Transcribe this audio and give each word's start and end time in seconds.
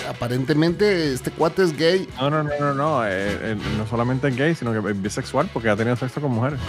Aparentemente 0.08 1.12
este 1.12 1.30
cuate 1.30 1.64
es 1.64 1.76
gay. 1.76 2.08
No, 2.18 2.30
no, 2.30 2.42
no, 2.44 2.50
no, 2.60 2.74
no. 2.74 3.04
eh, 3.06 3.10
eh, 3.10 3.56
no 3.76 3.86
solamente 3.86 4.28
es 4.28 4.36
gay, 4.36 4.54
sino 4.54 4.72
que 4.72 4.90
es 4.90 5.02
bisexual 5.02 5.48
porque 5.52 5.68
ha 5.68 5.76
tenido 5.76 5.96
sexo 5.96 6.20
con 6.20 6.30
mujeres. 6.32 6.60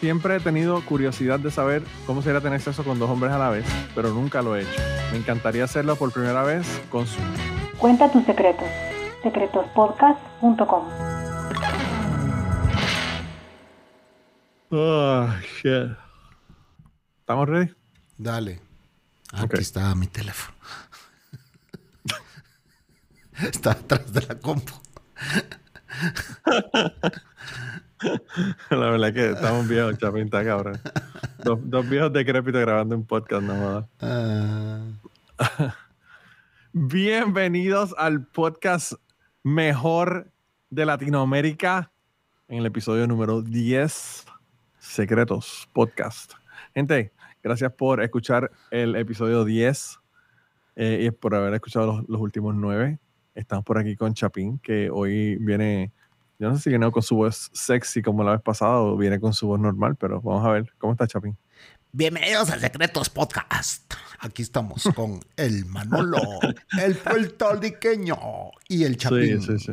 Siempre 0.00 0.36
he 0.36 0.40
tenido 0.40 0.80
curiosidad 0.84 1.38
de 1.38 1.50
saber 1.50 1.82
cómo 2.06 2.22
sería 2.22 2.40
tener 2.40 2.60
sexo 2.60 2.82
con 2.84 2.98
dos 2.98 3.08
hombres 3.10 3.32
a 3.32 3.38
la 3.38 3.50
vez, 3.50 3.66
pero 3.94 4.10
nunca 4.10 4.42
lo 4.42 4.56
he 4.56 4.62
hecho. 4.62 4.80
Me 5.12 5.18
encantaría 5.18 5.64
hacerlo 5.64 5.94
por 5.96 6.10
primera 6.12 6.42
vez 6.42 6.66
con 6.90 7.06
su. 7.06 7.20
Cuenta 7.78 8.10
tus 8.10 8.24
secretos. 8.24 8.66
secretospodcast.com. 9.22 10.84
Oh, 14.72 15.26
shit. 15.62 15.96
¿Estamos 17.20 17.48
ready? 17.48 17.79
Dale. 18.20 18.60
Aquí 19.32 19.44
Ok. 19.44 19.54
está 19.54 19.94
mi 19.94 20.06
teléfono. 20.06 20.54
está 23.50 23.70
atrás 23.70 24.12
de 24.12 24.20
la 24.26 24.34
compu. 24.38 24.74
La 28.70 28.90
verdad 28.90 29.08
es 29.08 29.14
que 29.14 29.30
estamos 29.30 29.66
viejos, 29.68 29.96
Chapín, 29.98 30.24
está 30.24 30.44
cabrón. 30.44 30.78
Dos, 31.44 31.58
dos 31.62 31.88
viejos 31.88 32.12
decrépitos 32.12 32.60
grabando 32.60 32.94
un 32.94 33.06
podcast, 33.06 33.42
no. 33.42 33.88
Ah, 34.00 34.80
Bienvenidos 36.74 37.94
al 37.96 38.26
podcast 38.26 38.92
mejor 39.42 40.30
de 40.68 40.84
Latinoamérica 40.84 41.90
en 42.48 42.58
el 42.58 42.66
episodio 42.66 43.06
número 43.06 43.40
10, 43.40 44.26
Secretos 44.78 45.66
Podcast. 45.72 46.34
Gente, 46.74 47.12
gracias 47.42 47.72
por 47.72 48.02
escuchar 48.02 48.50
el 48.70 48.96
episodio 48.96 49.44
10 49.44 49.98
eh, 50.76 51.06
y 51.06 51.10
por 51.10 51.34
haber 51.34 51.54
escuchado 51.54 51.86
los, 51.86 52.08
los 52.08 52.20
últimos 52.20 52.54
9. 52.54 52.98
Estamos 53.34 53.64
por 53.64 53.78
aquí 53.78 53.96
con 53.96 54.14
Chapín, 54.14 54.58
que 54.58 54.90
hoy 54.90 55.36
viene, 55.36 55.92
yo 56.38 56.48
no 56.48 56.56
sé 56.56 56.62
si 56.62 56.70
viene 56.70 56.90
con 56.90 57.02
su 57.02 57.16
voz 57.16 57.50
sexy 57.52 58.02
como 58.02 58.24
la 58.24 58.32
vez 58.32 58.42
pasada 58.42 58.78
o 58.80 58.96
viene 58.96 59.20
con 59.20 59.32
su 59.32 59.46
voz 59.46 59.60
normal, 59.60 59.96
pero 59.96 60.20
vamos 60.20 60.46
a 60.46 60.50
ver. 60.50 60.72
¿Cómo 60.78 60.92
está 60.92 61.06
Chapín? 61.06 61.36
Bienvenidos 61.92 62.50
a 62.50 62.58
Secretos 62.58 63.08
Podcast. 63.10 63.94
Aquí 64.20 64.42
estamos 64.42 64.84
con 64.94 65.20
el 65.36 65.64
Manolo, 65.64 66.20
el 66.80 66.94
puertorriqueño 66.96 68.16
y 68.68 68.84
el 68.84 68.96
Chapín. 68.96 69.40
Sí, 69.40 69.58
sí, 69.58 69.72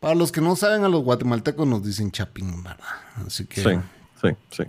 Para 0.00 0.14
los 0.14 0.30
que 0.30 0.40
no 0.40 0.54
saben, 0.54 0.84
a 0.84 0.88
los 0.88 1.02
guatemaltecos 1.02 1.66
nos 1.66 1.82
dicen 1.82 2.12
Chapín, 2.12 2.62
¿verdad? 2.62 2.84
Así 3.26 3.46
que 3.46 3.62
Sí, 3.62 3.70
sí, 4.20 4.28
sí. 4.50 4.62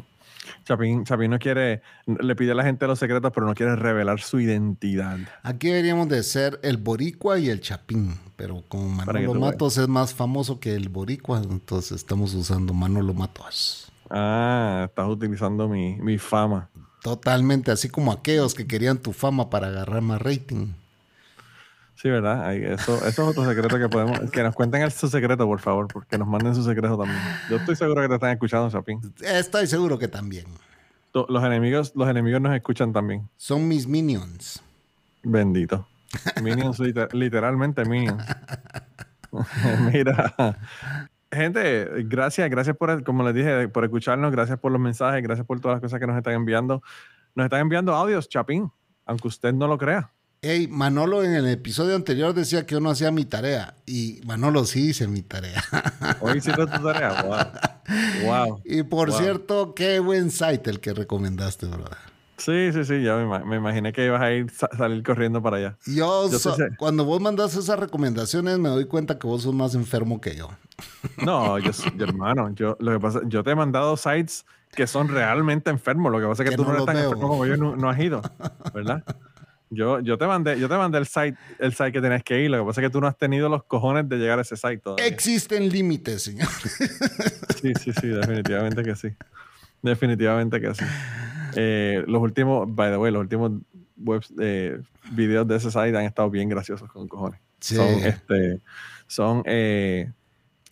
Chapín, 0.70 1.04
Chapín 1.04 1.32
no 1.32 1.40
quiere, 1.40 1.82
le 2.06 2.36
pide 2.36 2.52
a 2.52 2.56
la 2.56 2.64
gente 2.64 2.86
los 2.86 3.00
secretos, 3.00 3.32
pero 3.34 3.48
no 3.48 3.56
quiere 3.56 3.76
revelar 3.76 4.20
su 4.20 4.40
identidad. 4.40 5.18
aquí 5.42 5.70
deberíamos 5.70 6.08
de 6.10 6.22
ser 6.22 6.60
el 6.62 6.78
boricua 6.78 7.40
y 7.40 7.50
el 7.50 7.60
Chapín. 7.60 8.20
Pero 8.36 8.64
como 8.68 8.88
Manolo 8.88 9.34
veas. 9.34 9.36
Matos 9.36 9.80
es 9.80 9.88
más 9.88 10.14
famoso 10.14 10.60
que 10.60 10.76
el 10.76 10.90
boricua, 10.90 11.42
entonces 11.42 11.94
estamos 11.94 12.36
usando 12.36 12.76
Manolo 12.76 13.16
Matos. 13.16 13.92
Ah, 14.12 14.86
estás 14.88 15.08
utilizando 15.10 15.68
mi, 15.68 15.96
mi 15.96 16.20
fama. 16.20 16.70
Totalmente, 17.02 17.72
así 17.72 17.90
como 17.90 18.12
aquellos 18.12 18.54
que 18.54 18.68
querían 18.68 19.00
tu 19.00 19.12
fama 19.12 19.50
para 19.50 19.70
agarrar 19.70 20.04
más 20.04 20.22
rating. 20.22 20.74
Sí, 22.02 22.10
¿verdad? 22.10 22.46
Ahí, 22.46 22.64
eso, 22.64 22.96
eso 22.96 23.08
es 23.08 23.20
otro 23.20 23.44
secreto 23.46 23.78
que 23.78 23.90
podemos... 23.90 24.32
Que 24.32 24.42
nos 24.42 24.56
cuenten 24.56 24.82
el, 24.84 24.92
su 24.92 25.10
secreto, 25.10 25.46
por 25.46 25.60
favor, 25.60 25.88
porque 25.92 26.18
nos 26.18 26.30
manden 26.30 26.56
su 26.56 26.64
secreto 26.64 26.98
también. 26.98 27.20
Yo 27.50 27.58
estoy 27.58 27.76
seguro 27.76 28.02
que 28.02 28.08
te 28.08 28.14
están 28.14 28.32
escuchando, 28.32 28.70
Chapín. 28.70 29.02
Estoy 29.22 29.68
seguro 29.68 30.00
que 30.00 30.08
también. 30.08 30.46
Los 31.14 31.44
enemigos, 31.44 31.92
los 31.96 32.08
enemigos 32.08 32.40
nos 32.40 32.56
escuchan 32.56 32.94
también. 32.94 33.28
Son 33.36 33.68
mis 33.68 33.86
minions. 33.86 34.64
Bendito. 35.24 35.88
Minions, 36.42 36.80
liter- 36.80 37.14
literalmente 37.14 37.84
Minions. 37.84 38.24
Mira. 39.94 40.34
Gente, 41.32 41.86
gracias, 42.06 42.50
gracias 42.50 42.78
por, 42.78 43.04
como 43.04 43.24
les 43.24 43.36
dije, 43.36 43.68
por 43.68 43.84
escucharnos, 43.84 44.32
gracias 44.32 44.58
por 44.58 44.72
los 44.72 44.80
mensajes, 44.82 45.22
gracias 45.22 45.46
por 45.46 45.60
todas 45.60 45.76
las 45.76 45.82
cosas 45.82 46.00
que 46.00 46.08
nos 46.08 46.16
están 46.18 46.34
enviando. 46.34 46.82
Nos 47.36 47.44
están 47.44 47.60
enviando 47.60 47.94
audios, 47.94 48.30
Chapín, 48.30 48.72
aunque 49.06 49.28
usted 49.28 49.54
no 49.54 49.68
lo 49.68 49.78
crea. 49.78 50.12
Hey, 50.42 50.70
Manolo 50.70 51.22
en 51.24 51.34
el 51.34 51.48
episodio 51.50 51.96
anterior 51.98 52.34
decía 52.34 52.66
que 52.66 52.76
yo 52.76 52.80
no 52.80 52.90
hacía 52.90 53.12
mi 53.12 53.26
tarea. 53.26 53.76
Y 53.86 54.22
Manolo 54.26 54.64
sí 54.64 54.90
hice 54.92 55.06
mi 55.08 55.22
tarea. 55.22 55.62
Hoy 56.22 56.38
hiciste 56.38 56.66
tu 56.66 56.82
tarea. 56.82 57.24
Wow. 57.24 58.48
Wow. 58.48 58.62
y 58.64 58.84
por 58.84 59.10
Wow. 59.10 59.20
cierto, 59.20 59.74
qué 59.76 60.00
buen 60.00 60.32
site 60.32 60.70
el 60.70 60.80
que 60.80 60.94
recomendaste, 60.94 61.66
brother. 61.66 61.98
Sí, 62.38 62.72
sí, 62.72 62.86
sí, 62.86 63.04
ya 63.04 63.18
me, 63.18 63.40
me 63.44 63.58
imaginé 63.58 63.92
que 63.92 64.06
ibas 64.06 64.22
a 64.22 64.32
ir 64.32 64.50
sa- 64.50 64.70
salir 64.78 65.04
corriendo 65.04 65.42
para 65.42 65.58
allá. 65.58 65.78
Yo, 65.86 66.32
Yo 66.32 66.40
so- 66.40 66.56
cuando 66.78 67.04
vos 67.04 67.20
mandas 67.20 67.54
esas 67.58 67.78
recomendaciones, 67.78 68.58
me 68.60 68.70
doy 68.70 68.86
cuenta 68.86 69.20
que 69.20 69.28
vos 69.28 69.44
sos 69.44 69.54
más 69.54 69.76
enfermo 69.76 70.22
que 70.22 70.36
yo. 70.38 70.50
No, 71.26 71.60
yo, 71.60 71.72
yo, 71.98 72.06
hermano, 72.06 72.54
yo, 72.56 72.78
lo 72.80 72.94
que 72.94 73.00
pasa, 73.02 73.20
yo 73.26 73.44
te 73.44 73.52
he 73.52 73.56
mandado 73.56 73.98
sites 73.98 74.46
que 74.72 74.88
son 74.88 75.10
realmente 75.10 75.70
enfermos. 75.70 76.14
Lo 76.14 76.20
que 76.22 76.28
pasa 76.28 76.44
es 76.44 76.50
que, 76.50 76.56
Que 76.56 76.58
tú 76.58 76.64
no 76.64 76.70
no 76.70 76.76
eres 76.76 76.86
tan 76.86 76.96
veo. 76.96 77.04
enfermo 77.10 77.28
como 77.28 77.46
yo, 77.46 77.58
no, 77.58 77.76
no 77.76 77.90
has 77.90 78.00
ido, 78.00 78.22
¿verdad? 78.74 79.04
Yo, 79.72 80.00
yo 80.00 80.18
te 80.18 80.26
mandé, 80.26 80.60
yo 80.60 80.68
te 80.68 80.76
mandé 80.76 80.98
el 80.98 81.06
site, 81.06 81.38
el 81.60 81.74
site 81.74 81.92
que 81.92 82.02
tenías 82.02 82.24
que 82.24 82.42
ir. 82.42 82.50
Lo 82.50 82.60
que 82.60 82.66
pasa 82.66 82.82
es 82.82 82.88
que 82.88 82.92
tú 82.92 83.00
no 83.00 83.08
has 83.08 83.18
tenido 83.18 83.50
los 83.50 83.64
cojones 83.64 84.10
de 84.10 84.18
llegar 84.18 84.40
a 84.40 84.42
ese 84.42 84.56
site 84.56 84.78
todavía. 84.78 85.06
Existen 85.06 85.70
límites, 85.70 86.24
señor. 86.24 86.48
Sí, 87.62 87.74
sí, 87.80 87.92
sí, 87.94 88.08
definitivamente 88.08 88.84
que 88.84 88.96
sí. 88.96 89.10
Definitivamente 89.82 90.60
que 90.60 90.74
sí. 90.74 90.86
Eh, 91.56 92.04
los 92.08 92.22
últimos, 92.22 92.74
by 92.74 92.92
the 92.92 92.98
way, 92.98 93.12
los 93.12 93.22
últimos 93.22 93.52
webs, 93.98 94.34
eh, 94.40 94.82
videos 95.12 95.48
de 95.48 95.58
ese 95.58 95.70
site 95.70 95.96
han 95.98 96.06
estado 96.06 96.30
bien 96.30 96.50
graciosos 96.50 96.92
con 96.92 97.08
cojones. 97.08 97.40
Sí. 97.60 97.76
Son, 97.76 97.88
este, 97.88 98.62
son 99.08 99.44
eh, 99.46 100.12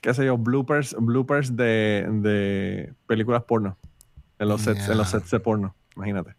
qué 0.02 0.13
sé 0.13 0.25
yo, 0.25 0.38
bloopers, 0.38 0.96
bloopers 1.00 1.56
de, 1.56 2.07
de 2.09 2.94
películas 3.06 3.44
porno. 3.44 3.78
En 4.40 4.47
los 4.50 4.62
sets, 4.62 4.88
en 4.88 4.97
los 4.97 5.09
sets 5.09 5.31
de 5.31 5.40
porno, 5.40 5.75
imagínate. 5.96 6.36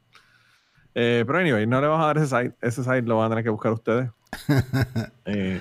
Eh, 1.00 1.22
pero 1.24 1.38
anyway, 1.38 1.64
no 1.64 1.80
le 1.80 1.86
vamos 1.86 2.02
a 2.02 2.06
dar 2.08 2.18
ese 2.18 2.26
site. 2.26 2.56
Ese 2.60 2.82
site 2.82 3.02
lo 3.02 3.18
van 3.18 3.26
a 3.26 3.28
tener 3.28 3.44
que 3.44 3.50
buscar 3.50 3.72
ustedes. 3.72 4.10
Eh, 5.24 5.60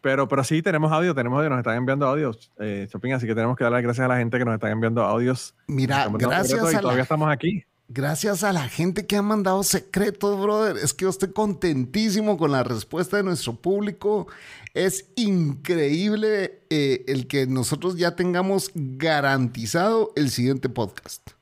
pero, 0.00 0.28
pero 0.28 0.44
sí, 0.44 0.62
tenemos 0.62 0.92
audio, 0.92 1.14
tenemos 1.14 1.38
audio, 1.38 1.50
nos 1.50 1.58
están 1.58 1.76
enviando 1.76 2.06
audios, 2.06 2.52
eh, 2.58 2.86
Chopin, 2.90 3.14
así 3.14 3.26
que 3.26 3.34
tenemos 3.34 3.56
que 3.56 3.64
darle 3.64 3.78
las 3.78 3.82
gracias 3.82 4.04
a 4.04 4.08
la 4.08 4.18
gente 4.18 4.38
que 4.38 4.44
nos 4.44 4.54
están 4.54 4.70
enviando 4.70 5.02
audios. 5.02 5.54
Mira, 5.66 6.06
gracias 6.12 6.48
secretos 6.48 6.72
y 6.72 6.76
a, 6.76 6.80
todavía 6.80 6.98
la, 6.98 7.02
estamos 7.02 7.30
aquí. 7.30 7.64
gracias 7.88 8.44
a 8.44 8.52
la 8.52 8.68
gente 8.68 9.06
que 9.06 9.16
ha 9.16 9.22
mandado 9.22 9.62
secretos, 9.64 10.40
brother. 10.40 10.76
Es 10.76 10.94
que 10.94 11.04
yo 11.04 11.08
estoy 11.08 11.32
contentísimo 11.32 12.36
con 12.36 12.52
la 12.52 12.62
respuesta 12.62 13.16
de 13.16 13.22
nuestro 13.24 13.54
público. 13.54 14.28
Es 14.74 15.10
increíble 15.16 16.60
eh, 16.70 17.04
el 17.08 17.26
que 17.26 17.46
nosotros 17.46 17.96
ya 17.96 18.14
tengamos 18.14 18.70
garantizado 18.74 20.12
el 20.14 20.30
siguiente 20.30 20.68
podcast. 20.68 21.37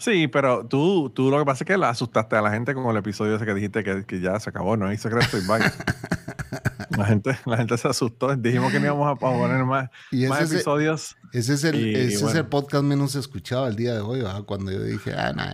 Sí, 0.00 0.28
pero 0.28 0.66
tú, 0.66 1.10
tú 1.10 1.30
lo 1.30 1.38
que 1.38 1.44
pasa 1.44 1.62
es 1.62 1.68
que 1.68 1.76
la 1.76 1.90
asustaste 1.90 2.34
a 2.34 2.40
la 2.40 2.50
gente 2.50 2.72
con 2.72 2.86
el 2.86 2.96
episodio 2.96 3.36
ese 3.36 3.44
que 3.44 3.52
dijiste 3.52 3.84
que, 3.84 4.04
que 4.06 4.18
ya 4.18 4.40
se 4.40 4.48
acabó, 4.48 4.74
no 4.74 4.86
hay 4.86 4.96
secreto 4.96 5.36
y 5.36 5.42
bye. 5.42 5.60
la, 6.96 7.04
gente, 7.04 7.38
la 7.44 7.58
gente 7.58 7.76
se 7.76 7.86
asustó. 7.86 8.34
Dijimos 8.34 8.72
que 8.72 8.80
no 8.80 8.86
íbamos 8.86 9.12
a 9.12 9.16
poner 9.16 9.62
más, 9.66 9.90
Y 10.10 10.26
más 10.26 10.38
ese 10.38 10.46
es 10.46 10.52
episodios. 10.54 11.16
Ese 11.34 11.52
es 11.52 11.64
el, 11.64 11.76
Y, 11.76 11.94
ese 11.94 12.14
es 12.14 12.22
bueno. 12.22 12.40
el 12.40 12.46
podcast 12.46 12.84
menos 12.84 13.14
escuchado 13.14 13.68
el 13.68 13.76
día 13.76 13.92
de 13.92 14.00
hoy, 14.00 14.20
¿verdad? 14.20 14.44
Cuando 14.44 14.72
yo 14.72 14.82
dije, 14.82 15.12
ah, 15.12 15.34
no, 15.34 15.44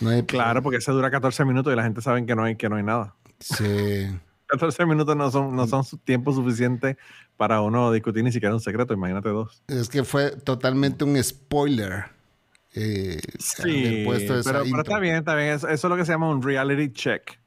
no 0.00 0.10
hay 0.10 0.24
Claro, 0.24 0.62
porque 0.62 0.76
ese 0.76 0.92
dura 0.92 1.10
14 1.10 1.46
minutos 1.46 1.72
y 1.72 1.76
la 1.76 1.82
gente 1.82 2.02
sabe 2.02 2.24
que 2.26 2.36
no 2.36 2.44
hay, 2.44 2.56
que 2.56 2.68
no 2.68 2.76
hay 2.76 2.82
nada. 2.82 3.16
Sí. 3.38 3.64
14 4.48 4.84
minutos 4.84 5.16
no 5.16 5.30
son, 5.30 5.56
no 5.56 5.66
son 5.66 5.84
tiempo 6.04 6.34
suficiente 6.34 6.98
para 7.36 7.60
uno 7.62 7.92
discutir 7.92 8.24
ni 8.24 8.32
siquiera 8.32 8.54
un 8.54 8.60
secreto, 8.60 8.92
imagínate 8.92 9.30
dos. 9.30 9.62
Es 9.68 9.88
que 9.88 10.04
fue 10.04 10.32
totalmente 10.32 11.04
un 11.04 11.22
spoiler. 11.22 12.19
Eh, 12.74 13.20
haber 13.58 14.04
puesto 14.04 14.38
esa 14.38 14.52
pero, 14.52 14.64
pero 14.64 14.82
está 14.82 14.98
bien, 14.98 15.16
está 15.16 15.34
bien. 15.34 15.48
Eso, 15.48 15.68
eso 15.68 15.86
es 15.86 15.90
lo 15.90 15.96
que 15.96 16.04
se 16.04 16.12
llama 16.12 16.28
un 16.28 16.42
reality 16.42 16.92
check. 16.92 17.38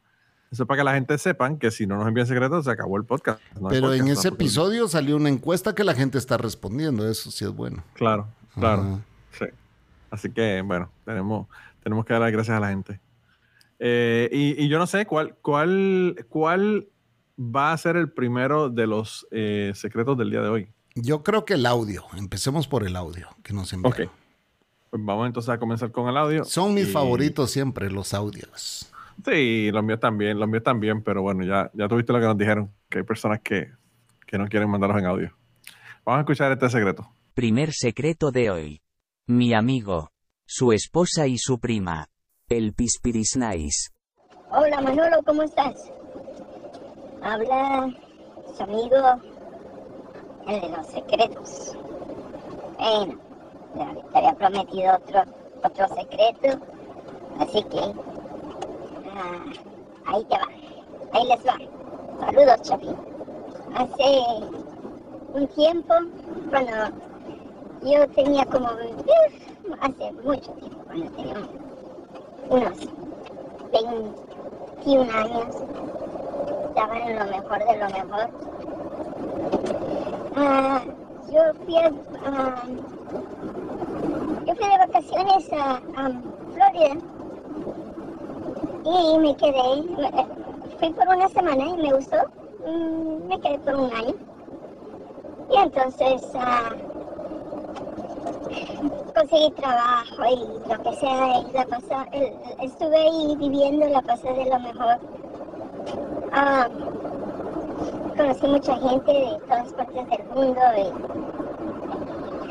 Eso 0.51 0.63
es 0.63 0.67
para 0.67 0.79
que 0.79 0.83
la 0.83 0.93
gente 0.93 1.17
sepan 1.17 1.57
que 1.57 1.71
si 1.71 1.87
no 1.87 1.97
nos 1.97 2.07
envían 2.07 2.27
secretos, 2.27 2.65
se 2.65 2.71
acabó 2.71 2.97
el 2.97 3.05
podcast. 3.05 3.41
No 3.59 3.69
Pero 3.69 3.91
en 3.93 3.99
podcast 4.01 4.19
ese 4.19 4.21
tampoco. 4.29 4.43
episodio 4.43 4.87
salió 4.87 5.15
una 5.15 5.29
encuesta 5.29 5.73
que 5.73 5.83
la 5.83 5.95
gente 5.95 6.17
está 6.19 6.37
respondiendo. 6.37 7.09
Eso 7.09 7.31
sí 7.31 7.43
es 7.43 7.51
bueno. 7.51 7.83
Claro, 7.95 8.27
claro. 8.53 9.01
Sí. 9.31 9.45
Así 10.11 10.29
que, 10.29 10.61
bueno, 10.61 10.91
tenemos, 11.05 11.47
tenemos 11.81 12.05
que 12.05 12.13
dar 12.13 12.21
las 12.21 12.31
gracias 12.31 12.55
a 12.55 12.59
la 12.59 12.69
gente. 12.69 12.99
Eh, 13.79 14.29
y, 14.31 14.63
y 14.63 14.67
yo 14.69 14.77
no 14.77 14.85
sé 14.85 15.07
cuál, 15.07 15.35
cuál, 15.41 16.23
cuál 16.29 16.87
va 17.39 17.73
a 17.73 17.77
ser 17.79 17.97
el 17.97 18.11
primero 18.11 18.69
de 18.69 18.85
los 18.85 19.25
eh, 19.31 19.71
secretos 19.73 20.15
del 20.17 20.29
día 20.29 20.41
de 20.41 20.49
hoy. 20.49 20.69
Yo 20.93 21.23
creo 21.23 21.45
que 21.45 21.55
el 21.55 21.65
audio. 21.65 22.03
Empecemos 22.15 22.67
por 22.67 22.85
el 22.85 22.95
audio 22.95 23.27
que 23.41 23.53
nos 23.53 23.73
enviaron. 23.73 24.07
Ok. 24.07 24.13
Pues 24.93 25.03
vamos 25.03 25.25
entonces 25.25 25.49
a 25.49 25.57
comenzar 25.57 25.91
con 25.91 26.07
el 26.07 26.15
audio. 26.15 26.45
Son 26.45 26.71
mis 26.71 26.87
Y- 26.87 26.91
favoritos 26.91 27.49
siempre, 27.49 27.89
los 27.89 28.13
audios. 28.13 28.91
Sí, 29.25 29.71
los 29.71 29.83
míos 29.83 29.99
también, 29.99 30.37
los 30.39 30.47
míos 30.47 30.61
también, 30.61 31.01
pero 31.01 31.23
bueno, 31.23 31.43
ya, 31.43 31.71
ya 31.73 31.87
tuviste 31.87 32.13
lo 32.13 32.19
que 32.19 32.25
nos 32.27 32.37
dijeron, 32.37 32.71
que 32.89 32.99
hay 32.99 33.03
personas 33.03 33.39
que, 33.43 33.71
que 34.27 34.37
no 34.37 34.47
quieren 34.47 34.69
mandarlos 34.69 34.99
en 34.99 35.07
audio. 35.07 35.35
Vamos 36.05 36.19
a 36.19 36.21
escuchar 36.21 36.51
este 36.51 36.69
secreto. 36.69 37.09
Primer 37.33 37.71
secreto 37.73 38.29
de 38.29 38.51
hoy. 38.51 38.81
Mi 39.25 39.55
amigo. 39.55 40.11
Su 40.45 40.71
esposa 40.73 41.25
y 41.25 41.39
su 41.39 41.57
prima. 41.59 42.05
El 42.47 42.73
Pispiris 42.75 43.35
Nice. 43.35 43.89
Hola 44.51 44.79
Manolo, 44.79 45.23
¿cómo 45.25 45.41
estás? 45.41 45.73
Habla 47.23 47.91
su 48.55 48.61
amigo, 48.61 48.95
el 50.47 50.61
de 50.61 50.69
los 50.69 50.85
secretos. 50.85 51.77
Bueno, 52.77 53.19
te 53.73 54.17
había 54.17 54.33
prometido 54.33 54.95
otro, 54.95 55.23
otro 55.63 55.87
secreto, 55.95 56.63
así 57.39 57.63
que 57.63 57.79
ah, 59.15 59.45
ahí 60.05 60.23
te 60.25 60.35
va, 60.35 60.47
ahí 61.13 61.27
les 61.27 61.45
va. 61.45 61.57
Saludos, 62.19 62.61
Chapín. 62.61 62.95
Hace 63.75 64.23
un 65.33 65.47
tiempo, 65.47 65.93
cuando 66.49 66.71
yo 67.83 68.07
tenía 68.09 68.45
como, 68.45 68.69
hace 69.81 70.11
mucho 70.23 70.51
tiempo, 70.53 70.83
cuando 70.85 71.11
tenía 71.11 71.35
unos 72.49 72.89
21 74.85 75.11
años, 75.11 75.55
estaban 76.67 76.97
en 76.97 77.19
lo 77.19 77.25
mejor 77.25 77.59
de 77.59 77.77
lo 77.77 77.89
mejor. 77.89 78.29
Ah, 80.35 80.81
yo 81.31 81.53
fui 81.65 81.77
a, 81.77 81.91
ah, 82.25 82.63
fui 84.55 84.67
de 84.67 84.77
vacaciones 84.77 85.53
a, 85.53 85.81
Florida 86.53 86.95
y 88.85 89.17
me 89.19 89.35
quedé, 89.37 89.83
me- 89.97 90.27
fui 90.79 90.93
por 90.93 91.07
una 91.07 91.29
semana 91.29 91.65
y 91.65 91.77
me 91.77 91.93
gustó, 91.93 92.17
Mm, 92.65 93.27
me 93.27 93.39
quedé 93.41 93.59
por 93.59 93.75
un 93.75 93.93
año. 93.93 94.13
Y 95.51 95.57
entonces 95.57 96.21
ah, 96.35 96.69
conseguí 99.15 99.51
trabajo 99.51 100.23
y 100.29 100.69
lo 100.69 100.81
que 100.83 100.93
sea, 100.95 101.41
la 101.53 101.65
pasa, 101.65 102.05
estuve 102.61 102.97
ahí 102.97 103.35
viviendo, 103.37 103.87
la 103.87 104.01
pasé 104.01 104.31
de 104.33 104.45
lo 104.45 104.59
mejor. 104.59 104.97
Ah, 106.31 106.67
conocí 108.17 108.47
mucha 108.47 108.77
gente 108.77 109.11
de 109.11 109.39
todas 109.47 109.73
partes 109.73 110.09
del 110.09 110.25
mundo 110.33 110.61
y 110.77 111.12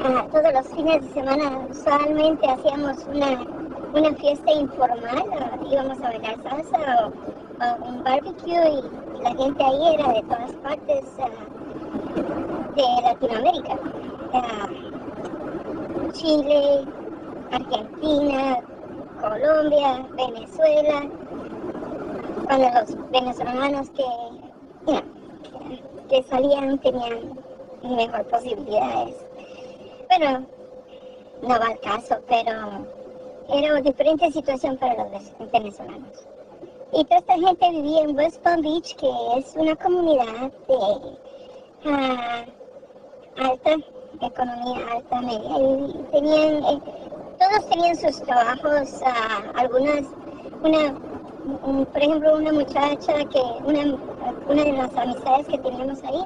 ah, 0.05 0.27
todos 0.31 0.53
los 0.53 0.69
fines 0.69 1.03
de 1.03 1.13
semana 1.13 1.67
usualmente 1.71 2.49
hacíamos 2.49 2.99
una, 3.07 3.45
una 3.95 4.15
fiesta 4.15 4.53
informal, 4.53 5.25
ah, 5.41 5.59
íbamos 5.71 5.99
a 6.01 6.03
bailar 6.03 6.43
salsa 6.43 7.07
o, 7.07 7.13
un 7.87 8.03
barbecue 8.03 8.71
y 8.71 9.23
la 9.23 9.31
gente 9.35 9.65
ahí 9.65 9.95
era 9.95 10.13
de 10.13 10.23
todas 10.23 10.53
partes 10.63 11.05
ah, 11.21 11.29
de 12.75 13.03
Latinoamérica. 13.03 13.79
Ah, 14.33 14.69
Chile, 16.13 16.85
Argentina, 17.53 18.59
Colombia, 19.21 20.07
Venezuela, 20.17 21.09
cuando 22.45 22.69
los 22.71 23.11
venezolanos 23.11 23.91
que, 23.91 24.05
que 26.09 26.23
salían 26.25 26.79
tenían 26.79 27.39
mejor 27.83 28.25
posibilidades. 28.25 29.32
Pero 30.19 30.41
no 31.43 31.49
va 31.49 31.67
al 31.69 31.81
caso, 31.81 32.17
pero 32.29 32.87
era 33.49 33.73
una 33.73 33.81
diferente 33.81 34.31
situación 34.31 34.77
para 34.77 34.95
los 34.95 35.11
ve- 35.11 35.47
venezolanos. 35.53 36.27
Y 36.93 37.05
toda 37.05 37.21
esta 37.21 37.35
gente 37.39 37.71
vivía 37.71 38.03
en 38.03 38.17
West 38.17 38.43
Palm 38.43 38.61
Beach, 38.61 38.95
que 38.97 39.09
es 39.39 39.55
una 39.57 39.75
comunidad 39.77 40.53
de 40.69 41.19
ah, 41.87 42.45
alta, 43.39 43.71
economía 44.21 44.87
alta, 44.93 45.21
media, 45.23 45.59
y 45.59 46.05
tenían, 46.13 46.65
eh, 46.65 46.81
todos 47.39 47.69
tenían 47.71 47.97
sus 47.97 48.23
trabajos, 48.23 49.01
ah, 49.07 49.43
algunas, 49.57 50.03
una, 50.63 50.95
un- 51.65 51.87
por 51.87 52.03
ejemplo, 52.03 52.37
una 52.37 52.53
muchacha 52.53 53.15
que, 53.31 53.41
una, 53.65 53.97
una 54.49 54.63
de 54.65 54.73
las 54.73 54.95
amistades 54.95 55.47
que 55.49 55.59
teníamos 55.59 56.03
ahí, 56.05 56.23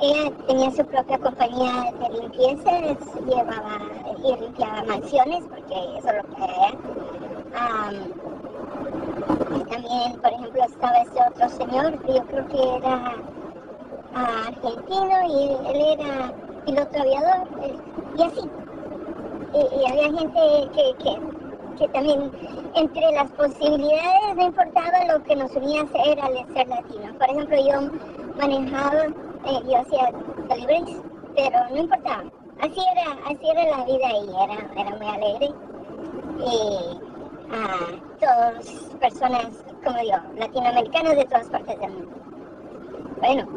ella 0.00 0.30
tenía 0.46 0.70
su 0.70 0.84
propia 0.84 1.18
compañía 1.18 1.92
de 2.00 2.20
limpieza, 2.20 2.70
llevaba 3.26 3.78
y 4.18 4.40
limpiaba 4.40 4.82
mansiones, 4.84 5.44
porque 5.48 5.74
eso 5.98 6.08
es 6.08 6.16
lo 6.16 6.34
que 6.34 6.44
era. 6.44 7.92
Y 9.54 9.64
también, 9.64 10.20
por 10.20 10.32
ejemplo, 10.32 10.64
estaba 10.64 10.98
este 10.98 11.20
otro 11.28 11.48
señor, 11.48 11.98
que 12.02 12.14
yo 12.14 12.24
creo 12.26 12.48
que 12.48 12.76
era 12.76 13.14
ah, 14.14 14.48
argentino 14.48 15.16
y 15.28 15.70
él 15.70 15.98
era 15.98 16.32
piloto 16.64 17.00
aviador, 17.00 17.48
eh, 17.62 17.76
y 18.16 18.22
así. 18.22 18.50
Y, 19.54 19.90
había 19.90 20.18
gente 20.18 20.40
que, 20.74 21.18
que, 21.78 21.88
también, 21.88 22.30
entre 22.74 23.12
las 23.12 23.30
posibilidades, 23.32 24.36
no 24.36 24.46
importaba 24.46 25.04
lo 25.12 25.22
que 25.24 25.36
nos 25.36 25.54
unía 25.54 25.82
a 25.82 25.86
ser, 25.88 26.20
al 26.20 26.54
ser 26.54 26.68
latino. 26.68 27.12
Por 27.18 27.28
ejemplo, 27.28 27.56
yo 27.58 27.90
manejaba, 28.38 29.08
yo 29.44 29.78
hacía 29.78 30.12
deliveries, 30.48 31.00
pero 31.34 31.68
no 31.70 31.76
importaba. 31.76 32.24
Así 32.60 32.80
era, 32.92 33.12
así 33.26 33.50
era 33.50 33.76
la 33.76 33.84
vida 33.84 34.06
ahí, 34.06 34.28
era, 34.44 34.80
era 34.80 34.96
muy 34.96 35.08
alegre. 35.08 35.48
Y 36.38 37.00
ah, 37.50 37.98
todas 38.20 38.66
personas 39.00 39.46
como 39.84 39.98
yo, 40.02 40.16
latinoamericanos 40.36 41.16
de 41.16 41.24
todas 41.24 41.48
partes 41.48 41.80
del 41.80 41.90
mundo. 41.90 42.12
Bueno, 43.20 43.48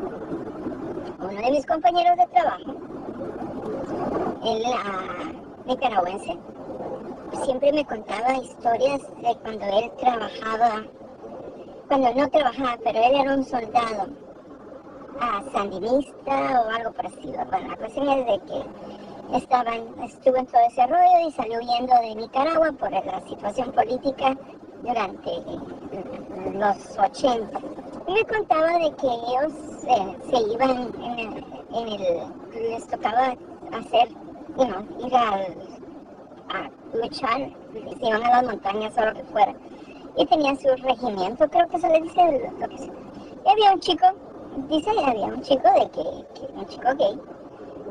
uno 1.19 1.41
de 1.41 1.51
mis 1.51 1.65
compañeros 1.65 2.17
de 2.17 2.27
trabajo, 2.27 2.75
él 4.43 4.63
nicaragüense, 5.65 6.37
siempre 7.43 7.73
me 7.73 7.85
contaba 7.85 8.37
historias 8.37 9.01
de 9.21 9.35
cuando 9.41 9.65
él 9.65 9.91
trabajaba, 9.99 10.83
cuando 11.87 12.13
no 12.13 12.29
trabajaba, 12.29 12.77
pero 12.83 12.99
él 12.99 13.15
era 13.15 13.35
un 13.35 13.43
soldado 13.43 14.24
ah, 15.19 15.41
sandinista 15.53 16.61
o 16.65 16.69
algo 16.69 16.91
parecido. 16.93 17.43
Bueno, 17.49 17.67
la 17.69 17.75
cuestión 17.77 18.09
es 18.09 18.25
de 18.25 18.39
que 18.47 19.37
estaban, 19.37 19.81
estuvo 20.03 20.35
en 20.37 20.45
todo 20.47 20.61
ese 20.69 20.85
rollo 20.87 21.27
y 21.27 21.31
salió 21.31 21.59
huyendo 21.59 21.93
de 22.01 22.15
Nicaragua 22.15 22.71
por 22.73 22.91
la 22.91 23.21
situación 23.27 23.71
política 23.71 24.35
durante 24.83 25.29
eh, 25.31 26.53
los 26.53 26.97
80. 26.99 27.59
Y 28.07 28.13
me 28.13 28.23
contaba 28.25 28.67
de 28.77 28.91
que 28.95 29.07
ellos 29.07 29.53
eh, 29.87 30.17
se 30.29 30.53
iban 30.53 30.93
en 31.01 31.19
el, 31.19 31.45
en 31.73 31.87
el- 31.87 32.71
les 32.71 32.87
tocaba 32.87 33.35
hacer, 33.73 34.09
you 34.57 35.05
ir 35.07 35.15
al- 35.15 35.57
a 36.49 36.69
luchar, 36.95 37.49
se 37.73 38.07
iban 38.07 38.23
a 38.23 38.29
las 38.29 38.43
montañas 38.43 38.93
o 38.97 39.05
lo 39.05 39.13
que 39.13 39.23
fuera. 39.25 39.53
Y 40.17 40.25
tenían 40.27 40.57
su 40.57 40.69
regimiento, 40.83 41.49
creo 41.49 41.67
que 41.67 41.79
se 41.79 41.89
le 41.89 42.01
dice 42.01 42.51
lo 42.59 42.67
que 42.69 42.77
sea. 42.77 42.93
Y 43.45 43.49
había 43.49 43.73
un 43.73 43.79
chico, 43.79 44.05
dice, 44.69 44.89
había 45.05 45.25
un 45.27 45.41
chico 45.41 45.67
de 45.73 45.89
que, 45.91 46.03
que- 46.39 46.53
un 46.53 46.65
chico 46.67 46.87
gay, 46.97 47.19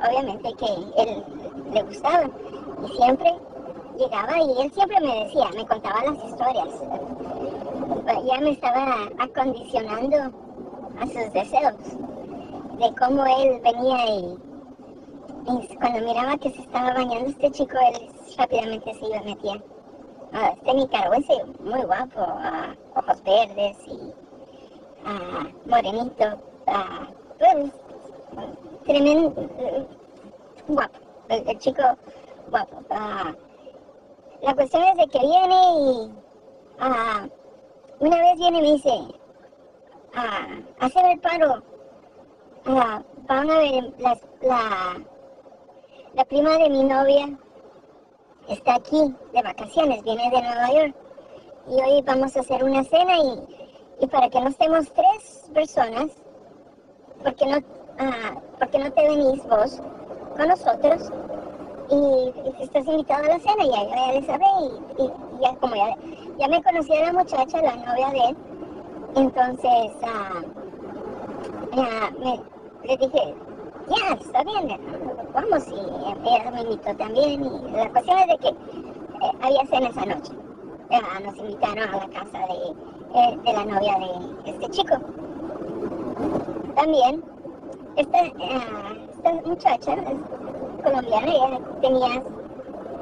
obviamente 0.07 0.53
que 0.55 0.67
él 1.03 1.25
le 1.73 1.83
gustaba. 1.83 2.25
Y 2.85 2.89
siempre 2.97 3.35
llegaba 3.99 4.39
y 4.39 4.63
él 4.63 4.73
siempre 4.73 5.01
me 5.01 5.25
decía, 5.25 5.47
me 5.55 5.67
contaba 5.67 6.05
las 6.05 6.25
historias. 6.25 6.69
Ya 8.27 8.41
me 8.41 8.51
estaba 8.51 8.97
acondicionando 9.19 10.17
a 11.01 11.07
sus 11.07 11.33
deseos, 11.33 11.75
de 12.79 12.95
cómo 12.99 13.25
él 13.25 13.61
venía 13.63 14.07
y, 14.07 14.39
y 15.49 15.77
cuando 15.77 16.01
miraba 16.07 16.37
que 16.37 16.51
se 16.51 16.61
estaba 16.61 16.93
bañando 16.93 17.31
este 17.31 17.51
chico, 17.51 17.77
él 17.93 18.09
rápidamente 18.37 18.95
se 18.95 19.07
iba 19.07 19.19
a 19.19 19.23
meter. 19.23 19.65
Ah, 20.33 20.53
este 20.57 20.75
nicaragüense, 20.75 21.35
muy 21.61 21.83
guapo, 21.83 22.27
ojos 22.97 23.23
verdes 23.25 23.77
y 23.87 24.13
morenito, 25.69 26.25
ah, 26.67 27.09
pues, 27.39 27.73
tremendo, 28.85 29.35
eh, 29.59 29.87
guapo, 30.69 30.99
el, 31.29 31.59
chico 31.59 31.83
guapo. 32.51 32.83
ah. 32.91 33.35
la 34.43 34.55
cuestión 34.55 34.83
es 34.85 34.97
de 34.97 35.07
que 35.09 35.19
viene 35.19 35.55
y 35.79 36.13
ah, 36.81 37.27
una 38.01 38.17
vez 38.19 38.37
viene 38.37 38.59
y 38.59 38.63
me 38.63 38.73
dice, 38.73 38.91
ah, 40.15 40.47
hacer 40.81 41.05
el 41.07 41.21
paro, 41.21 41.63
van 42.65 43.51
a 43.51 43.59
ver, 43.59 43.93
la, 43.99 44.19
la, 44.43 45.03
la 46.15 46.25
prima 46.25 46.59
de 46.59 46.71
mi 46.71 46.85
novia 46.85 47.29
está 48.49 48.77
aquí 48.77 49.15
de 49.33 49.43
vacaciones, 49.43 50.03
viene 50.03 50.31
de 50.31 50.43
Nueva 50.43 50.73
York 50.73 50.95
y 51.69 51.83
hoy 51.83 52.03
vamos 52.03 52.37
a 52.37 52.41
hacer 52.41 52.63
una 52.63 52.85
cena 52.85 53.17
y, 53.19 54.05
y 54.05 54.07
para 54.07 54.29
que 54.29 54.41
no 54.41 54.49
estemos 54.49 54.93
tres 54.93 55.51
personas, 55.53 56.11
¿por 57.25 57.35
qué 57.35 57.47
no, 57.47 57.57
ah, 57.99 58.35
¿por 58.59 58.69
qué 58.69 58.79
no 58.79 58.93
te 58.93 59.09
venís 59.09 59.43
vos 59.49 59.81
con 60.37 60.49
nosotros? 60.49 61.11
Y, 61.91 61.95
y 61.97 62.63
estás 62.63 62.87
invitado 62.87 63.25
a 63.25 63.29
la 63.29 63.39
cena, 63.41 63.65
ya, 63.65 63.83
yo 63.83 63.91
ya 63.91 64.13
le 64.13 64.27
sabé 64.27 64.47
y, 64.99 65.03
y 65.03 65.11
ya 65.43 65.55
como 65.57 65.75
ya, 65.75 65.97
ya 66.39 66.49
me 66.49 66.63
conocía 66.63 67.01
la 67.07 67.13
muchacha, 67.13 67.63
la 67.63 67.77
novia 67.77 68.11
de 68.11 68.19
él, 68.29 68.37
entonces 69.17 69.93
ah, 70.03 70.43
ya 71.75 72.11
me, 72.19 72.41
le 72.85 72.97
dije, 72.97 73.35
ya, 73.89 74.15
está 74.15 74.43
bien, 74.45 74.81
vamos, 75.35 75.69
y 75.69 76.29
ella 76.29 76.51
me 76.51 76.61
invitó 76.63 76.95
también, 76.97 77.45
y 77.45 77.71
la 77.73 77.91
cuestión 77.91 78.19
es 78.19 78.27
de 78.29 78.39
que 78.39 78.49
eh, 78.49 79.33
había 79.43 79.67
cena 79.67 79.89
esa 79.89 80.07
noche. 80.07 80.33
Ya 80.91 81.21
nos 81.21 81.37
invitaron 81.39 81.89
a 81.89 81.97
la 81.97 82.09
casa 82.09 82.39
de, 82.47 83.19
eh, 83.19 83.39
de 83.45 83.53
la 83.53 83.65
novia 83.65 83.97
de 83.99 84.51
este 84.51 84.69
chico. 84.71 84.97
También, 86.75 87.23
esta, 87.97 88.19
ah, 88.19 88.95
esta 89.13 89.33
muchacha 89.49 89.97
colombiana, 90.83 91.61
tenía 91.81 92.23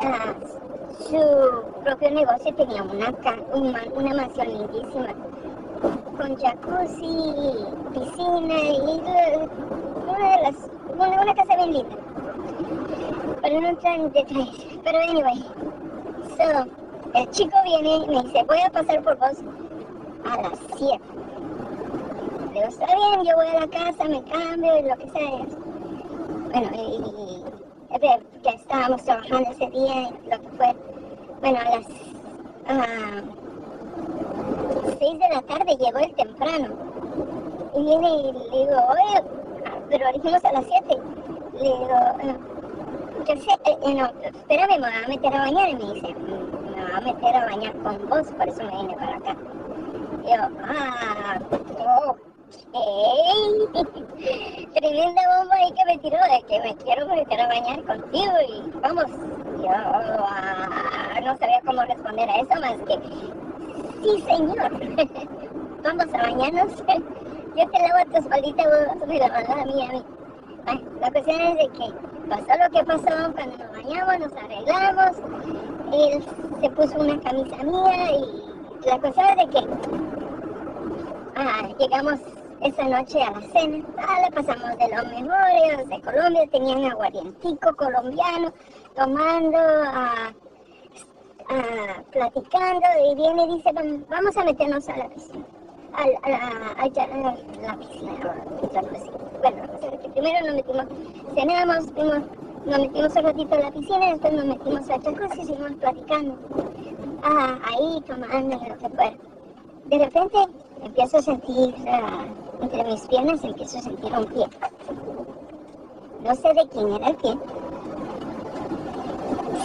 ah, 0.02 0.35
su 0.99 1.83
propio 1.83 2.11
negocio, 2.11 2.55
tenía 2.55 2.83
una, 2.83 3.14
una, 3.95 4.14
mansión 4.14 4.49
lindísima, 4.49 5.09
con 6.17 6.37
jacuzzi, 6.37 7.35
piscina 7.95 8.61
y 8.61 9.00
eh, 9.07 9.49
una 10.07 10.37
de 10.37 10.43
las, 10.43 10.71
una, 10.95 11.23
una 11.23 11.35
casa 11.35 11.57
bien 11.57 11.73
linda. 11.73 11.97
Pero 13.41 13.61
no 13.61 13.69
entrar 13.69 13.95
en 13.97 14.12
detalles. 14.12 14.79
Pero 14.85 14.99
anyway, 14.99 15.45
so, 16.37 16.67
el 17.14 17.31
chico 17.31 17.57
viene 17.64 17.97
y 17.97 18.07
me 18.07 18.23
dice, 18.23 18.45
voy 18.45 18.61
a 18.61 18.71
pasar 18.71 19.02
por 19.02 19.19
vos 19.19 19.38
a 20.31 20.43
las 20.43 20.59
7. 20.76 21.12
Digo, 22.52 22.66
está 22.66 22.87
bien, 22.87 23.25
yo 23.25 23.35
voy 23.37 23.47
a 23.47 23.61
la 23.61 23.66
casa, 23.68 24.04
me 24.04 24.23
cambio 24.25 24.78
y 24.78 24.82
lo 24.82 24.97
que 24.99 25.09
sea. 25.11 25.38
Bueno, 26.50 26.71
y, 26.75 27.02
y 28.44 28.49
estábamos 28.49 29.02
trabajando 29.04 29.50
ese 29.50 29.71
día, 29.71 30.02
y 30.02 30.30
lo 30.30 30.40
que 30.40 30.49
fue. 30.56 30.75
Bueno, 31.40 31.59
a 31.61 31.64
las 31.76 31.87
ah, 32.68 33.23
6 34.99 35.18
de 35.18 35.28
la 35.28 35.42
tarde 35.42 35.76
llegó 35.76 35.99
él 35.99 36.14
temprano. 36.14 36.68
Y 37.75 37.82
viene 37.85 38.09
y 38.16 38.32
le 38.32 38.66
digo, 38.66 38.80
oye, 38.90 39.23
pero 39.88 40.12
dijimos 40.12 40.44
a 40.44 40.52
las 40.52 40.64
7. 40.66 40.99
Le 41.54 41.62
digo, 41.62 41.88
"Ah, 41.90 42.37
yo 43.26 43.37
sé, 43.37 43.50
eh, 43.64 43.76
eh, 43.82 43.94
no, 43.94 44.11
espérame, 44.25 44.80
me 44.80 44.88
voy 44.90 45.04
a 45.04 45.09
meter 45.09 45.35
a 45.35 45.38
bañar. 45.38 45.68
Y 45.71 45.76
me 45.76 45.94
dice, 45.94 46.14
"Mm, 46.14 46.75
me 46.75 46.82
voy 46.82 46.92
a 46.92 47.00
meter 47.00 47.37
a 47.37 47.47
bañar 47.47 47.73
con 47.78 48.09
vos, 48.09 48.26
por 48.37 48.49
eso 48.49 48.62
me 48.64 48.71
vine 48.82 48.97
para 48.97 49.16
acá. 49.16 49.37
Yo, 50.25 50.56
ah, 50.64 51.38
ok. 52.73 54.12
Tremenda 54.75 55.23
bomba 55.38 55.54
ahí 55.56 55.73
que 55.73 55.85
me 55.87 55.99
tiró 55.99 56.16
de 56.16 56.42
que 56.49 56.61
me 56.61 56.76
quiero 56.76 57.06
meter 57.06 57.40
a 57.40 57.47
bañar 57.49 57.82
contigo 57.85 58.32
y 58.49 58.71
vamos. 58.80 59.06
Yo 59.62 59.68
ah, 59.71 61.21
no 61.23 61.37
sabía 61.37 61.61
cómo 61.64 61.82
responder 61.82 62.28
a 62.28 62.37
eso 62.40 62.61
más 62.61 62.76
que, 62.87 62.99
sí 64.02 64.23
señor, 64.23 64.73
vamos 65.82 66.06
a 66.14 66.23
bañarnos. 66.23 66.73
Yo 67.56 67.68
te 67.68 67.78
lavo 67.80 68.11
tu 68.11 68.16
espaldita, 68.16 68.62
vos 68.64 69.06
me 69.06 69.18
lavas 69.18 69.49
a 69.49 69.64
mí, 69.66 69.87
a 69.87 69.92
mí. 69.92 70.02
Bueno, 70.64 70.80
la 71.00 71.11
cuestión 71.11 71.40
es 71.40 71.56
de 71.59 71.68
que 71.68 71.92
pasó 72.28 72.47
lo 72.59 72.71
que 72.71 72.85
pasó 72.85 73.32
cuando 73.35 73.59
nos 73.59 73.73
bañamos, 73.73 74.18
nos 74.21 74.32
arreglamos, 74.42 75.16
él 75.92 76.25
se 76.61 76.71
puso 76.71 76.99
una 76.99 77.21
camisa 77.21 77.56
mía 77.62 78.12
y 78.12 78.87
la 78.87 78.99
cuestión 78.99 79.26
es 79.26 79.37
de 79.37 79.47
que 79.50 79.66
ah, 81.37 81.68
llegamos 81.78 82.21
esa 82.62 82.85
noche 82.85 83.23
a 83.23 83.31
la 83.33 83.40
cena, 83.49 83.85
ah, 83.99 84.21
la 84.23 84.31
pasamos 84.31 84.78
de 84.78 84.88
los 84.88 85.07
mejores 85.09 85.88
de 85.88 86.00
Colombia, 86.00 86.47
tenían 86.50 86.85
aguardientico 86.90 87.75
colombiano, 87.76 88.52
tomando, 88.95 89.59
ah, 89.59 90.33
ah, 91.49 92.02
platicando 92.12 92.87
y 93.11 93.14
viene 93.16 93.45
y 93.45 93.57
dice, 93.57 93.71
"Vam- 93.71 94.04
vamos 94.09 94.37
a 94.37 94.45
meternos 94.45 94.88
a 94.88 94.97
la 94.97 95.09
piscina. 95.09 95.45
Al, 95.95 96.11
a, 96.23 96.28
la, 96.31 96.38
a 96.78 96.83
a 96.85 96.87
la 96.87 97.76
piscina. 97.78 98.12
Bueno, 99.42 99.62
primero 100.14 100.47
nos 100.47 100.54
metimos, 100.54 100.87
cenamos, 101.35 101.92
nos 102.64 102.78
metimos 102.78 103.16
un 103.16 103.23
ratito 103.25 103.54
a 103.54 103.59
la 103.59 103.71
piscina, 103.73 104.07
después 104.12 104.33
nos 104.33 104.45
metimos 104.47 104.88
a 104.88 105.00
jacuzzi 105.00 105.40
y 105.42 105.45
seguimos 105.47 105.73
platicando. 105.73 106.38
Ah, 107.25 107.59
ahí 107.64 108.00
tomando 108.07 108.57
lo 108.57 108.78
que 108.78 108.88
fuera. 108.88 109.12
De 109.92 109.99
repente 109.99 110.38
empiezo 110.82 111.18
a 111.18 111.22
sentir 111.22 111.75
ah, 111.87 112.25
entre 112.62 112.82
mis 112.82 113.06
piernas, 113.08 113.44
empiezo 113.44 113.76
a 113.76 113.82
sentir 113.82 114.11
un 114.11 114.25
pie. 114.25 114.46
No 116.25 116.34
sé 116.34 116.49
de 116.54 116.68
quién 116.68 116.94
era 116.94 117.08
el 117.08 117.16
pie. 117.16 117.38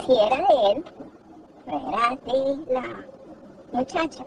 Si 0.05 0.11
era 0.19 0.35
de 0.35 0.71
él, 0.73 0.85
era 1.67 2.17
de 2.25 2.73
la 2.73 3.05
muchacha. 3.71 4.25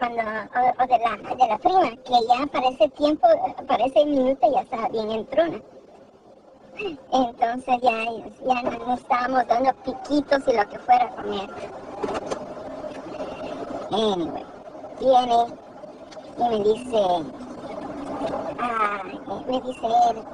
Cuando, 0.00 0.22
o, 0.22 0.86
de, 0.88 0.98
la, 0.98 1.34
de 1.36 1.46
la 1.46 1.58
prima, 1.58 1.90
que 1.90 2.26
ya 2.26 2.44
para 2.46 2.68
ese 2.70 2.88
tiempo, 2.88 3.28
para 3.68 3.84
ese 3.84 4.04
minuto 4.04 4.52
ya 4.52 4.62
estaba 4.62 4.88
bien 4.88 5.08
entrona. 5.12 5.62
Entonces 7.12 7.80
ya, 7.80 8.04
ya 8.44 8.62
no, 8.62 8.86
no 8.86 8.94
estábamos 8.94 9.46
dando 9.46 9.72
piquitos 9.84 10.40
y 10.48 10.56
lo 10.56 10.68
que 10.68 10.78
fuera 10.80 11.08
con 11.10 11.32
él. 11.32 11.48
Anyway, 13.92 14.42
viene 15.00 15.46
y 16.38 16.42
me 16.48 16.58
dice, 16.64 17.02
ah, 18.58 19.02
eh, 19.04 19.44
me 19.46 19.60
dice 19.60 19.86
él, 19.86 20.24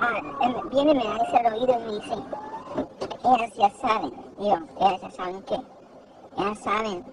ah, 0.00 0.62
viene 0.70 0.94
me 0.94 1.02
dice 1.02 1.36
al 1.36 1.52
oído 1.52 1.74
y 1.74 1.82
me 1.82 1.92
dice, 1.92 2.14
ellas 3.24 3.54
ya 3.56 3.70
saben, 3.72 4.12
yo, 4.38 4.56
ellas 4.80 5.00
ya 5.02 5.10
saben 5.10 5.42
qué, 5.42 5.60
ellas 6.38 6.58
saben 6.60 7.04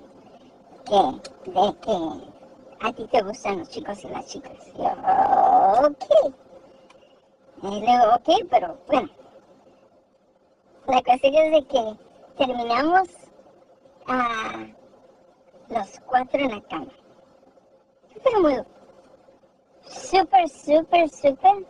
que, 0.86 1.52
de 1.52 1.76
que 1.82 2.32
a 2.88 2.94
ti 2.94 3.08
te 3.12 3.22
gustan 3.24 3.60
los 3.60 3.70
chicos 3.70 4.02
y 4.04 4.08
las 4.08 4.26
chicas. 4.28 4.54
Y 4.76 4.78
yo, 4.78 4.92
ok. 5.88 6.34
Y 7.64 7.68
le 7.68 7.80
digo, 7.82 8.04
ok, 8.16 8.48
pero 8.50 8.78
bueno. 8.88 9.10
La 10.88 11.02
cuestión 11.04 11.36
es 11.36 11.52
de 11.52 11.66
que 11.66 11.96
terminamos 12.38 13.10
a 14.08 14.68
los 15.70 16.00
cuatro 16.06 16.40
en 16.40 16.52
la 16.52 16.62
cama. 16.62 16.92
Pero 18.24 18.42
muy 18.42 18.62
súper, 19.86 20.50
súper, 20.50 21.10
súper. 21.10 21.66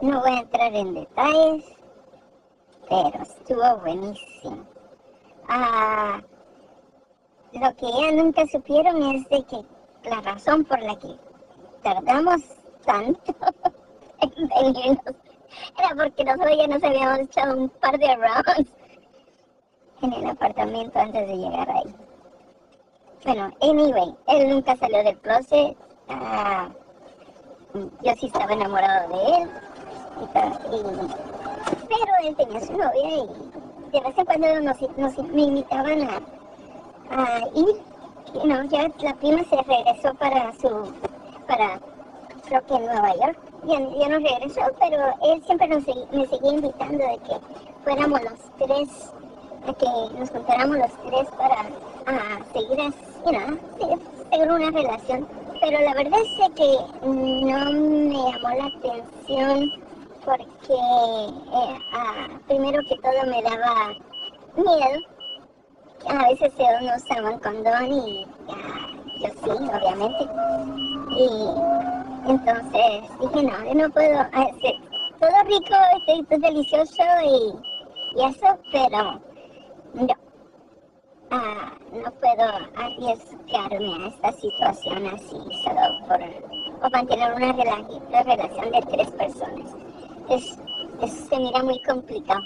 No 0.00 0.20
voy 0.20 0.30
a 0.30 0.40
entrar 0.40 0.74
en 0.74 0.94
detalles, 0.94 1.64
pero 2.88 3.22
estuvo 3.22 3.76
buenísimo. 3.78 4.64
Ah, 5.48 6.20
lo 7.52 7.76
que 7.76 7.86
ya 7.86 8.12
nunca 8.12 8.46
supieron 8.46 9.02
es 9.14 9.28
de 9.28 9.44
que 9.44 10.08
la 10.08 10.20
razón 10.20 10.64
por 10.64 10.80
la 10.80 10.96
que 10.98 11.18
tardamos 11.82 12.40
tanto 12.84 13.34
en 14.20 14.48
venirnos 14.48 15.16
era 15.78 15.94
porque 15.96 16.24
nosotros 16.24 16.56
ya 16.56 16.66
nos 16.68 16.82
habíamos 16.82 17.18
echado 17.20 17.56
un 17.56 17.68
par 17.68 17.98
de 17.98 18.16
rounds 18.16 18.72
en 20.02 20.12
el 20.12 20.30
apartamento 20.30 20.98
antes 20.98 21.28
de 21.28 21.36
llegar 21.36 21.70
ahí. 21.70 21.94
Bueno, 23.24 23.50
anyway, 23.60 24.14
él 24.28 24.50
nunca 24.50 24.76
salió 24.76 25.04
del 25.04 25.18
closet. 25.18 25.76
ah, 26.08 26.68
yo 27.74 28.12
sí 28.18 28.26
estaba 28.26 28.52
enamorado 28.52 29.08
de 29.08 29.36
él. 29.36 29.50
y 30.20 31.30
pero 31.88 32.12
él 32.22 32.36
tenía 32.36 32.60
su 32.60 32.72
novia 32.72 33.08
y 33.08 33.90
de 33.92 34.00
vez 34.00 34.18
en 34.18 34.24
cuando 34.24 34.60
nos, 34.60 35.18
me 35.32 35.42
invitaban 35.42 36.08
a, 37.10 37.40
ir. 37.54 37.82
You 38.32 38.42
know, 38.42 38.62
ya 38.68 38.88
la 39.00 39.14
prima 39.14 39.42
se 39.44 39.56
regresó 39.56 40.14
para 40.14 40.52
su, 40.52 40.92
para, 41.48 41.80
creo 42.46 42.64
que 42.66 42.78
Nueva 42.78 43.14
York. 43.16 43.38
Ya, 43.64 43.78
ya 43.80 44.08
no 44.08 44.18
regresó, 44.18 44.60
pero 44.78 45.14
él 45.22 45.42
siempre 45.44 45.68
nos, 45.68 45.84
me 46.12 46.26
seguía 46.26 46.52
invitando 46.52 46.98
de 46.98 47.18
que 47.18 47.36
fuéramos 47.82 48.22
los 48.22 48.38
tres, 48.58 49.12
que 49.64 50.18
nos 50.18 50.30
juntáramos 50.30 50.78
los 50.78 50.92
tres 51.06 51.28
para 51.36 51.60
ah, 52.06 52.38
seguir, 52.52 52.80
as- 52.80 53.24
you 53.24 53.32
know, 53.32 53.58
seguir, 53.78 54.52
una 54.54 54.70
relación. 54.70 55.28
Pero 55.60 55.80
la 55.80 55.94
verdad 55.94 56.20
es 56.20 56.50
que 56.54 56.78
no 57.02 57.72
me 57.72 58.32
llamó 58.32 58.48
la 58.56 58.66
atención 58.66 59.70
porque 60.24 60.74
eh, 60.74 61.78
ah, 61.92 62.28
primero 62.48 62.82
que 62.88 62.96
todo 62.96 63.26
me 63.26 63.42
daba 63.42 63.94
miedo 64.56 65.00
a 66.08 66.28
veces 66.28 66.52
ellos 66.58 66.82
no 66.82 66.96
usaban 66.96 67.38
condón 67.40 67.92
y 67.92 68.26
ah, 68.48 68.88
yo 69.20 69.28
sí, 69.28 69.50
obviamente. 69.50 70.26
Y 71.16 72.30
entonces 72.30 73.02
dije, 73.20 73.42
no, 73.42 73.64
yo 73.64 73.74
no 73.74 73.90
puedo 73.90 74.20
hacer 74.20 74.74
todo 75.20 75.42
rico, 75.44 75.74
este, 75.98 76.12
todo 76.36 76.38
delicioso 76.40 77.02
y, 77.22 78.18
y 78.18 78.24
eso, 78.24 78.58
pero 78.72 79.20
no. 79.94 80.14
ah, 81.30 81.72
no 81.92 82.10
puedo 82.12 82.44
arriesgarme 82.76 84.04
a 84.04 84.08
esta 84.08 84.32
situación 84.32 85.06
así 85.06 85.36
solo 85.64 85.80
por 86.08 86.20
o 86.82 86.90
mantener 86.90 87.34
una, 87.34 87.52
rela- 87.52 87.86
una 88.08 88.22
relación 88.22 88.70
de 88.72 88.80
tres 88.90 89.10
personas. 89.12 89.70
Es, 90.30 90.58
es- 91.02 91.12
se 91.28 91.36
mira 91.38 91.62
muy 91.62 91.80
complicado. 91.82 92.42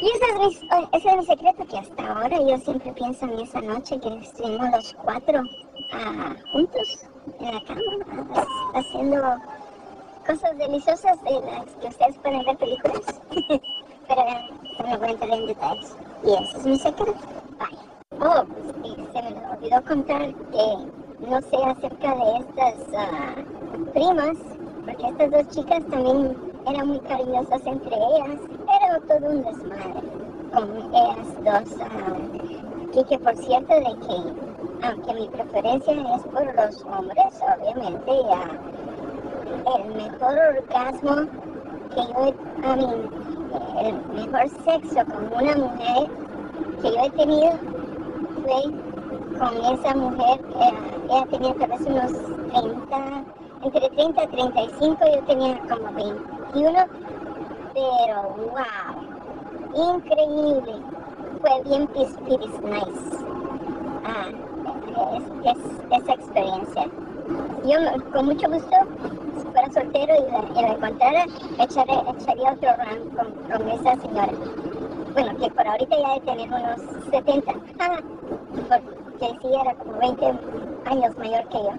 Y 0.00 0.06
ese 0.06 0.24
es, 0.24 0.62
mi, 0.62 0.88
ese 0.92 1.08
es 1.10 1.16
mi 1.16 1.26
secreto, 1.26 1.66
que 1.66 1.78
hasta 1.78 2.08
ahora 2.12 2.38
yo 2.40 2.56
siempre 2.58 2.92
pienso 2.92 3.24
en 3.26 3.40
esa 3.40 3.60
noche 3.60 3.98
que 4.00 4.08
estuvimos 4.18 4.70
los 4.70 4.94
cuatro 5.04 5.42
ah, 5.92 6.34
juntos 6.52 7.00
en 7.40 7.54
la 7.54 7.62
cama, 7.64 8.46
haciendo 8.74 9.22
cosas 10.26 10.56
deliciosas 10.58 11.22
de 11.24 11.40
las 11.40 11.66
que 11.80 11.88
ustedes 11.88 12.16
pueden 12.18 12.44
ver 12.44 12.56
películas. 12.56 13.20
Pero 14.08 14.20
eh, 14.22 14.50
no 14.78 14.88
me 14.88 14.96
voy 14.96 15.08
a 15.08 15.10
entrar 15.10 15.30
en 15.30 15.46
detalles. 15.46 15.96
Y 16.24 16.32
ese 16.32 16.58
es 16.58 16.66
mi 16.66 16.78
secreto. 16.78 17.18
Bye. 17.58 17.78
Oh, 18.20 18.44
pues, 18.44 18.96
se 19.12 19.22
me 19.22 19.48
olvidó 19.50 19.82
contar 19.84 20.34
que 20.50 21.26
no 21.28 21.40
sé 21.40 21.56
acerca 21.64 22.14
de 22.14 22.36
estas 22.38 22.74
ah, 22.96 23.34
primas, 23.92 24.36
porque 24.84 25.06
estas 25.08 25.30
dos 25.30 25.48
chicas 25.48 25.84
también 25.90 26.36
eran 26.66 26.88
muy 26.88 27.00
cariñosas 27.00 27.66
entre 27.66 27.96
ellas. 27.96 28.40
Era 28.82 29.00
todo 29.00 29.30
un 29.30 29.42
desmadre 29.42 30.02
con 30.52 30.94
ellas 30.94 31.66
dos. 31.66 31.80
ah, 31.80 32.52
y 32.94 33.04
que 33.04 33.18
por 33.18 33.36
cierto 33.36 33.74
de 33.74 33.84
que, 33.84 34.86
aunque 34.86 35.14
mi 35.14 35.28
preferencia 35.28 35.94
es 35.94 36.22
por 36.24 36.54
los 36.54 36.84
hombres, 36.84 37.40
obviamente, 37.40 38.10
ya 38.28 38.50
el 39.74 39.94
mejor 39.94 40.38
orgasmo 40.56 41.16
que 41.94 42.00
yo 42.00 42.26
he, 42.26 42.34
I 42.64 42.76
mean, 42.76 43.31
el 43.80 43.94
mejor 44.14 44.48
sexo 44.64 45.04
con 45.06 45.42
una 45.42 45.56
mujer 45.56 46.08
que 46.82 46.90
yo 46.92 47.00
he 47.04 47.10
tenido 47.10 47.50
fue 48.42 48.72
con 49.38 49.56
esa 49.74 49.94
mujer, 49.94 50.40
ella 51.08 51.26
tenía 51.30 51.54
tal 51.54 51.70
vez 51.70 51.80
unos 51.86 52.12
30, 52.52 53.24
entre 53.62 53.90
30 53.90 54.24
y 54.24 54.26
35, 54.28 54.98
yo 55.14 55.22
tenía 55.24 55.58
como 55.68 55.92
21, 55.92 56.78
pero 57.74 58.22
wow, 58.52 59.94
increíble, 59.96 60.74
fue 61.40 61.62
bien 61.64 61.86
pis 61.88 62.16
nice. 62.62 63.24
Ah, 64.04 64.28
es, 65.16 65.56
es- 65.56 66.02
esa 66.02 66.12
experiencia. 66.14 66.84
Yo 67.64 67.78
con 68.12 68.26
mucho 68.26 68.48
gusto, 68.50 68.76
si 69.38 69.44
fuera 69.52 69.72
soltero 69.72 70.14
y 70.16 70.30
la, 70.32 70.62
la 70.62 70.68
encontrara, 70.74 71.24
echaré, 71.58 71.92
echaría 72.18 72.52
otro 72.52 72.70
round 72.76 73.16
con, 73.16 73.32
con 73.58 73.68
esa 73.68 73.96
señora. 74.00 74.32
Bueno, 75.14 75.38
que 75.38 75.50
por 75.50 75.66
ahorita 75.66 75.96
ya 75.98 76.14
de 76.14 76.20
tener 76.20 76.48
unos 76.48 76.80
70, 77.10 77.52
ah, 77.80 78.00
porque 78.68 79.38
sí 79.40 79.48
era 79.60 79.74
como 79.74 79.98
20 79.98 80.26
años 80.86 81.16
mayor 81.18 81.44
que 81.48 81.58
yo. 81.58 81.72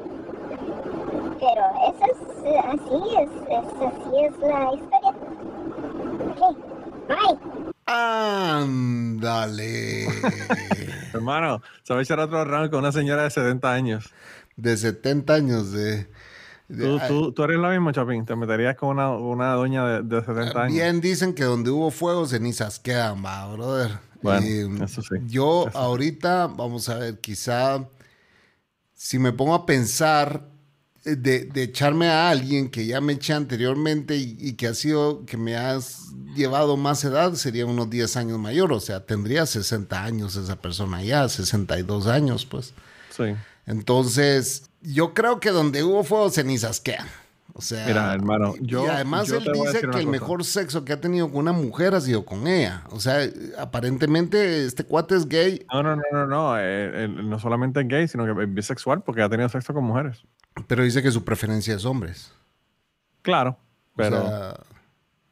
Pero 1.39 1.63
eso 1.89 2.05
es 2.05 2.65
así, 2.65 3.15
es, 3.19 3.29
es- 3.49 3.81
así 3.81 4.19
es 4.23 4.39
la 4.39 4.73
historia. 4.73 5.13
Ok, 6.39 6.57
bye. 7.09 7.72
Ándale. 7.85 9.73
Hermano, 11.13 11.61
se 11.83 11.93
va 11.93 11.99
a 11.99 12.03
echar 12.03 12.19
otro 12.19 12.43
round 12.45 12.69
con 12.69 12.79
una 12.79 12.91
señora 12.91 13.23
de 13.23 13.29
70 13.29 13.71
años. 13.73 14.09
de 14.55 14.77
70 14.77 15.33
años 15.33 15.71
de... 15.71 16.07
de- 16.67 16.85
Tú, 16.85 16.99
tú, 17.07 17.31
tú 17.33 17.43
eres 17.43 17.57
la 17.59 17.69
misma, 17.69 17.93
Chapín. 17.93 18.25
Te 18.25 18.35
meterías 18.35 18.75
con 18.75 18.89
una, 18.89 19.11
una 19.11 19.53
doña 19.53 19.85
de, 19.87 20.01
de 20.03 20.25
70 20.25 20.61
años. 20.63 20.73
Bien 20.73 21.01
dicen 21.01 21.33
que 21.33 21.43
donde 21.43 21.69
hubo 21.71 21.91
fuego, 21.91 22.25
cenizas 22.25 22.79
quedan, 22.79 23.23
va, 23.23 23.51
brother. 23.53 23.91
Bueno, 24.21 24.45
Y, 24.45 24.83
eso 24.83 25.01
sí. 25.01 25.15
Yo 25.27 25.67
Eso. 25.67 25.77
ahorita, 25.77 26.47
vamos 26.47 26.87
a 26.89 26.95
ver, 26.97 27.19
quizá 27.19 27.85
si 28.93 29.19
me 29.19 29.33
pongo 29.33 29.53
a 29.53 29.65
pensar 29.65 30.43
eh, 30.45 30.52
de, 31.03 31.45
de 31.45 31.63
echarme 31.63 32.07
a 32.07 32.29
alguien 32.29 32.69
que 32.69 32.85
ya 32.85 33.01
me 33.01 33.13
eché 33.13 33.33
anteriormente 33.33 34.15
y, 34.15 34.37
y 34.39 34.53
que 34.53 34.67
ha 34.67 34.73
sido, 34.73 35.25
que 35.25 35.35
me 35.37 35.55
has 35.57 36.09
llevado 36.35 36.77
más 36.77 37.03
edad, 37.03 37.33
sería 37.33 37.65
unos 37.65 37.89
10 37.89 38.15
años 38.17 38.39
mayor. 38.39 38.71
O 38.73 38.79
sea, 38.79 39.05
tendría 39.05 39.45
60 39.45 40.03
años 40.03 40.35
esa 40.35 40.55
persona 40.55 41.03
ya, 41.03 41.27
62 41.29 42.07
años, 42.07 42.45
pues. 42.45 42.73
Sí. 43.09 43.35
Entonces, 43.65 44.69
yo 44.81 45.13
creo 45.13 45.39
que 45.39 45.49
donde 45.51 45.83
hubo 45.83 46.03
fuego, 46.03 46.29
cenizas 46.29 46.79
quedan. 46.79 47.07
O 47.55 47.61
sea, 47.61 47.85
Mira, 47.85 48.11
hermano, 48.13 48.55
y- 48.59 48.65
yo- 48.65 48.85
y 48.85 48.89
además 48.89 49.27
yo 49.27 49.37
él 49.37 49.43
dice 49.53 49.81
que 49.81 49.85
el 49.85 49.91
cosa. 49.91 50.05
mejor 50.07 50.43
sexo 50.43 50.83
que 50.85 50.93
ha 50.93 50.99
tenido 51.01 51.29
con 51.29 51.41
una 51.41 51.51
mujer 51.51 51.93
ha 51.93 52.01
sido 52.01 52.25
con 52.25 52.47
ella. 52.47 52.83
O 52.89 52.99
sea, 52.99 53.19
aparentemente 53.59 54.65
este 54.65 54.83
cuate 54.85 55.15
es 55.15 55.27
gay, 55.27 55.65
No, 55.71 55.83
no, 55.83 55.95
no, 55.95 56.01
no, 56.11 56.25
no. 56.27 56.57
eh, 56.59 57.03
él 57.05 57.29
no 57.29 57.37
solamente 57.39 57.81
es 57.81 57.87
gay, 57.87 58.07
sino 58.07 58.25
que 58.25 58.43
es 58.43 58.53
bisexual 58.53 59.03
porque 59.03 59.21
ha 59.21 59.29
tenido 59.29 59.49
sexo 59.49 59.73
con 59.73 59.83
mujeres. 59.83 60.23
Pero 60.67 60.83
dice 60.83 61.01
que 61.01 61.11
su 61.11 61.23
preferencia 61.23 61.75
es 61.75 61.85
hombres. 61.85 62.31
Claro. 63.21 63.57
Pero, 63.95 64.23
o 64.23 64.27
sea, 64.27 64.59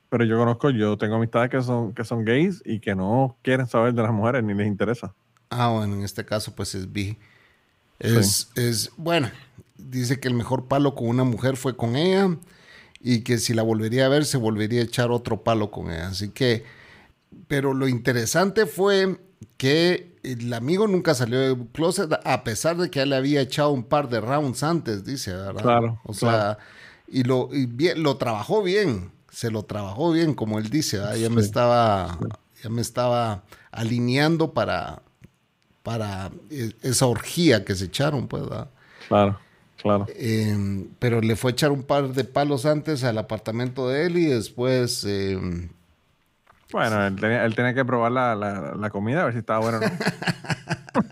pero 0.09 0.25
yo 0.25 0.37
conozco, 0.37 0.69
yo 0.69 0.97
tengo 0.97 1.15
amistades 1.15 1.49
que 1.49 1.61
son, 1.61 1.93
que 1.93 2.03
son 2.03 2.25
gays 2.25 2.61
y 2.65 2.79
que 2.79 2.95
no 2.95 3.37
quieren 3.41 3.67
saber 3.67 3.93
de 3.93 4.01
las 4.01 4.11
mujeres 4.11 4.43
ni 4.43 4.53
les 4.53 4.67
interesa. 4.67 5.13
ah, 5.49 5.69
bueno, 5.69 5.95
en 5.95 6.03
este 6.03 6.25
caso 6.25 6.53
pues 6.53 6.75
es 6.75 6.91
bi. 6.91 7.17
Es, 7.99 8.49
es, 8.55 8.91
bueno, 8.97 9.29
dice 9.77 10.19
que 10.19 10.27
el 10.27 10.33
mejor 10.33 10.67
palo 10.67 10.95
con 10.95 11.07
una 11.07 11.23
mujer 11.23 11.55
fue 11.55 11.77
con 11.77 11.95
ella 11.95 12.35
y 12.99 13.21
que 13.21 13.37
si 13.37 13.53
la 13.53 13.63
volvería 13.63 14.05
a 14.05 14.09
ver 14.09 14.25
se 14.25 14.37
volvería 14.37 14.81
a 14.81 14.83
echar 14.83 15.11
otro 15.11 15.43
palo 15.43 15.71
con 15.71 15.91
ella. 15.91 16.07
Así 16.07 16.29
que, 16.29 16.65
pero 17.47 17.73
lo 17.73 17.87
interesante 17.87 18.65
fue 18.65 19.19
que 19.57 20.10
el 20.23 20.53
amigo 20.53 20.87
nunca 20.87 21.13
salió 21.15 21.39
del 21.39 21.67
closet 21.67 22.11
a 22.23 22.43
pesar 22.43 22.77
de 22.77 22.89
que 22.89 23.01
él 23.01 23.09
le 23.11 23.15
había 23.15 23.41
echado 23.41 23.71
un 23.71 23.83
par 23.83 24.09
de 24.09 24.21
rounds 24.21 24.63
antes, 24.63 25.03
dice, 25.05 25.33
¿verdad? 25.35 25.61
Claro, 25.61 25.99
O 26.03 26.13
sea, 26.13 26.57
y 27.07 27.23
lo, 27.23 27.49
y 27.53 27.65
bien, 27.65 28.03
lo 28.03 28.17
trabajó 28.17 28.63
bien, 28.63 29.11
se 29.31 29.51
lo 29.51 29.63
trabajó 29.63 30.11
bien, 30.11 30.33
como 30.33 30.59
él 30.59 30.69
dice, 30.69 30.99
¿verdad? 30.99 31.15
ya 31.15 31.29
me 31.29 31.41
estaba, 31.41 32.19
ya 32.63 32.69
me 32.69 32.81
estaba 32.81 33.43
alineando 33.71 34.53
para, 34.53 35.01
para 35.83 36.31
e- 36.49 36.73
esa 36.83 37.05
orgía 37.07 37.65
que 37.65 37.75
se 37.75 37.85
echaron, 37.85 38.27
pues, 38.27 38.43
¿verdad? 38.43 38.69
Claro, 39.07 39.39
claro. 39.81 40.05
Eh, 40.15 40.87
pero 40.99 41.21
le 41.21 41.35
fue 41.35 41.51
a 41.51 41.53
echar 41.53 41.71
un 41.71 41.83
par 41.83 42.13
de 42.13 42.23
palos 42.23 42.65
antes 42.65 43.03
al 43.03 43.17
apartamento 43.17 43.89
de 43.89 44.05
él 44.05 44.17
y 44.17 44.25
después... 44.27 45.03
eh, 45.07 45.69
Bueno, 46.71 47.05
él 47.05 47.15
tenía, 47.15 47.45
él 47.45 47.55
tenía 47.55 47.73
que 47.73 47.83
probar 47.85 48.11
la, 48.11 48.35
la, 48.35 48.73
la 48.75 48.89
comida 48.89 49.21
a 49.21 49.25
ver 49.25 49.33
si 49.33 49.39
estaba 49.39 49.59
bueno 49.59 49.77
o 49.77 49.81
no. 49.81 49.87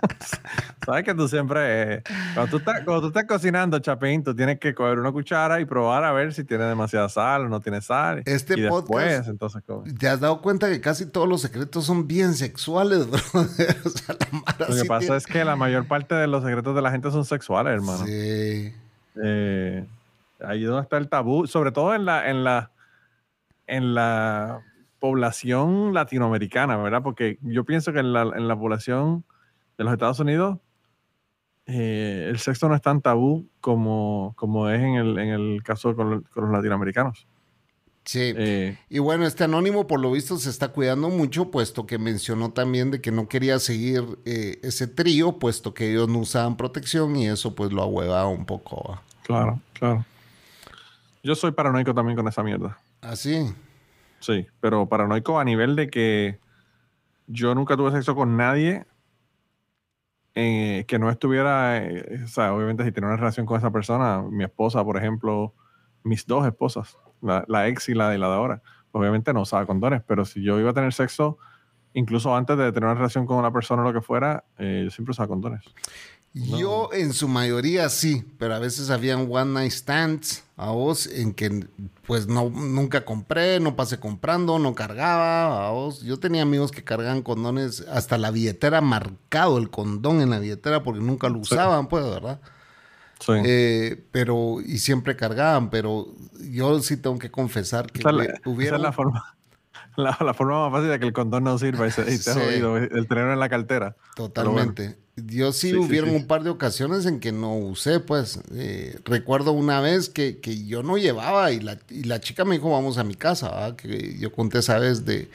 Sabes 0.86 1.04
que 1.04 1.13
tú 1.13 1.28
siempre, 1.28 1.93
eh, 1.98 2.04
cuando, 2.34 2.50
tú 2.52 2.58
estás, 2.58 2.84
cuando 2.84 3.02
tú 3.02 3.08
estás 3.10 3.26
cocinando, 3.26 3.78
Chapín, 3.80 4.24
tú 4.24 4.36
tienes 4.36 4.60
que 4.60 4.74
coger 4.74 4.98
una 4.98 5.12
cuchara 5.12 5.60
y 5.62 5.65
probar 5.65 6.04
a 6.04 6.12
ver 6.13 6.34
si 6.34 6.43
tiene 6.43 6.63
demasiada 6.63 7.08
sal 7.10 7.45
o 7.45 7.50
no 7.50 7.60
tiene 7.60 7.80
sal. 7.82 8.24
Este 8.26 8.58
y 8.58 8.62
después, 8.62 8.86
podcast- 9.22 9.30
entonces, 9.30 9.63
¿Te 10.00 10.08
has 10.08 10.19
dado 10.19 10.41
cuenta 10.41 10.67
que 10.67 10.82
casi 10.82 11.06
todos 11.06 11.28
los 11.30 11.41
secretos 11.41 11.86
son 11.86 12.08
bien 12.08 12.34
sexuales, 12.34 13.08
brother? 13.12 13.78
O 13.86 13.89
sea, 13.89 14.15
la 14.58 14.65
Lo 14.67 14.74
que 14.74 14.82
sí 14.82 14.88
pasa 14.88 15.00
tiene- 15.02 15.17
es 15.17 15.28
que 15.28 15.45
la 15.45 15.56
mayor 15.56 15.86
parte 15.88 16.15
de 16.15 16.26
los 16.26 16.43
secretos 16.43 16.74
de 16.76 16.82
la 16.82 16.89
gente 16.91 17.12
son 17.12 17.24
sexuales, 17.24 17.74
hermano. 17.74 18.06
Sí. 18.06 18.74
Eh, 19.24 19.86
ahí 20.43 20.63
es 20.63 20.67
donde 20.69 20.84
está 20.84 20.98
el 20.98 21.08
tabú, 21.08 21.45
sobre 21.45 21.72
todo 21.72 21.93
en 21.93 22.06
la, 22.06 22.28
en 22.32 22.43
la, 22.43 22.72
en 23.67 23.93
la 23.93 24.62
población 25.00 25.94
latinoamericana, 25.94 26.78
¿verdad? 26.78 27.02
Porque 27.02 27.38
yo 27.42 27.64
pienso 27.64 27.94
que 27.94 28.00
en 28.00 28.14
la, 28.14 28.24
en 28.24 28.48
la 28.48 28.58
población 28.58 29.24
de 29.78 29.84
los 29.84 29.94
Estados 29.94 30.20
Unidos 30.20 30.60
eh, 31.66 32.28
el 32.30 32.40
sexo 32.40 32.68
no 32.68 32.76
es 32.76 32.82
tan 32.82 33.02
tabú 33.02 33.48
como, 33.62 34.34
como 34.36 34.70
es 34.70 34.82
en 34.82 34.96
el, 34.96 35.20
en 35.20 35.30
el 35.30 35.64
caso 35.64 35.96
con, 35.96 36.22
con 36.34 36.46
los 36.46 36.52
latinoamericanos. 36.52 37.28
Sí. 38.06 38.34
Eh, 38.36 38.78
Y 38.90 38.98
bueno, 38.98 39.28
este 39.28 39.44
anónimo 39.44 39.86
por 39.86 40.00
lo 40.00 40.12
visto 40.12 40.38
se 40.38 40.50
está 40.50 40.70
cuidando 40.70 41.10
mucho, 41.10 41.52
puesto 41.52 41.86
que 41.86 42.00
mencionó 42.00 42.52
también 42.52 42.90
de 42.90 43.02
que 43.02 43.12
no 43.12 43.28
quería 43.28 43.60
seguir 43.60 44.04
eh, 44.26 44.60
ese 44.64 44.88
trío, 44.88 45.38
puesto 45.38 45.76
que 45.76 45.92
ellos 45.92 46.10
no 46.10 46.20
usaban 46.20 46.58
protección 46.58 47.16
y 47.16 47.28
eso 47.28 47.54
pues 47.54 47.72
lo 47.72 47.84
ahuevaba 47.84 48.28
un 48.28 48.46
poco. 48.46 49.00
claro, 49.24 49.60
claro. 49.74 50.06
Yo 51.22 51.36
soy 51.36 51.52
paranoico 51.52 51.94
también 51.94 52.16
con 52.16 52.28
esa 52.28 52.42
mierda. 52.42 52.80
Así. 53.02 53.54
Sí, 54.20 54.48
pero 54.60 54.88
paranoico 54.90 55.40
a 55.40 55.44
nivel 55.44 55.76
de 55.76 55.90
que 55.90 56.40
yo 57.28 57.56
nunca 57.56 57.78
tuve 57.78 57.92
sexo 57.92 58.16
con 58.16 58.38
nadie 58.38 58.86
eh, 60.36 60.86
que 60.88 61.00
no 61.00 61.10
estuviera, 61.10 61.78
eh, 61.78 62.22
o 62.24 62.28
sea, 62.28 62.54
obviamente 62.54 62.84
si 62.86 62.92
tenía 62.92 63.08
una 63.10 63.18
relación 63.18 63.46
con 63.46 63.58
esa 63.58 63.72
persona, 63.72 64.22
mi 64.22 64.44
esposa, 64.44 64.84
por 64.84 64.96
ejemplo, 64.96 65.54
mis 66.04 66.26
dos 66.26 66.46
esposas, 66.46 66.98
la, 67.22 67.68
ex 67.68 67.90
y 67.90 67.94
la 67.94 68.10
de 68.10 68.18
la 68.18 68.30
de 68.30 68.36
ahora, 68.36 68.62
obviamente 68.92 69.34
no 69.34 69.42
usaba 69.42 69.66
condones, 69.66 70.02
pero 70.08 70.26
si 70.26 70.42
yo 70.42 70.60
iba 70.60 70.70
a 70.70 70.74
tener 70.74 70.94
sexo, 70.94 71.38
incluso 71.94 72.36
antes 72.36 72.58
de 72.58 72.72
tener 72.72 72.86
una 72.86 72.96
relación 72.96 73.26
con 73.26 73.38
una 73.38 73.52
persona 73.52 73.82
o 73.82 73.86
lo 73.86 73.94
que 73.94 74.02
fuera, 74.02 74.46
eh, 74.58 74.84
yo 74.86 74.92
siempre 74.92 75.12
usaba 75.12 75.28
condones. 75.28 75.62
Yo 76.34 76.89
en 76.94 77.13
su 77.13 77.28
mayoría 77.28 77.89
sí, 77.89 78.24
pero 78.38 78.54
a 78.56 78.60
veces 78.60 78.89
habían 78.92 79.28
one 79.32 79.52
night 79.54 79.72
stands 79.72 80.44
a 80.58 80.70
vos 80.70 81.08
en 81.08 81.34
que 81.34 81.68
pues 82.06 82.28
no 82.28 82.50
nunca 82.50 83.04
compré, 83.04 83.60
no 83.60 83.76
pasé 83.76 84.00
comprando, 84.00 84.60
no 84.60 84.76
cargaba 84.76 85.68
a 85.68 85.72
vos. 85.72 86.02
Yo 86.02 86.18
tenía 86.20 86.44
amigos 86.44 86.72
que 86.72 86.84
cargaban 86.84 87.24
condones 87.24 87.82
hasta 87.92 88.18
la 88.18 88.30
billetera 88.32 88.80
marcado 88.82 89.58
el 89.58 89.70
condón 89.72 90.22
en 90.22 90.30
la 90.30 90.39
billetera 90.39 90.84
porque 90.84 91.02
nunca 91.02 91.30
lo 91.30 91.39
usaban, 91.39 91.88
pues, 91.88 92.04
¿verdad? 92.06 92.39
Sí. 93.20 93.34
Eh, 93.44 94.04
pero 94.12 94.62
y 94.62 94.78
siempre 94.78 95.15
cargaban, 95.15 95.70
pero 95.70 96.08
yo 96.52 96.80
sí 96.82 96.96
tengo 96.96 97.18
que 97.20 97.32
confesar 97.32 97.92
que 97.92 98.00
esa, 98.00 98.10
es 98.12 98.15
la- 98.15 98.24
hubie- 98.24 98.34
esa 98.39 98.50
hubieron 98.50 98.80
es 98.80 98.84
la 98.84 98.92
forma, 98.94 99.36
la, 100.04 100.18
la 100.24 100.34
forma 100.34 100.64
más 100.70 100.72
fácil 100.80 100.90
de 100.92 101.00
que 101.00 101.06
el 101.06 101.14
condón 101.14 101.44
no 101.44 101.58
sirva 101.58 101.88
y, 101.88 101.92
se, 101.92 102.02
y 102.02 102.06
te 102.06 102.12
has 102.14 102.24
Sí. 102.24 102.32
jodido, 102.40 102.78
el 102.78 103.08
tenerlo 103.08 103.34
en 103.34 103.40
la 103.40 103.50
cartera. 103.50 103.96
Totalmente. 104.16 104.98
Yo 105.16 105.52
sí, 105.52 105.68
Sí, 105.68 105.74
sí, 105.74 105.78
hubieron 105.78 106.12
sí. 106.12 106.16
un 106.16 106.28
par 106.28 106.44
de 106.44 106.50
ocasiones 106.50 107.06
en 107.06 107.20
que 107.20 107.32
no 107.34 107.56
usé, 107.58 108.00
pues. 108.00 108.40
Eh, 108.54 108.98
recuerdo 109.04 109.52
una 109.52 109.82
vez 109.82 110.08
que, 110.10 110.40
que 110.40 110.66
yo 110.66 110.82
no 110.84 110.98
llevaba 110.98 111.52
y 111.52 111.60
la, 111.60 111.78
y 111.90 112.04
la 112.04 112.22
chica 112.22 112.46
me 112.46 112.56
dijo, 112.56 112.72
vamos 112.72 112.98
a 112.98 113.04
mi 113.04 113.16
casa, 113.16 113.50
¿verdad? 113.50 113.76
que 113.76 114.18
yo 114.18 114.32
conté 114.32 114.60
esa 114.60 114.80
vez 114.80 115.04
de, 115.06 115.30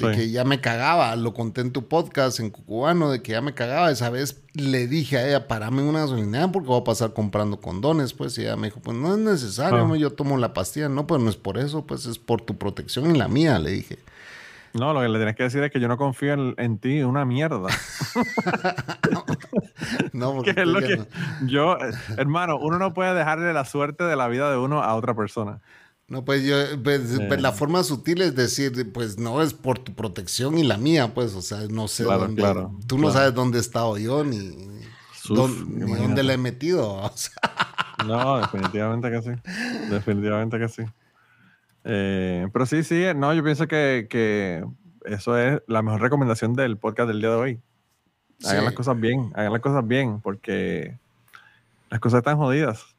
de 0.00 0.12
Sí. 0.14 0.18
que 0.20 0.30
ya 0.30 0.44
me 0.44 0.60
cagaba, 0.60 1.14
lo 1.16 1.32
conté 1.34 1.60
en 1.62 1.72
tu 1.72 1.88
podcast 1.88 2.40
en 2.40 2.50
Cucubano, 2.50 3.10
de 3.10 3.22
que 3.22 3.32
ya 3.32 3.40
me 3.40 3.54
cagaba. 3.54 3.90
Esa 3.90 4.10
vez 4.10 4.42
le 4.54 4.86
dije 4.86 5.18
a 5.18 5.26
ella, 5.28 5.48
parame 5.48 5.82
una 5.82 6.00
gasolinera 6.00 6.48
porque 6.52 6.68
voy 6.68 6.80
a 6.80 6.84
pasar 6.84 7.12
comprando 7.12 7.60
condones, 7.60 8.12
pues. 8.12 8.36
Y 8.38 8.42
ella 8.42 8.56
me 8.56 8.68
dijo, 8.68 8.80
pues 8.80 8.96
no 8.96 9.12
es 9.14 9.18
necesario, 9.18 9.86
Ah. 9.92 9.96
yo 9.96 10.12
tomo 10.12 10.36
la 10.38 10.52
pastilla. 10.54 10.88
No, 10.88 11.06
pues 11.06 11.20
no 11.22 11.30
es 11.30 11.36
por 11.36 11.58
eso, 11.58 11.86
pues 11.86 12.06
es 12.06 12.18
por 12.18 12.40
tu 12.42 12.56
protección 12.58 13.14
y 13.14 13.18
la 13.18 13.28
mía, 13.28 13.58
le 13.58 13.70
dije. 13.70 13.98
No, 14.74 14.92
lo 14.92 15.00
que 15.00 15.08
le 15.08 15.18
tienes 15.18 15.36
que 15.36 15.44
decir 15.44 15.62
es 15.62 15.70
que 15.72 15.80
yo 15.80 15.88
no 15.88 15.96
confío 15.96 16.34
en, 16.34 16.54
en 16.58 16.78
ti, 16.78 17.02
una 17.02 17.24
mierda. 17.24 17.68
No, 20.12 20.30
que 20.42 20.54
porque 20.54 20.60
es 20.62 20.66
lo 20.66 20.80
que 20.80 20.96
no- 20.98 21.06
yo, 21.46 21.76
hermano, 22.16 22.58
uno 22.58 22.78
no 22.78 22.92
puede 22.94 23.14
dejarle 23.14 23.52
la 23.52 23.64
suerte 23.64 24.04
de 24.04 24.16
la 24.16 24.28
vida 24.28 24.50
de 24.50 24.56
uno 24.56 24.82
a 24.82 24.94
otra 24.94 25.14
persona. 25.14 25.60
No, 26.08 26.24
pues 26.24 26.44
yo, 26.44 26.54
pues, 26.84 27.18
pues, 27.28 27.42
la 27.42 27.50
forma 27.50 27.82
sutil 27.82 28.22
es 28.22 28.36
decir, 28.36 28.92
pues 28.92 29.18
no 29.18 29.42
es 29.42 29.52
por 29.54 29.78
tu 29.80 29.92
protección 29.92 30.56
y 30.56 30.62
la 30.62 30.76
mía, 30.76 31.12
pues, 31.14 31.34
o 31.34 31.42
sea, 31.42 31.62
no 31.68 31.88
sé 31.88 32.04
Claro, 32.04 32.20
dónde, 32.22 32.42
claro, 32.42 32.72
tú 32.86 32.96
no 32.98 33.10
sabes 33.10 33.34
dónde 33.34 33.58
he 33.58 33.60
estado 33.60 33.98
yo, 33.98 34.22
ni, 34.22 34.38
dónde, 35.28 35.84
ni 35.84 35.92
dónde 35.94 36.22
la 36.22 36.34
he 36.34 36.38
metido, 36.38 36.92
o 37.02 37.10
sea, 37.16 37.32
No, 38.06 38.38
definitivamente 38.38 39.10
que 39.10 39.22
sí. 39.22 39.30
Definitivamente 39.90 40.58
que 40.60 40.68
sí. 40.68 40.82
Eh, 41.82 42.46
pero 42.52 42.66
sí, 42.66 42.84
sí, 42.84 43.04
no, 43.16 43.34
yo 43.34 43.42
pienso 43.42 43.66
que, 43.66 44.06
que 44.08 44.64
eso 45.06 45.36
es 45.36 45.60
la 45.66 45.82
mejor 45.82 46.00
recomendación 46.02 46.54
del 46.54 46.76
podcast 46.78 47.08
del 47.08 47.20
día 47.20 47.30
de 47.30 47.36
hoy. 47.36 47.60
Hagan 48.44 48.58
Sí. 48.60 48.64
las 48.64 48.74
cosas 48.74 49.00
bien, 49.00 49.32
hagan 49.34 49.52
las 49.52 49.62
cosas 49.62 49.86
bien, 49.88 50.20
porque 50.20 50.96
las 51.90 51.98
cosas 52.00 52.18
están 52.18 52.36
jodidas. 52.36 52.95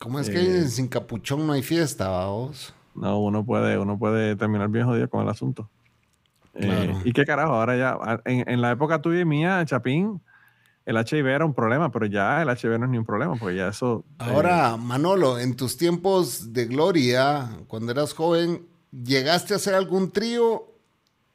¿Cómo 0.00 0.18
es 0.18 0.28
Eh. 0.28 0.32
que 0.32 0.62
sin 0.68 0.88
capuchón 0.88 1.46
no 1.46 1.52
hay 1.52 1.62
fiesta, 1.62 2.08
vamos? 2.08 2.74
No, 2.96 3.20
uno 3.20 3.44
puede, 3.44 3.78
uno 3.78 3.96
puede 3.98 4.34
terminar 4.34 4.68
bien 4.68 4.86
jodido 4.86 5.08
con 5.08 5.22
el 5.22 5.28
asunto. 5.28 5.68
Eh, 6.54 6.66
Claro. 6.66 7.00
y 7.04 7.12
qué 7.12 7.24
carajo, 7.24 7.54
ahora 7.54 7.76
ya, 7.76 8.20
en, 8.24 8.48
en 8.48 8.60
la 8.60 8.72
época 8.72 9.00
tuya 9.00 9.20
y 9.20 9.24
mía, 9.24 9.64
Chapín, 9.64 10.20
el 10.84 10.96
HIV 10.96 11.26
era 11.28 11.44
un 11.44 11.54
problema, 11.54 11.92
pero 11.92 12.06
ya 12.06 12.42
el 12.42 12.48
HIV 12.48 12.78
no 12.80 12.86
es 12.86 12.90
ni 12.90 12.98
un 12.98 13.04
problema, 13.04 13.36
porque 13.36 13.54
ya 13.56 13.68
eso... 13.68 14.04
eh, 14.18 14.24
Ahora, 14.24 14.76
Manolo, 14.76 15.38
en 15.38 15.54
tus 15.54 15.76
tiempos 15.76 16.52
de 16.52 16.64
gloria, 16.66 17.50
cuando 17.68 17.92
eras 17.92 18.12
joven, 18.14 18.66
¿llegaste 18.90 19.52
a 19.54 19.56
hacer 19.58 19.74
algún 19.74 20.10
trío? 20.10 20.66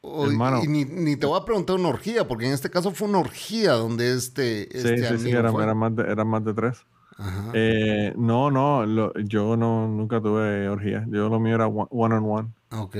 O- 0.02 0.26
Hermano. 0.26 0.62
y 0.64 0.68
ni, 0.68 0.84
ni 0.86 1.16
te 1.16 1.26
voy 1.26 1.40
a 1.40 1.46
preguntar 1.46 1.78
una 1.78 1.88
orgía, 1.90 2.28
porque 2.28 2.46
en 2.48 2.54
este 2.54 2.70
caso 2.70 2.92
fue 2.92 3.08
una 3.08 3.20
orgía 3.20 3.72
donde 3.74 4.14
este, 4.14 4.64
sí, 4.72 4.78
este 4.78 4.98
sí, 4.98 5.04
sí, 5.04 5.14
amigo 5.14 5.40
eran, 5.40 5.52
fue. 5.54 5.64
eran 5.64 5.78
más 5.78 5.96
de, 5.96 6.04
eran 6.04 6.28
más 6.28 6.44
de 6.44 6.54
tres. 6.54 6.86
Ajá. 7.18 7.52
Eh, 7.54 8.14
no, 8.18 8.52
no, 8.52 8.86
lo- 8.86 9.14
yo 9.20 9.56
no, 9.56 9.88
nunca 9.88 10.20
tuve 10.22 10.68
orgía. 10.70 11.06
Yo 11.10 11.30
lo 11.30 11.40
mío 11.40 11.56
era 11.56 11.68
one 11.68 11.88
one 11.92 12.16
on 12.16 12.24
one. 12.26 12.48
Ok. 12.72 12.98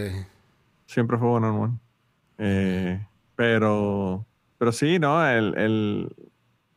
Siempre 0.86 1.18
fue 1.18 1.28
one 1.28 1.48
on 1.48 1.56
one. 1.60 1.74
Eh, 2.38 3.06
pero, 3.36 4.26
pero 4.58 4.72
sí, 4.72 5.00
no, 5.00 5.26
el, 5.28 5.58
el, 5.58 6.16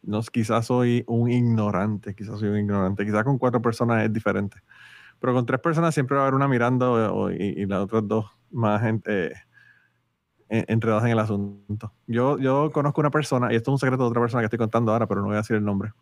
no, 0.02 0.20
quizás 0.22 0.66
soy 0.66 1.04
un 1.06 1.30
ignorante, 1.30 2.14
quizás 2.14 2.38
soy 2.40 2.48
un 2.48 2.58
ignorante. 2.58 3.04
Quizás 3.04 3.24
con 3.24 3.38
cuatro 3.38 3.60
personas 3.62 4.04
es 4.04 4.12
diferente. 4.12 4.58
Pero 5.20 5.34
con 5.34 5.46
tres 5.46 5.60
personas 5.60 5.94
siempre 5.94 6.16
va 6.16 6.22
a 6.22 6.26
haber 6.26 6.34
una 6.34 6.48
mirando 6.48 6.92
o- 7.14 7.30
y, 7.30 7.36
y 7.36 7.66
las 7.66 7.80
otras 7.80 8.06
dos 8.06 8.26
más 8.50 8.80
gente, 8.82 9.32
eh, 10.48 10.64
enredadas 10.68 11.04
en 11.04 11.10
el 11.10 11.18
asunto. 11.18 11.92
Yo, 12.06 12.38
yo 12.38 12.70
conozco 12.72 13.00
una 13.00 13.10
persona, 13.10 13.52
y 13.52 13.56
esto 13.56 13.70
es 13.70 13.74
un 13.74 13.78
secreto 13.78 14.04
de 14.04 14.08
otra 14.10 14.22
persona 14.22 14.40
que 14.42 14.46
estoy 14.46 14.58
contando 14.58 14.92
ahora, 14.92 15.06
pero 15.06 15.20
no 15.20 15.26
voy 15.26 15.34
a 15.34 15.38
decir 15.38 15.56
el 15.56 15.64
nombre, 15.64 15.92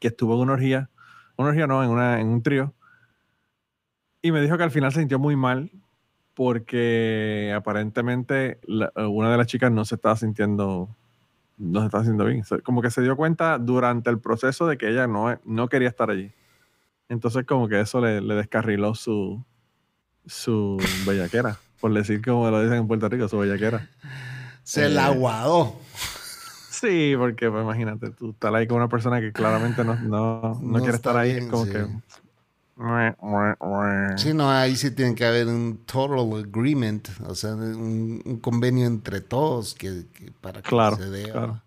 que 0.00 0.08
estuvo 0.08 0.34
en 0.34 0.40
una 0.40 0.54
orgía, 0.54 0.90
una 1.36 1.50
orgía 1.50 1.66
no, 1.68 1.84
en, 1.84 1.90
una, 1.90 2.20
en 2.20 2.26
un 2.28 2.42
trío, 2.42 2.74
y 4.22 4.32
me 4.32 4.40
dijo 4.42 4.56
que 4.58 4.64
al 4.64 4.70
final 4.72 4.92
se 4.92 5.00
sintió 5.00 5.18
muy 5.18 5.36
mal 5.36 5.70
porque 6.34 7.52
aparentemente 7.56 8.58
la- 8.64 8.92
una 9.08 9.30
de 9.30 9.36
las 9.36 9.46
chicas 9.46 9.70
no 9.70 9.84
se 9.84 9.94
estaba 9.94 10.16
sintiendo 10.16 10.88
no 11.58 11.80
se 11.80 11.86
estaba 11.86 12.04
sintiendo 12.04 12.24
bien. 12.24 12.42
Como 12.64 12.80
que 12.80 12.90
se 12.90 13.02
dio 13.02 13.14
cuenta 13.16 13.58
durante 13.58 14.08
el 14.08 14.18
proceso 14.18 14.66
de 14.66 14.78
que 14.78 14.88
ella 14.88 15.06
no, 15.06 15.38
no 15.44 15.68
quería 15.68 15.88
estar 15.88 16.08
allí. 16.10 16.32
Entonces 17.10 17.44
como 17.44 17.68
que 17.68 17.80
eso 17.80 18.00
le, 18.00 18.22
le 18.22 18.34
descarriló 18.34 18.94
su, 18.94 19.44
su 20.24 20.78
bellaquera, 21.06 21.58
por 21.80 21.92
decir 21.92 22.22
como 22.24 22.50
lo 22.50 22.62
dicen 22.62 22.78
en 22.78 22.88
Puerto 22.88 23.10
Rico, 23.10 23.28
su 23.28 23.36
bellaquera. 23.38 23.90
Se 24.62 24.86
Eh, 24.86 24.88
la 24.88 25.06
aguadó. 25.06 25.76
Sí, 26.80 27.14
porque 27.18 27.50
pues, 27.50 27.62
imagínate, 27.62 28.10
tú 28.10 28.30
estás 28.30 28.54
ahí 28.54 28.66
con 28.66 28.78
una 28.78 28.88
persona 28.88 29.20
que 29.20 29.32
claramente 29.32 29.84
no, 29.84 29.96
no, 29.96 30.40
no 30.60 30.60
No 30.60 30.78
quiere 30.78 30.96
estar 30.96 31.16
ahí, 31.16 31.34
bien, 31.34 31.48
como 31.50 31.64
sí. 31.64 31.70
que... 31.72 31.86
Sí, 34.16 34.32
no, 34.32 34.50
ahí 34.50 34.74
sí 34.76 34.90
tiene 34.90 35.14
que 35.14 35.26
haber 35.26 35.46
un 35.48 35.78
total 35.84 36.32
agreement, 36.44 37.08
o 37.26 37.34
sea, 37.34 37.54
un, 37.54 38.22
un 38.24 38.38
convenio 38.40 38.86
entre 38.86 39.20
todos 39.20 39.74
que, 39.74 40.06
que 40.14 40.32
para 40.40 40.62
que 40.62 40.68
Claro, 40.68 40.96
se 40.96 41.10
dé. 41.10 41.30
claro. 41.30 41.60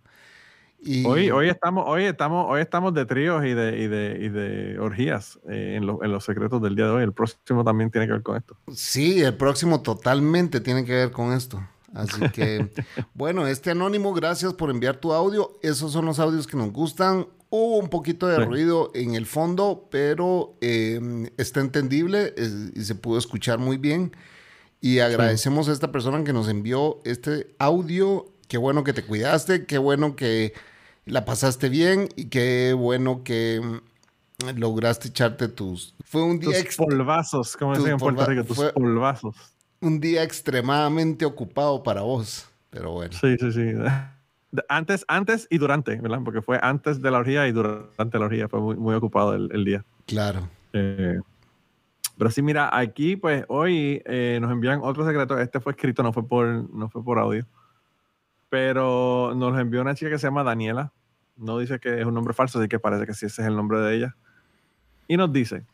Hoy, 1.06 1.30
hoy, 1.32 1.50
estamos, 1.50 1.86
hoy, 1.88 2.04
estamos, 2.06 2.46
hoy 2.50 2.62
estamos 2.62 2.94
de 2.94 3.06
tríos 3.06 3.46
y 3.46 3.54
de, 3.54 3.78
y 3.80 3.88
de, 3.88 4.18
y 4.20 4.30
de 4.30 4.80
orgías 4.80 5.40
eh, 5.50 5.76
en, 5.78 5.86
lo- 5.86 6.04
en 6.04 6.12
los 6.12 6.24
secretos 6.26 6.62
del 6.62 6.76
día 6.76 6.86
de 6.86 6.92
hoy. 6.92 7.04
El 7.04 7.14
próximo 7.14 7.64
también 7.64 7.90
tiene 7.92 8.08
que 8.08 8.14
ver 8.14 8.24
con 8.24 8.36
esto. 8.36 8.58
Sí, 8.74 9.22
el 9.22 9.36
próximo 9.36 9.82
totalmente 9.82 10.60
tiene 10.62 10.84
que 10.84 10.94
ver 10.94 11.12
con 11.12 11.32
esto. 11.34 11.62
Así 11.94 12.22
que, 12.34 12.72
bueno, 13.14 13.46
este 13.48 13.72
anónimo, 13.72 14.14
gracias 14.14 14.54
por 14.54 14.70
enviar 14.70 14.98
tu 14.98 15.14
audio. 15.14 15.58
Esos 15.62 15.92
son 15.92 16.06
los 16.06 16.20
audios 16.20 16.48
que 16.48 16.58
nos 16.58 16.72
gustan. 16.72 17.28
Hubo 17.50 17.78
un 17.78 17.90
poquito 17.90 18.26
de 18.28 18.38
ruido 18.44 18.90
en 18.96 19.14
el 19.14 19.26
fondo, 19.28 19.88
pero 19.92 20.56
eh, 20.62 21.30
está 21.38 21.60
entendible 21.60 22.34
y 22.76 22.82
se 22.84 22.96
pudo 22.96 23.20
escuchar 23.20 23.60
muy 23.60 23.78
bien. 23.78 24.12
Y 24.82 25.00
agradecemos 25.00 25.70
a 25.70 25.72
esta 25.72 25.92
persona 25.92 26.24
que 26.24 26.34
nos 26.34 26.50
envió 26.50 27.00
este 27.06 27.56
audio. 27.60 28.26
Qué 28.48 28.58
bueno 28.58 28.84
que 28.84 28.94
te 28.94 29.06
cuidaste, 29.06 29.66
qué 29.66 29.78
bueno 29.78 30.16
que 30.16 30.54
la 31.06 31.26
pasaste 31.26 31.70
bien 31.70 32.10
y 32.16 32.26
qué 32.26 32.74
bueno 32.76 33.24
que 33.24 33.62
mm, 33.64 34.58
lograste 34.58 35.10
echarte 35.10 35.48
tus... 35.48 35.94
Fue 36.04 36.24
un 36.24 36.40
día 36.40 36.64
Tus 36.64 36.76
polvazos, 36.76 37.56
como 37.56 37.76
dicen 37.76 37.92
en 37.94 37.98
Puerto 37.98 38.22
polva- 38.22 38.28
Rico, 38.28 38.44
tus 38.46 38.56
fue- 38.58 38.74
polvazos. 38.74 39.36
Un 39.84 40.00
día 40.00 40.24
extremadamente 40.24 41.26
ocupado 41.26 41.84
para 41.84 42.02
vos. 42.02 42.48
Pero 42.70 42.92
bueno, 42.92 43.14
Sí, 43.14 43.36
sí, 43.40 43.52
sí. 43.52 43.74
Antes, 44.70 45.04
antes 45.08 45.48
y 45.50 45.58
durante, 45.58 45.96
¿verdad? 45.96 46.20
Porque 46.24 46.42
fue 46.42 46.60
antes 46.62 47.02
de 47.02 47.12
la 47.12 47.18
orgía 47.20 47.48
y 47.48 47.52
durante 47.52 48.20
la 48.20 48.26
orgía. 48.26 48.48
Fue 48.48 48.60
muy, 48.60 48.76
muy 48.76 48.96
ocupado 48.96 49.34
el, 49.34 49.50
el 49.52 49.66
día. 49.66 49.86
claro. 50.06 50.50
Eh, 50.76 51.20
pero 52.18 52.30
sí, 52.32 52.42
mira, 52.42 52.70
aquí 52.76 53.16
pues 53.16 53.44
hoy 53.48 54.02
eh, 54.06 54.38
nos 54.42 54.52
envían 54.52 54.80
otro 54.84 55.06
secreto. 55.06 55.38
Este 55.40 55.60
fue 55.60 55.74
escrito, 55.74 56.04
no 56.04 56.14
fue 56.14 56.28
por, 56.28 56.48
no 56.74 56.90
fue 56.90 57.04
por 57.04 57.20
audio. 57.20 57.46
Pero 58.50 59.34
nos 59.36 59.54
lo 59.54 59.60
envió 59.60 59.82
una 59.82 59.96
chica 59.96 60.12
que 60.12 60.20
se 60.20 60.28
llama 60.28 60.44
Daniela. 60.44 60.94
No 61.36 61.58
dice 61.58 61.80
que 61.80 62.00
es 62.00 62.06
un 62.06 62.14
nombre 62.14 62.34
falso, 62.34 62.60
así 62.60 62.68
que 62.68 62.80
parece 62.80 63.06
que 63.06 63.14
sí 63.14 63.26
ese 63.26 63.42
es 63.42 63.48
el 63.48 63.56
nombre 63.56 63.80
de 63.80 63.96
ella. 63.96 64.16
Y 65.08 65.18
nos 65.18 65.34
dice, 65.34 65.66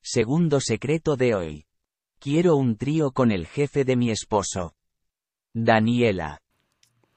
Segundo 0.00 0.60
secreto 0.60 1.16
de 1.16 1.34
hoy. 1.34 1.66
Quiero 2.22 2.54
un 2.56 2.76
trío 2.76 3.10
con 3.10 3.32
el 3.32 3.46
jefe 3.46 3.84
de 3.84 3.96
mi 3.96 4.10
esposo. 4.10 4.74
Daniela. 5.54 6.38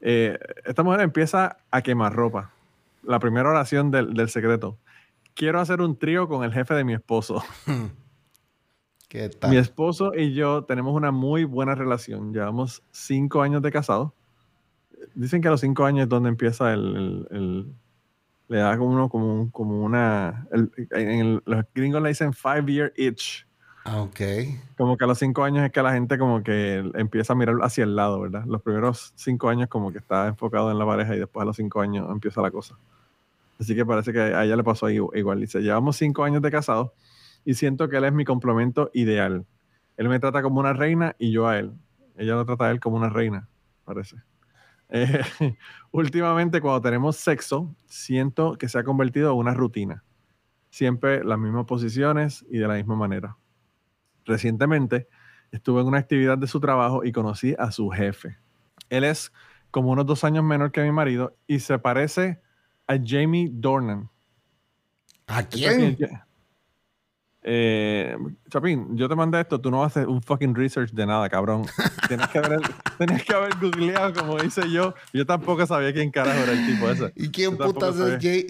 eh, 0.01 0.37
esta 0.65 0.83
mujer 0.83 1.01
empieza 1.01 1.57
a 1.71 1.81
quemar 1.81 2.13
ropa. 2.13 2.51
La 3.03 3.19
primera 3.19 3.49
oración 3.49 3.91
del, 3.91 4.13
del 4.13 4.29
secreto. 4.29 4.77
Quiero 5.35 5.59
hacer 5.59 5.81
un 5.81 5.97
trío 5.97 6.27
con 6.27 6.43
el 6.43 6.51
jefe 6.51 6.73
de 6.73 6.83
mi 6.83 6.93
esposo. 6.93 7.43
¿Qué 9.07 9.23
Mi 9.29 9.35
tal? 9.35 9.55
esposo 9.57 10.11
y 10.15 10.33
yo 10.33 10.63
tenemos 10.63 10.93
una 10.95 11.11
muy 11.11 11.43
buena 11.43 11.75
relación. 11.75 12.33
Llevamos 12.33 12.83
cinco 12.91 13.41
años 13.41 13.61
de 13.61 13.71
casado. 13.71 14.13
Dicen 15.13 15.41
que 15.41 15.47
a 15.47 15.51
los 15.51 15.61
cinco 15.61 15.85
años 15.85 16.03
es 16.03 16.09
donde 16.09 16.29
empieza 16.29 16.73
el... 16.73 16.95
el- 16.95 17.27
el- 17.37 17.73
le 18.47 18.59
da 18.59 18.77
como, 18.77 18.91
uno, 18.91 19.09
como, 19.09 19.33
un- 19.41 19.49
como 19.49 19.83
una... 19.83 20.47
el- 20.51 20.71
en 20.91 21.09
el- 21.19 21.43
los 21.45 21.65
gringos 21.73 22.01
le 22.01 22.09
dicen 22.09 22.33
five 22.33 22.65
year 22.71 22.93
itch. 22.95 23.45
Ah, 23.87 24.01
Ok. 24.01 24.19
Como 24.77 24.97
que 24.97 25.03
a 25.03 25.07
los 25.07 25.19
cinco 25.19 25.43
años 25.43 25.63
es 25.63 25.71
que 25.71 25.81
la 25.81 25.93
gente 25.93 26.17
como 26.17 26.41
que 26.43 26.77
empieza 26.95 27.33
a 27.33 27.35
mirar 27.35 27.57
hacia 27.61 27.83
el 27.83 27.95
lado, 27.95 28.19
¿verdad? 28.21 28.43
Los 28.45 28.61
primeros 28.63 29.13
cinco 29.15 29.47
años 29.47 29.69
como 29.69 29.91
que 29.91 29.99
está 29.99 30.27
enfocado 30.27 30.71
en 30.71 30.79
la 30.79 30.85
pareja 30.85 31.15
y 31.15 31.19
después 31.19 31.43
a 31.43 31.45
los 31.45 31.55
cinco 31.55 31.81
años 31.81 32.09
empieza 32.09 32.41
la 32.41 32.49
cosa. 32.49 32.75
Así 33.59 33.75
que 33.75 33.85
parece 33.85 34.11
que 34.11 34.19
a 34.19 34.43
ella 34.43 34.55
le 34.55 34.63
pasó 34.63 34.89
igual. 34.89 35.39
Dice, 35.39 35.61
llevamos 35.61 35.97
cinco 35.97 36.23
años 36.23 36.41
de 36.41 36.49
casados 36.51 36.91
y 37.45 37.53
siento 37.53 37.87
que 37.87 37.97
él 37.97 38.05
es 38.05 38.13
mi 38.13 38.25
complemento 38.25 38.89
ideal. 38.93 39.45
Él 39.97 40.09
me 40.09 40.19
trata 40.19 40.41
como 40.41 40.59
una 40.59 40.73
reina 40.73 41.15
y 41.19 41.31
yo 41.31 41.47
a 41.47 41.59
él. 41.59 41.71
Ella 42.17 42.33
lo 42.35 42.45
trata 42.45 42.65
a 42.65 42.71
él 42.71 42.79
como 42.79 42.97
una 42.97 43.09
reina, 43.09 43.47
parece. 43.85 44.17
Eh, 44.89 45.21
últimamente, 45.91 46.59
cuando 46.59 46.81
tenemos 46.81 47.17
sexo, 47.17 47.73
siento 47.85 48.57
que 48.57 48.67
se 48.67 48.79
ha 48.79 48.83
convertido 48.83 49.31
en 49.31 49.37
una 49.37 49.53
rutina. 49.53 50.03
Siempre 50.71 51.23
las 51.23 51.37
mismas 51.39 51.65
posiciones 51.65 52.45
y 52.49 52.57
de 52.57 52.67
la 52.67 52.75
misma 52.75 52.95
manera. 52.95 53.37
Recientemente 54.25 55.07
estuve 55.51 55.81
en 55.81 55.87
una 55.87 55.99
actividad 55.99 56.37
de 56.37 56.47
su 56.47 56.59
trabajo 56.59 57.03
y 57.03 57.11
conocí 57.11 57.55
a 57.57 57.71
su 57.71 57.89
jefe. 57.89 58.37
Él 58.89 59.03
es 59.03 59.31
como 59.71 59.91
unos 59.91 60.05
dos 60.05 60.23
años 60.23 60.43
menor 60.43 60.71
que 60.71 60.81
mi 60.83 60.91
marido 60.91 61.35
y 61.47 61.59
se 61.59 61.77
parece 61.79 62.41
a 62.87 62.97
Jamie 63.03 63.49
Dornan. 63.51 64.09
¿A 65.27 65.43
quién? 65.43 65.97
Eh, 67.47 68.17
Chapín, 68.49 68.97
yo 68.97 69.07
te 69.07 69.15
mandé 69.15 69.39
esto, 69.39 69.61
tú 69.61 69.69
no 69.69 69.83
hacer 69.83 70.07
un 70.07 70.19
fucking 70.19 70.55
research 70.55 70.91
de 70.91 71.05
nada, 71.05 71.29
cabrón. 71.29 71.63
Tienes 72.07 72.27
que 72.29 72.39
haber, 72.39 72.59
tenías 72.97 73.23
que 73.23 73.33
haber 73.35 73.55
googleado 73.57 74.13
como 74.13 74.43
hice 74.43 74.69
yo. 74.71 74.95
Yo 75.13 75.27
tampoco 75.27 75.63
sabía 75.67 75.93
quién 75.93 76.09
carajo 76.09 76.39
era 76.39 76.53
el 76.53 76.65
tipo 76.65 76.89
ese. 76.89 77.13
¿Y 77.15 77.29
quién 77.29 77.55
putas 77.55 77.97
es. 77.97 78.17
Jay? 78.19 78.45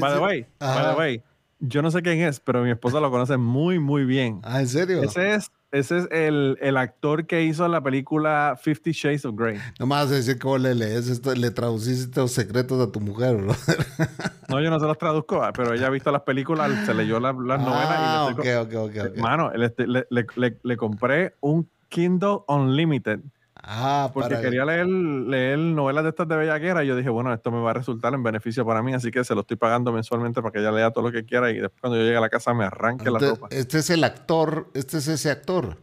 By 0.00 0.14
the 0.14 0.20
way, 0.20 0.46
by 0.58 0.90
the 0.90 0.98
way, 0.98 1.22
yo 1.64 1.80
no 1.80 1.90
sé 1.90 2.02
quién 2.02 2.20
es, 2.20 2.40
pero 2.40 2.62
mi 2.62 2.70
esposa 2.70 3.00
lo 3.00 3.10
conoce 3.10 3.36
muy, 3.36 3.78
muy 3.78 4.04
bien. 4.04 4.40
Ah, 4.42 4.60
¿en 4.60 4.68
serio? 4.68 5.02
Ese 5.02 5.34
es, 5.34 5.50
ese 5.70 5.98
es 5.98 6.08
el, 6.10 6.58
el 6.60 6.76
actor 6.76 7.26
que 7.26 7.42
hizo 7.44 7.66
la 7.68 7.80
película 7.82 8.58
Fifty 8.60 8.90
Shades 8.92 9.24
of 9.24 9.36
Grey. 9.36 9.58
No 9.78 9.86
me 9.86 9.94
vas 9.94 10.10
a 10.10 10.14
decir 10.16 10.38
cómo 10.38 10.58
le 10.58 10.74
lees 10.74 11.08
esto, 11.08 11.34
le 11.34 11.50
traduciste 11.52 12.02
estos 12.04 12.32
secretos 12.32 12.80
a 12.86 12.90
tu 12.90 13.00
mujer, 13.00 13.36
bro. 13.36 13.54
No, 14.48 14.60
yo 14.60 14.68
no 14.68 14.78
se 14.78 14.84
los 14.86 14.98
traduzco, 14.98 15.42
ah, 15.42 15.50
pero 15.54 15.72
ella 15.72 15.86
ha 15.86 15.90
visto 15.90 16.12
las 16.12 16.22
películas, 16.22 16.70
se 16.84 16.92
leyó 16.92 17.18
la- 17.18 17.32
las 17.32 17.58
novelas 17.58 17.88
Ah, 17.98 18.26
y 18.28 18.34
le, 18.34 18.40
ok, 18.40 18.68
estoy 18.68 18.76
ok, 19.00 19.10
ok. 19.12 19.16
Mano, 19.18 19.50
le, 19.54 19.72
le- 19.86 20.06
le- 20.10 20.26
le- 20.36 20.58
le 20.62 20.76
compré 20.76 21.36
un 21.40 21.70
Kindle 21.88 22.40
Unlimited 22.48 23.20
Ah, 23.62 24.10
porque 24.12 24.30
para... 24.30 24.40
quería 24.42 24.64
leer, 24.64 24.86
leer 24.88 25.58
novelas 25.58 26.02
de 26.02 26.10
estas 26.10 26.26
de 26.26 26.36
bellaquera 26.36 26.82
y 26.82 26.88
yo 26.88 26.96
dije, 26.96 27.08
bueno, 27.10 27.32
esto 27.32 27.50
me 27.52 27.60
va 27.60 27.70
a 27.70 27.74
resultar 27.74 28.12
en 28.12 28.22
beneficio 28.22 28.66
para 28.66 28.82
mí, 28.82 28.92
así 28.92 29.10
que 29.12 29.22
se 29.22 29.34
lo 29.34 29.42
estoy 29.42 29.56
pagando 29.56 29.92
mensualmente 29.92 30.42
para 30.42 30.52
que 30.52 30.58
ella 30.58 30.72
lea 30.72 30.90
todo 30.90 31.04
lo 31.04 31.12
que 31.12 31.24
quiera 31.24 31.50
y 31.50 31.54
después 31.60 31.80
cuando 31.80 31.96
yo 31.98 32.02
llegue 32.04 32.16
a 32.16 32.20
la 32.20 32.28
casa 32.28 32.52
me 32.54 32.64
arranque 32.64 33.10
la 33.10 33.18
Este, 33.18 33.30
ropa. 33.30 33.46
este 33.50 33.78
es 33.78 33.90
el 33.90 34.02
actor, 34.04 34.68
este 34.74 34.98
es 34.98 35.06
ese 35.08 35.30
actor. 35.30 35.76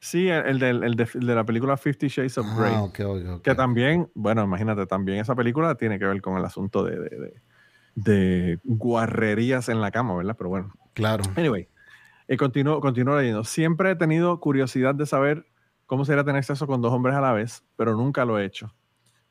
Sí, 0.00 0.28
el, 0.28 0.62
el 0.62 0.94
de, 0.94 1.08
el 1.14 1.26
de 1.26 1.34
la 1.34 1.42
película 1.42 1.76
Fifty 1.76 2.06
Shades 2.06 2.38
of 2.38 2.46
Grey. 2.56 2.72
Ah, 2.72 2.82
ok, 2.82 3.00
ok, 3.04 3.22
ok. 3.30 3.42
Que 3.42 3.54
también, 3.56 4.08
bueno, 4.14 4.44
imagínate, 4.44 4.86
también 4.86 5.18
esa 5.18 5.34
película 5.34 5.74
tiene 5.74 5.98
que 5.98 6.04
ver 6.06 6.20
con 6.22 6.38
el 6.38 6.44
asunto 6.44 6.84
de, 6.84 7.00
de, 7.00 7.08
de- 7.18 7.34
de 7.96 8.60
guarrerías 8.62 9.68
en 9.68 9.80
la 9.80 9.90
cama, 9.90 10.14
¿verdad? 10.16 10.36
Pero 10.38 10.50
bueno. 10.50 10.72
Claro. 10.94 11.24
Anyway, 11.36 11.66
eh, 12.28 12.36
continúo, 12.36 12.80
continúo 12.80 13.16
leyendo. 13.18 13.42
Siempre 13.42 13.90
he 13.90 13.96
tenido 13.96 14.38
curiosidad 14.38 14.94
de 14.94 15.04
saber 15.04 15.46
cómo 15.88 16.04
sería 16.04 16.22
tener 16.22 16.44
sexo 16.44 16.66
con 16.66 16.82
dos 16.82 16.92
hombres 16.92 17.16
a 17.16 17.20
la 17.22 17.32
vez, 17.32 17.64
pero 17.74 17.94
nunca 17.94 18.26
lo 18.26 18.38
he 18.38 18.44
hecho. 18.44 18.74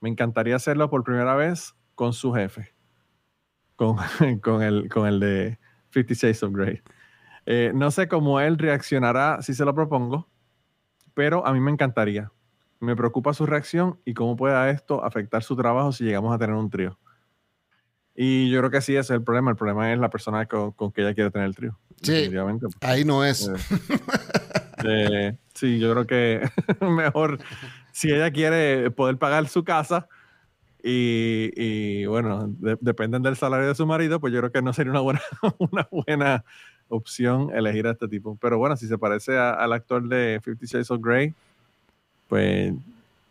Me 0.02 0.10
encantaría 0.10 0.56
hacerlo 0.56 0.90
por 0.90 1.04
primera 1.04 1.36
vez 1.36 1.76
con 1.94 2.14
su 2.14 2.34
jefe, 2.34 2.74
con, 3.76 3.96
con, 4.42 4.64
el, 4.64 4.90
con 4.90 5.08
el 5.08 5.20
de 5.20 5.60
Fifty 5.92 6.16
Shades 6.16 6.42
of 6.42 6.54
Grey. 6.54 6.82
Eh, 7.46 7.72
no 7.76 7.92
sé 7.92 8.08
cómo 8.08 8.40
él 8.40 8.58
reaccionará 8.58 9.42
si 9.44 9.54
se 9.54 9.66
lo 9.66 9.76
propongo, 9.76 10.28
pero 11.14 11.46
a 11.46 11.54
mí 11.54 11.60
me 11.60 11.72
encantaría. 11.72 12.32
Me 12.80 12.96
preocupa 12.96 13.36
su 13.36 13.46
reacción 13.46 14.00
y 14.04 14.16
cómo 14.16 14.36
pueda 14.36 14.70
esto 14.72 15.06
afectar 15.06 15.44
su 15.44 15.56
trabajo 15.56 15.92
si 15.92 16.06
llegamos 16.06 16.34
a 16.34 16.40
tener 16.40 16.56
un 16.56 16.72
trío. 16.72 16.98
Y 18.16 18.50
yo 18.50 18.60
creo 18.60 18.72
que 18.72 18.82
sí, 18.82 18.94
ese 18.94 19.14
es 19.14 19.20
el 19.20 19.24
problema. 19.24 19.52
El 19.52 19.58
problema 19.58 19.94
es 19.94 20.00
la 20.00 20.10
persona 20.10 20.48
con, 20.48 20.72
con 20.72 20.92
que 20.92 21.02
ella 21.02 21.14
quiere 21.14 21.30
tener 21.30 21.48
el 21.48 21.56
trío. 21.56 21.78
Sí. 22.02 22.14
Definitivamente. 22.14 22.66
Ahí 22.82 23.06
no 23.06 23.24
es. 23.24 23.48
Eh, 23.48 23.54
sí, 25.54 25.80
yo 25.80 25.92
creo 25.94 26.06
que 26.08 26.42
mejor 26.82 27.40
si 27.92 28.12
ella 28.12 28.32
quiere 28.32 28.92
poder 28.92 29.18
pagar 29.18 29.48
su 29.48 29.64
casa 29.64 30.08
y, 30.84 31.52
y, 31.56 32.06
bueno, 32.06 32.48
de- 32.48 32.78
dependen 32.82 33.24
del 33.24 33.36
salario 33.36 33.68
de 33.68 33.76
su 33.76 33.86
marido, 33.88 34.20
pues 34.20 34.32
yo 34.34 34.40
creo 34.40 34.52
que 34.52 34.62
no 34.62 34.72
sería 34.74 34.92
una 34.92 35.02
buena, 35.02 35.22
una 35.58 35.88
buena 35.92 36.44
opción 36.90 37.50
elegir 37.54 37.88
a 37.88 37.92
este 37.92 38.08
tipo. 38.08 38.38
Pero 38.40 38.58
bueno, 38.58 38.78
si 38.78 38.88
se 38.88 38.98
parece 38.98 39.38
a- 39.38 39.54
al 39.54 39.74
actor 39.74 40.08
de 40.08 40.40
Fifty 40.44 40.66
Shades 40.68 40.92
of 40.92 41.02
Grey, 41.02 41.34
pues 42.30 42.74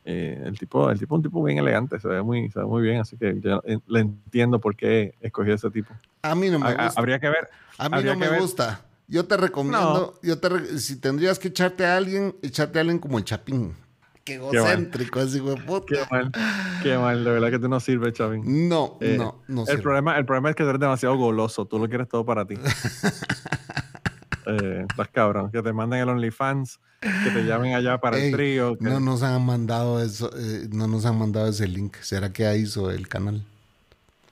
eh, 0.05 0.43
el 0.45 0.59
tipo 0.59 0.91
el 0.91 0.99
tipo 0.99 1.15
es 1.15 1.19
un 1.19 1.23
tipo 1.23 1.43
bien 1.43 1.59
elegante, 1.59 1.99
se 1.99 2.09
ve 2.09 2.23
muy, 2.23 2.51
se 2.51 2.59
ve 2.61 2.65
muy 2.67 2.83
bien, 2.83 3.01
así 3.01 3.17
que 3.17 3.41
yo 3.41 3.61
eh, 3.65 3.79
le 3.87 4.01
entiendo 4.01 4.61
por 4.61 4.77
qué 4.77 5.15
escogió 5.21 5.55
ese 5.55 5.71
tipo. 5.71 5.95
A 6.23 6.35
mí 6.35 6.49
no 6.51 6.59
me 6.59 6.71
gusta. 6.75 6.93
habría 7.01 7.19
que 7.19 7.29
ver. 7.29 7.49
A 7.79 7.89
mí 7.89 8.03
no 8.03 8.17
me 8.17 8.29
ver. 8.29 8.41
gusta. 8.41 8.81
Yo 9.09 9.25
te 9.27 9.37
recomiendo, 9.37 10.19
yo 10.23 10.39
te 10.39 10.49
re- 10.49 10.79
si 10.79 10.97
tendrías 10.97 11.39
que 11.39 11.49
echarte 11.49 11.85
a 11.87 11.97
alguien, 11.97 12.35
echarte 12.43 12.79
a 12.79 12.81
alguien 12.83 12.99
como 12.99 13.19
el 13.19 13.25
Chapín. 13.25 13.75
Qué 14.25 14.35
egocéntrico 14.35 15.21
ese 15.21 15.41
de 15.41 15.55
Qué 15.87 16.01
mal, 16.11 16.33
qué 16.83 16.99
mal, 16.99 17.25
de 17.25 17.31
verdad 17.31 17.51
que 17.51 17.61
tú 17.61 17.69
no 17.69 17.79
sirves, 17.79 18.13
Chavín. 18.15 18.69
No, 18.69 18.99
Eh, 19.01 19.15
no, 19.17 19.43
no 19.47 19.61
el, 19.63 19.67
sirve. 19.69 19.83
problema, 19.83 20.19
el 20.19 20.27
problema 20.27 20.51
es 20.51 20.57
que 20.57 20.65
tú 20.65 20.71
eres 20.71 20.81
demasiado 20.81 21.17
goloso. 21.17 21.65
Tú 21.67 21.79
lo 21.79 21.89
quieres 21.89 22.09
todo 22.09 22.25
para 22.27 22.45
ti. 22.45 22.55
eh, 24.47 24.85
estás 24.91 25.09
cabrón. 25.13 25.51
Que 25.53 25.63
te 25.63 25.73
manden 25.73 26.01
el 26.01 26.09
OnlyFans, 26.09 26.81
que 27.01 27.31
te 27.31 27.45
llamen 27.45 27.75
allá 27.75 27.99
para 27.99 28.19
Ey, 28.19 28.27
el 28.27 28.33
trío. 28.33 28.77
que- 28.77 28.85
No 28.85 28.99
nos 28.99 29.23
han 29.23 29.45
mandado 29.45 30.03
eso, 30.03 30.31
eh, 30.37 30.67
no 30.73 30.89
nos 30.89 31.07
han 31.07 31.19
mandado 31.19 31.47
ese 31.49 31.69
link. 31.69 31.97
¿Será 32.01 32.33
que 32.33 32.47
ahí 32.47 32.63
hizo 32.63 32.91
el 32.91 33.07
canal? 33.09 33.45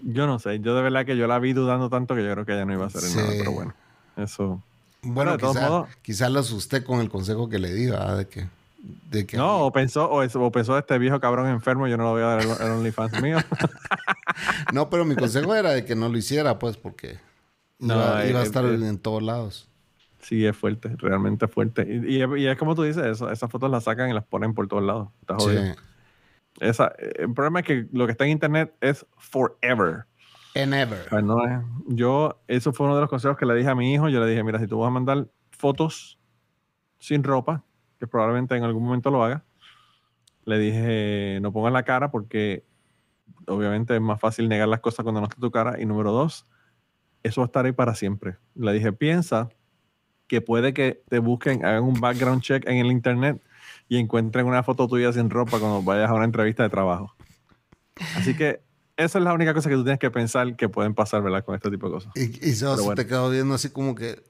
Yo 0.00 0.26
no 0.26 0.38
sé. 0.40 0.58
Yo 0.60 0.74
de 0.74 0.82
verdad 0.82 1.06
que 1.06 1.16
yo 1.16 1.26
la 1.26 1.38
vi 1.38 1.52
dudando 1.52 1.88
tanto 1.88 2.14
que 2.14 2.24
yo 2.24 2.32
creo 2.32 2.44
que 2.44 2.52
ella 2.52 2.64
no 2.64 2.72
iba 2.72 2.84
a 2.84 2.88
hacer 2.88 3.02
Sí. 3.02 3.16
nada. 3.16 3.28
Pero 3.30 3.52
bueno, 3.52 3.74
eso. 4.16 4.62
Bueno, 5.02 5.32
de 5.32 5.38
todos 5.38 5.88
quizá, 6.02 6.28
lo 6.30 6.40
asusté 6.40 6.82
con 6.82 7.00
el 7.00 7.10
consejo 7.10 7.48
que 7.48 7.58
le 7.58 7.72
di, 7.74 7.86
¿verdad? 7.90 8.18
De 8.18 8.26
que, 8.26 8.46
de 9.10 9.26
que 9.26 9.36
No, 9.36 9.66
o 9.66 9.72
pensó, 9.72 10.10
o, 10.10 10.22
es- 10.22 10.34
o 10.34 10.50
pensó 10.50 10.78
este 10.78 10.98
viejo 10.98 11.20
cabrón 11.20 11.46
enfermo, 11.48 11.86
yo 11.88 11.96
no 11.98 12.04
le 12.04 12.10
voy 12.10 12.22
a 12.22 12.26
dar 12.36 12.40
el, 12.40 12.48
el 12.66 12.72
OnlyFans 12.72 13.20
mío. 13.22 13.38
No, 14.72 14.90
pero 14.90 15.04
mi 15.04 15.14
consejo 15.14 15.54
era 15.54 15.70
de 15.70 15.84
que 15.84 15.94
no 15.94 16.08
lo 16.08 16.18
hiciera, 16.18 16.58
pues, 16.58 16.76
porque 16.76 17.18
No, 17.78 17.94
iba, 17.94 18.24
eh, 18.24 18.30
iba 18.30 18.40
a 18.40 18.42
eh, 18.42 18.46
estar 18.46 18.64
eh. 18.64 18.74
en 18.74 18.98
todos 18.98 19.22
lados. 19.22 19.68
sí, 20.20 20.44
es 20.44 20.56
fuerte, 20.56 20.90
realmente 20.98 21.46
fuerte. 21.48 21.82
Y, 21.88 22.16
y- 22.22 22.40
y 22.42 22.46
es 22.46 22.58
como 22.58 22.74
tú 22.74 22.82
dices, 22.82 23.04
eso, 23.04 23.30
esas 23.30 23.50
fotos 23.50 23.70
las 23.70 23.84
sacan 23.84 24.10
y 24.10 24.12
las 24.14 24.24
ponen 24.24 24.54
por 24.54 24.66
todos 24.66 24.82
lados. 24.82 25.08
Está 25.20 25.38
Sí. 25.38 25.44
jodido. 25.46 25.74
Esa, 26.60 26.92
el 27.16 27.32
problema 27.34 27.60
es 27.60 27.66
que 27.66 27.86
lo 27.92 28.06
que 28.06 28.12
está 28.12 28.24
en 28.24 28.30
internet 28.30 28.72
es 28.80 29.04
forever. 29.18 30.04
And 30.54 30.74
ever. 30.74 31.00
Es- 31.00 31.64
yo, 31.88 32.40
eso 32.48 32.72
fue 32.72 32.86
uno 32.86 32.94
de 32.94 33.00
los 33.02 33.10
consejos 33.10 33.36
que 33.36 33.46
le 33.46 33.54
dije 33.54 33.68
a 33.68 33.74
mi 33.74 33.92
hijo. 33.92 34.08
Yo 34.08 34.20
le 34.20 34.30
dije, 34.30 34.42
mira, 34.42 34.58
si 34.58 34.66
tú 34.66 34.78
vas 34.78 34.88
a 34.88 34.90
mandar 34.90 35.26
fotos 35.50 36.18
sin 36.98 37.22
ropa, 37.22 37.64
que 37.98 38.06
probablemente 38.06 38.56
en 38.56 38.64
algún 38.64 38.84
momento 38.84 39.10
lo 39.10 39.24
haga, 39.24 39.44
le 40.44 40.58
dije, 40.58 41.38
no 41.40 41.52
pongas 41.52 41.72
la 41.72 41.82
cara 41.82 42.10
porque 42.10 42.64
obviamente 43.46 43.94
es 43.94 44.00
más 44.00 44.20
fácil 44.20 44.48
negar 44.48 44.68
las 44.68 44.80
cosas 44.80 45.02
cuando 45.02 45.20
no 45.20 45.26
está 45.26 45.40
tu 45.40 45.50
cara. 45.50 45.80
Y 45.80 45.86
número 45.86 46.12
dos, 46.12 46.46
eso 47.22 47.40
va 47.40 47.46
a 47.46 47.46
estar 47.46 47.64
ahí 47.64 47.72
para 47.72 47.94
siempre. 47.94 48.36
Le 48.54 48.72
dije, 48.72 48.92
piensa 48.92 49.48
que 50.26 50.40
puede 50.40 50.72
que 50.72 51.02
te 51.08 51.18
busquen, 51.18 51.64
hagan 51.64 51.84
un 51.84 52.00
background 52.00 52.42
check 52.42 52.66
en 52.68 52.78
el 52.78 52.90
internet 52.90 53.42
y 53.88 53.98
encuentren 53.98 54.46
una 54.46 54.62
foto 54.62 54.88
tuya 54.88 55.12
sin 55.12 55.28
ropa 55.30 55.58
cuando 55.58 55.82
vayas 55.82 56.08
a 56.10 56.14
una 56.14 56.24
entrevista 56.24 56.62
de 56.62 56.70
trabajo. 56.70 57.14
Así 58.16 58.34
que 58.36 58.63
esa 58.96 59.18
es 59.18 59.24
la 59.24 59.32
única 59.32 59.52
cosa 59.54 59.68
que 59.68 59.74
tú 59.76 59.82
tienes 59.84 59.98
que 59.98 60.10
pensar 60.10 60.56
que 60.56 60.68
pueden 60.68 60.94
pasar, 60.94 61.22
¿verdad? 61.22 61.44
Con 61.44 61.54
este 61.54 61.70
tipo 61.70 61.86
de 61.88 61.92
cosas. 61.94 62.12
Y, 62.14 62.50
y 62.50 62.54
bueno. 62.62 62.94
te 62.94 63.06
quedó 63.06 63.28
viendo 63.30 63.54
así 63.54 63.70
como 63.70 63.94
que, 63.94 64.22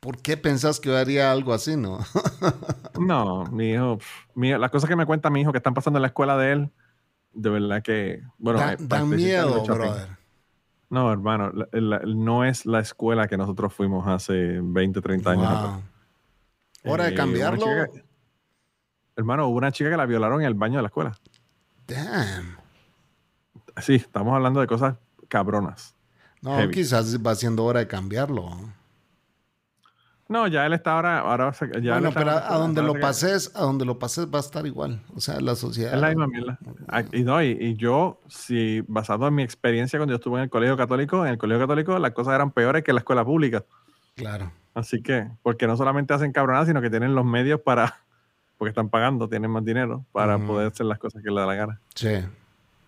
¿por 0.00 0.18
qué 0.18 0.36
pensás 0.36 0.80
que 0.80 0.88
yo 0.88 0.96
haría 0.96 1.30
algo 1.32 1.52
así, 1.52 1.76
no? 1.76 1.98
No, 2.98 3.44
mi 3.46 3.70
hijo, 3.72 3.98
mi- 4.34 4.56
las 4.58 4.70
cosas 4.70 4.88
que 4.88 4.96
me 4.96 5.06
cuenta 5.06 5.30
mi 5.30 5.40
hijo 5.40 5.52
que 5.52 5.58
están 5.58 5.72
pasando 5.74 5.98
en 5.98 6.02
la 6.02 6.08
escuela 6.08 6.36
de 6.36 6.52
él, 6.52 6.70
de 7.32 7.48
verdad 7.48 7.82
que, 7.82 8.22
bueno, 8.36 8.58
Da- 8.58 8.72
eh, 8.74 8.76
dan 8.80 9.08
miedo, 9.08 9.62
brother. 9.64 10.18
No, 10.90 11.10
hermano, 11.12 11.50
la- 11.52 11.68
la- 11.72 12.00
no 12.04 12.44
es 12.44 12.66
la 12.66 12.80
escuela 12.80 13.26
que 13.28 13.36
nosotros 13.38 13.72
fuimos 13.72 14.06
hace 14.06 14.58
20, 14.60 15.00
30 15.00 15.30
años. 15.30 15.46
atrás. 15.46 15.80
Hora 16.84 17.06
Eh, 17.06 17.10
de 17.10 17.16
cambiarlo. 17.16 17.58
chica 17.58 17.88
que- 17.92 18.04
hermano, 19.16 19.46
hubo 19.48 19.56
una 19.58 19.70
chica 19.72 19.88
que 19.88 19.96
la 19.96 20.04
violaron 20.06 20.40
en 20.40 20.46
el 20.48 20.54
baño 20.54 20.76
de 20.76 20.82
la 20.82 20.88
escuela. 20.88 21.16
Damn. 21.86 22.56
Sí, 23.80 23.94
estamos 23.96 24.34
hablando 24.34 24.60
de 24.60 24.66
cosas 24.66 24.96
cabronas. 25.28 25.94
No, 26.42 26.56
Heavy. 26.56 26.72
quizás 26.72 27.18
va 27.24 27.34
siendo 27.34 27.64
hora 27.64 27.80
de 27.80 27.86
cambiarlo. 27.86 28.50
No, 30.28 30.46
ya 30.46 30.64
él 30.64 30.72
está 30.74 30.94
ahora, 30.94 31.18
ahora 31.18 31.52
ya 31.82 31.94
bueno, 31.94 32.12
pero 32.14 32.30
a, 32.30 32.56
donde 32.56 32.82
lo 32.82 32.94
pases, 32.94 33.50
a 33.56 33.62
donde 33.62 33.84
lo 33.84 33.98
pases 33.98 34.26
va 34.26 34.38
a 34.38 34.40
estar 34.40 34.64
igual. 34.64 35.02
O 35.16 35.20
sea, 35.20 35.40
la 35.40 35.56
sociedad. 35.56 35.92
Es 35.92 36.00
la 36.00 36.08
misma 36.10 36.28
mierda. 36.28 36.58
Y, 37.12 37.24
no, 37.24 37.42
y, 37.42 37.48
y 37.60 37.74
yo, 37.74 38.20
si 38.28 38.80
basado 38.86 39.26
en 39.26 39.34
mi 39.34 39.42
experiencia 39.42 39.98
cuando 39.98 40.12
yo 40.12 40.18
estuve 40.18 40.36
en 40.36 40.44
el 40.44 40.50
colegio 40.50 40.76
católico, 40.76 41.26
en 41.26 41.32
el 41.32 41.38
colegio 41.38 41.66
católico 41.66 41.98
las 41.98 42.12
cosas 42.12 42.34
eran 42.34 42.52
peores 42.52 42.84
que 42.84 42.92
en 42.92 42.94
la 42.94 43.00
escuela 43.00 43.24
pública. 43.24 43.64
Claro. 44.14 44.52
Así 44.72 45.02
que, 45.02 45.28
porque 45.42 45.66
no 45.66 45.76
solamente 45.76 46.14
hacen 46.14 46.30
cabronadas, 46.30 46.68
sino 46.68 46.80
que 46.80 46.90
tienen 46.90 47.16
los 47.16 47.24
medios 47.24 47.60
para, 47.60 47.96
porque 48.56 48.70
están 48.70 48.88
pagando, 48.88 49.28
tienen 49.28 49.50
más 49.50 49.64
dinero 49.64 50.04
para 50.12 50.38
poder 50.38 50.68
hacer 50.68 50.86
las 50.86 51.00
cosas 51.00 51.24
que 51.24 51.30
les 51.30 51.36
da 51.36 51.46
la 51.46 51.54
gana. 51.54 51.80
Sí. 51.96 52.20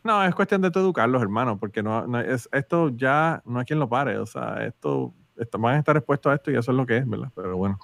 No, 0.05 0.25
es 0.25 0.35
cuestión 0.35 0.61
de 0.61 0.71
tú 0.71 0.81
educarlos, 0.81 1.23
hermano, 1.23 1.59
porque 1.59 1.83
no, 1.83 2.07
no 2.07 2.21
es, 2.21 2.49
esto 2.53 2.91
ya 2.91 3.43
no 3.45 3.61
hay 3.61 3.65
quien 3.65 3.79
lo 3.79 3.89
pare. 3.89 4.19
O 4.19 4.27
sea, 4.27 4.65
esto, 4.65 5.15
esto, 5.37 5.59
van 5.59 5.77
a 5.77 5.79
estar 5.79 5.97
expuestos 5.97 6.33
a 6.33 6.35
esto 6.35 6.51
y 6.51 6.57
eso 6.57 6.71
es 6.73 6.77
lo 6.77 6.87
que 6.87 6.99
es, 6.99 7.09
¿verdad? 7.09 7.31
Pero 7.35 7.57
bueno. 7.57 7.79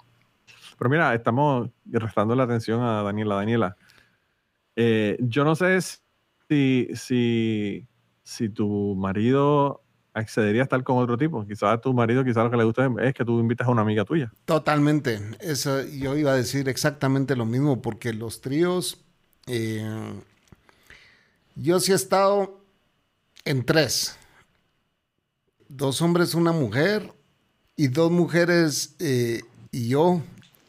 Pero 0.79 0.91
mira, 0.91 1.15
estamos 1.15 1.71
restando 1.85 2.35
la 2.35 2.45
atención 2.45 2.81
a 2.83 3.03
Daniela. 3.03 3.37
Daniela, 3.37 3.77
eh, 4.77 5.17
yo 5.21 5.45
no 5.45 5.55
sé 5.57 5.79
si, 6.49 6.89
si, 6.95 7.87
si 8.23 8.49
tu 8.49 8.95
marido 8.97 9.83
accedería 10.19 10.63
a 10.63 10.65
estar 10.65 10.83
con 10.83 10.99
otro 10.99 11.17
tipo. 11.17 11.47
Quizás 11.47 11.81
tu 11.81 11.93
marido, 11.95 12.25
quizás 12.25 12.45
lo 12.45 12.51
que 12.51 12.57
le 12.57 12.65
gusta 12.65 12.91
es 13.01 13.15
que 13.15 13.25
tú 13.25 13.39
invitas 13.41 13.67
a 13.67 13.71
una 13.71 13.83
amiga 13.83 14.05
tuya. 14.05 14.33
Totalmente. 14.45 15.21
Eso, 15.41 15.83
yo 15.85 16.17
iba 16.17 16.33
a 16.33 16.37
decir 16.37 16.69
exactamente 16.69 17.37
lo 17.37 17.47
mismo, 17.47 17.81
porque 17.81 18.13
los 18.13 18.41
tríos, 18.41 19.05
eh, 19.47 19.85
yo 21.63 21.81
sí 21.81 21.93
he 21.93 21.95
estado 21.95 22.61
en 23.45 23.65
tres. 23.65 24.17
Dos 25.69 26.01
hombres, 26.01 26.35
una 26.35 26.53
mujer, 26.53 27.13
y 27.77 27.89
dos 27.89 28.11
mujeres 28.11 28.95
eh, 28.99 29.43
y 29.71 29.89
yo. 29.89 30.21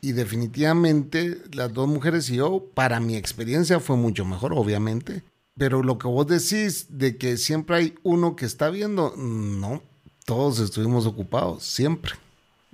Y 0.02 0.14
definitivamente 0.14 1.42
las 1.52 1.74
dos 1.74 1.90
mujeres 1.90 2.30
y 2.30 2.38
yo, 2.38 2.64
para 2.74 3.00
mi 3.00 3.18
experiencia 3.18 3.80
fue 3.80 3.98
mucho 3.98 4.24
mejor, 4.24 4.54
obviamente. 4.54 5.24
Pero 5.58 5.84
lo 5.84 5.98
que 5.98 6.08
vos 6.08 6.26
decís 6.26 6.86
de 6.90 7.18
que 7.18 7.36
siempre 7.36 7.76
hay 7.76 7.96
uno 8.04 8.38
que 8.38 8.46
está 8.46 8.70
viendo, 8.70 9.14
no, 9.18 9.82
todos 10.26 10.60
estuvimos 10.60 11.06
ocupados, 11.06 11.64
siempre. 11.64 12.14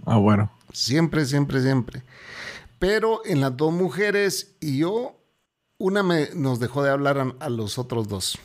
Ah, 0.05 0.17
bueno. 0.17 0.51
Siempre, 0.71 1.25
siempre, 1.25 1.61
siempre. 1.61 2.03
Pero 2.77 3.25
en 3.25 3.41
las 3.41 3.55
dos 3.57 3.73
mujeres 3.73 4.55
y 4.59 4.79
yo, 4.79 5.15
una 5.77 6.03
me, 6.03 6.29
nos 6.35 6.59
dejó 6.59 6.83
de 6.83 6.89
hablar 6.91 7.17
a, 7.19 7.33
a 7.39 7.49
los 7.49 7.77
otros 7.77 8.07
dos. 8.07 8.37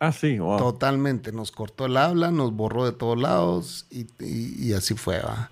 Ah, 0.00 0.12
sí, 0.12 0.38
wow. 0.38 0.58
Totalmente, 0.58 1.32
nos 1.32 1.50
cortó 1.50 1.86
el 1.86 1.96
habla, 1.96 2.30
nos 2.30 2.52
borró 2.52 2.84
de 2.84 2.92
todos 2.92 3.18
lados 3.20 3.86
y, 3.90 4.02
y- 4.22 4.68
y 4.68 4.72
así 4.72 4.94
fue. 4.94 5.20
¿va? 5.20 5.50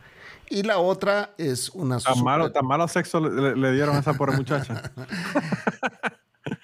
Y 0.48 0.62
la 0.62 0.78
otra 0.78 1.34
es 1.38 1.70
una 1.70 1.98
Tan 1.98 2.14
super- 2.14 2.24
malo, 2.24 2.52
tan 2.52 2.64
malo 2.66 2.86
sexo 2.86 3.18
le, 3.20 3.56
le 3.56 3.72
dieron 3.72 3.96
a 3.96 4.00
esa 4.00 4.14
pobre 4.14 4.36
muchacha. 4.36 4.92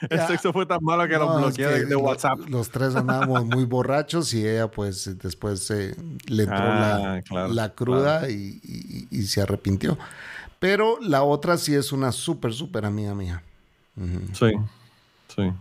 El 0.08 0.16
Ya. 0.18 0.28
sexo 0.28 0.52
fue 0.52 0.64
tan 0.64 0.78
malo 0.82 1.08
que 1.08 1.14
lo 1.14 1.26
No, 1.26 1.38
es 1.48 1.56
bloqueé 1.56 1.66
de, 1.66 1.74
que 1.80 1.84
de 1.86 1.94
lo- 1.94 2.00
WhatsApp. 2.00 2.38
Los 2.48 2.70
tres 2.70 2.94
andábamos 2.94 3.44
muy 3.46 3.64
borrachos 3.64 4.32
y 4.32 4.46
ella 4.46 4.70
pues 4.70 5.18
después 5.18 5.68
eh, 5.72 5.96
le 6.28 6.44
entró 6.44 6.58
Ah, 6.60 6.98
la, 7.16 7.22
claro, 7.22 7.48
la 7.52 7.74
cruda 7.74 8.30
y, 8.30 8.60
y- 8.62 9.08
y 9.10 9.22
se 9.26 9.42
arrepintió. 9.42 9.98
Pero 10.60 10.98
la 11.00 11.24
otra 11.24 11.56
sí 11.58 11.74
es 11.74 11.90
una 11.90 12.12
súper, 12.12 12.52
súper 12.52 12.84
amiga 12.84 13.12
mía. 13.16 13.42
Sí, 14.32 14.52
sí. 15.28 15.52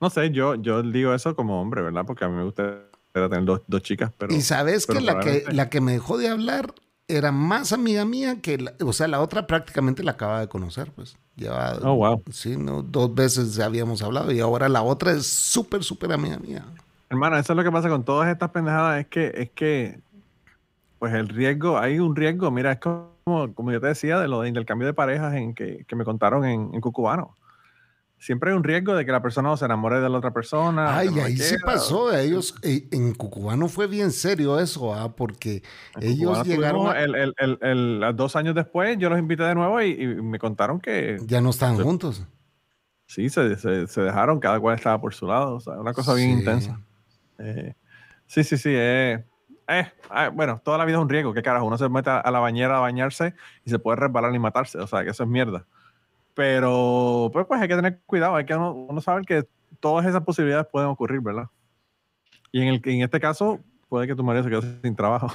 No 0.00 0.10
sé, 0.10 0.30
yo, 0.30 0.54
yo 0.56 0.82
digo 0.82 1.14
eso 1.14 1.34
como 1.34 1.60
hombre, 1.60 1.82
¿verdad? 1.82 2.04
Porque 2.06 2.24
a 2.24 2.28
mí 2.28 2.36
me 2.36 2.44
gusta 2.44 2.82
tener 3.12 3.44
dos, 3.44 3.62
dos 3.66 3.82
chicas, 3.82 4.12
pero... 4.18 4.34
y 4.34 4.42
sabes 4.42 4.86
pero 4.86 5.00
que 5.00 5.06
la, 5.06 5.20
que 5.20 5.44
la 5.52 5.70
que 5.70 5.80
me 5.80 5.92
dejó 5.92 6.18
de 6.18 6.28
hablar 6.28 6.74
era 7.08 7.32
más 7.32 7.72
amiga 7.72 8.04
mía 8.04 8.40
que, 8.42 8.58
la- 8.58 8.74
o 8.84 8.92
sea, 8.92 9.08
la 9.08 9.20
otra 9.20 9.46
prácticamente 9.46 10.02
la 10.02 10.12
acaba 10.12 10.40
de 10.40 10.48
conocer, 10.48 10.90
pues. 10.92 11.16
Oh, 11.82 11.94
wow. 11.94 12.22
sí, 12.30 12.56
¿no? 12.56 12.82
dos 12.82 13.14
veces 13.14 13.58
habíamos 13.58 14.02
hablado 14.02 14.32
y 14.32 14.40
ahora 14.40 14.68
la 14.68 14.82
otra 14.82 15.12
es 15.12 15.26
súper, 15.26 15.84
súper 15.84 16.12
amiga 16.12 16.38
mía. 16.38 16.64
Hermano, 17.08 17.38
eso 17.38 17.52
es 17.52 17.56
lo 17.56 17.62
que 17.62 17.70
pasa 17.70 17.88
con 17.88 18.04
todas 18.04 18.28
estas 18.30 18.50
pendejadas, 18.50 19.00
es 19.00 19.06
que, 19.06 19.32
es 19.34 19.50
que, 19.50 20.00
pues 20.98 21.12
el 21.14 21.28
riesgo, 21.28 21.78
hay 21.78 21.98
un 21.98 22.14
riesgo, 22.16 22.50
mira, 22.50 22.72
es 22.72 22.78
como, 22.78 23.12
como 23.54 23.72
yo 23.72 23.80
te 23.80 23.88
decía, 23.88 24.18
de 24.18 24.28
lo 24.28 24.40
de 24.42 24.48
intercambio 24.48 24.86
de 24.86 24.94
parejas 24.94 25.34
en 25.34 25.54
que, 25.54 25.84
que 25.86 25.96
me 25.96 26.04
contaron 26.04 26.44
en, 26.44 26.70
en 26.74 26.80
Cucubano. 26.80 27.34
Siempre 28.18 28.50
hay 28.50 28.56
un 28.56 28.64
riesgo 28.64 28.94
de 28.94 29.04
que 29.04 29.12
la 29.12 29.20
persona 29.20 29.50
no 29.50 29.58
se 29.58 29.66
enamore 29.66 30.00
de 30.00 30.08
la 30.08 30.16
otra 30.16 30.32
persona. 30.32 30.96
Ay, 30.96 31.08
ahí 31.22 31.36
sí 31.36 31.50
quiera. 31.56 31.66
pasó. 31.66 32.16
Ellos, 32.16 32.54
eh, 32.62 32.88
en 32.90 33.12
Cucubano 33.12 33.68
fue 33.68 33.86
bien 33.88 34.10
serio 34.10 34.58
eso, 34.58 34.94
¿ah? 34.94 35.14
porque 35.14 35.62
En 35.96 36.02
ellos 36.12 36.38
Cucubano 36.38 36.44
llegaron, 36.44 36.86
a- 36.88 36.98
el- 36.98 37.34
el- 37.38 37.58
el- 37.60 38.16
dos 38.16 38.34
años 38.34 38.54
después, 38.54 38.96
yo 38.96 39.10
los 39.10 39.18
invité 39.18 39.42
de 39.42 39.54
nuevo 39.54 39.82
y, 39.82 39.90
y 40.02 40.06
me 40.22 40.38
contaron 40.38 40.80
que 40.80 41.18
ya 41.26 41.42
no 41.42 41.50
estaban 41.50 41.76
Sí. 41.76 41.82
juntos. 41.82 42.26
sí, 43.08 43.28
se, 43.28 43.54
se- 43.56 43.86
se 43.86 44.00
dejaron, 44.00 44.40
cada 44.40 44.58
cual 44.58 44.74
estaba 44.76 44.98
por 45.00 45.14
su 45.14 45.26
lado. 45.28 45.54
O 45.56 45.60
sea, 45.60 45.74
una 45.74 45.92
cosa 45.92 46.12
bien 46.14 46.32
Sí. 46.32 46.38
intensa. 46.38 46.80
Eh, 47.38 47.74
sí, 48.26 48.42
sí, 48.44 48.56
sí. 48.56 48.70
eh, 48.72 49.24
eh, 49.68 49.90
ah, 50.10 50.28
bueno, 50.28 50.60
toda 50.64 50.78
la 50.78 50.84
vida 50.84 50.96
es 50.96 51.02
un 51.02 51.08
riesgo. 51.08 51.32
¿Qué 51.34 51.42
carajo? 51.42 51.66
Uno 51.66 51.78
se 51.78 51.88
mete 51.88 52.10
a 52.10 52.30
la 52.30 52.38
bañera 52.40 52.76
a 52.78 52.80
bañarse 52.80 53.34
y 53.64 53.70
se 53.70 53.78
puede 53.78 53.96
resbalar 53.96 54.34
y 54.34 54.38
matarse. 54.38 54.78
O 54.78 54.86
sea, 54.86 55.04
que 55.04 55.10
eso 55.10 55.22
es 55.24 55.28
mierda. 55.28 55.66
Pero, 56.34 57.30
pues, 57.32 57.46
pues 57.46 57.60
hay 57.60 57.68
que 57.68 57.76
tener 57.76 58.00
cuidado. 58.06 58.36
Hay 58.36 58.44
que 58.44 58.54
uno, 58.54 58.72
uno 58.72 59.00
saber 59.00 59.24
que 59.24 59.46
todas 59.80 60.06
esas 60.06 60.22
posibilidades 60.22 60.66
pueden 60.70 60.88
ocurrir, 60.90 61.20
¿verdad? 61.20 61.46
Y 62.52 62.62
en, 62.62 62.68
el, 62.68 62.80
en 62.84 63.02
este 63.02 63.20
caso, 63.20 63.60
puede 63.88 64.06
que 64.06 64.14
tu 64.14 64.22
marido 64.24 64.44
se 64.44 64.50
quede 64.50 64.80
sin 64.82 64.96
trabajo. 64.96 65.28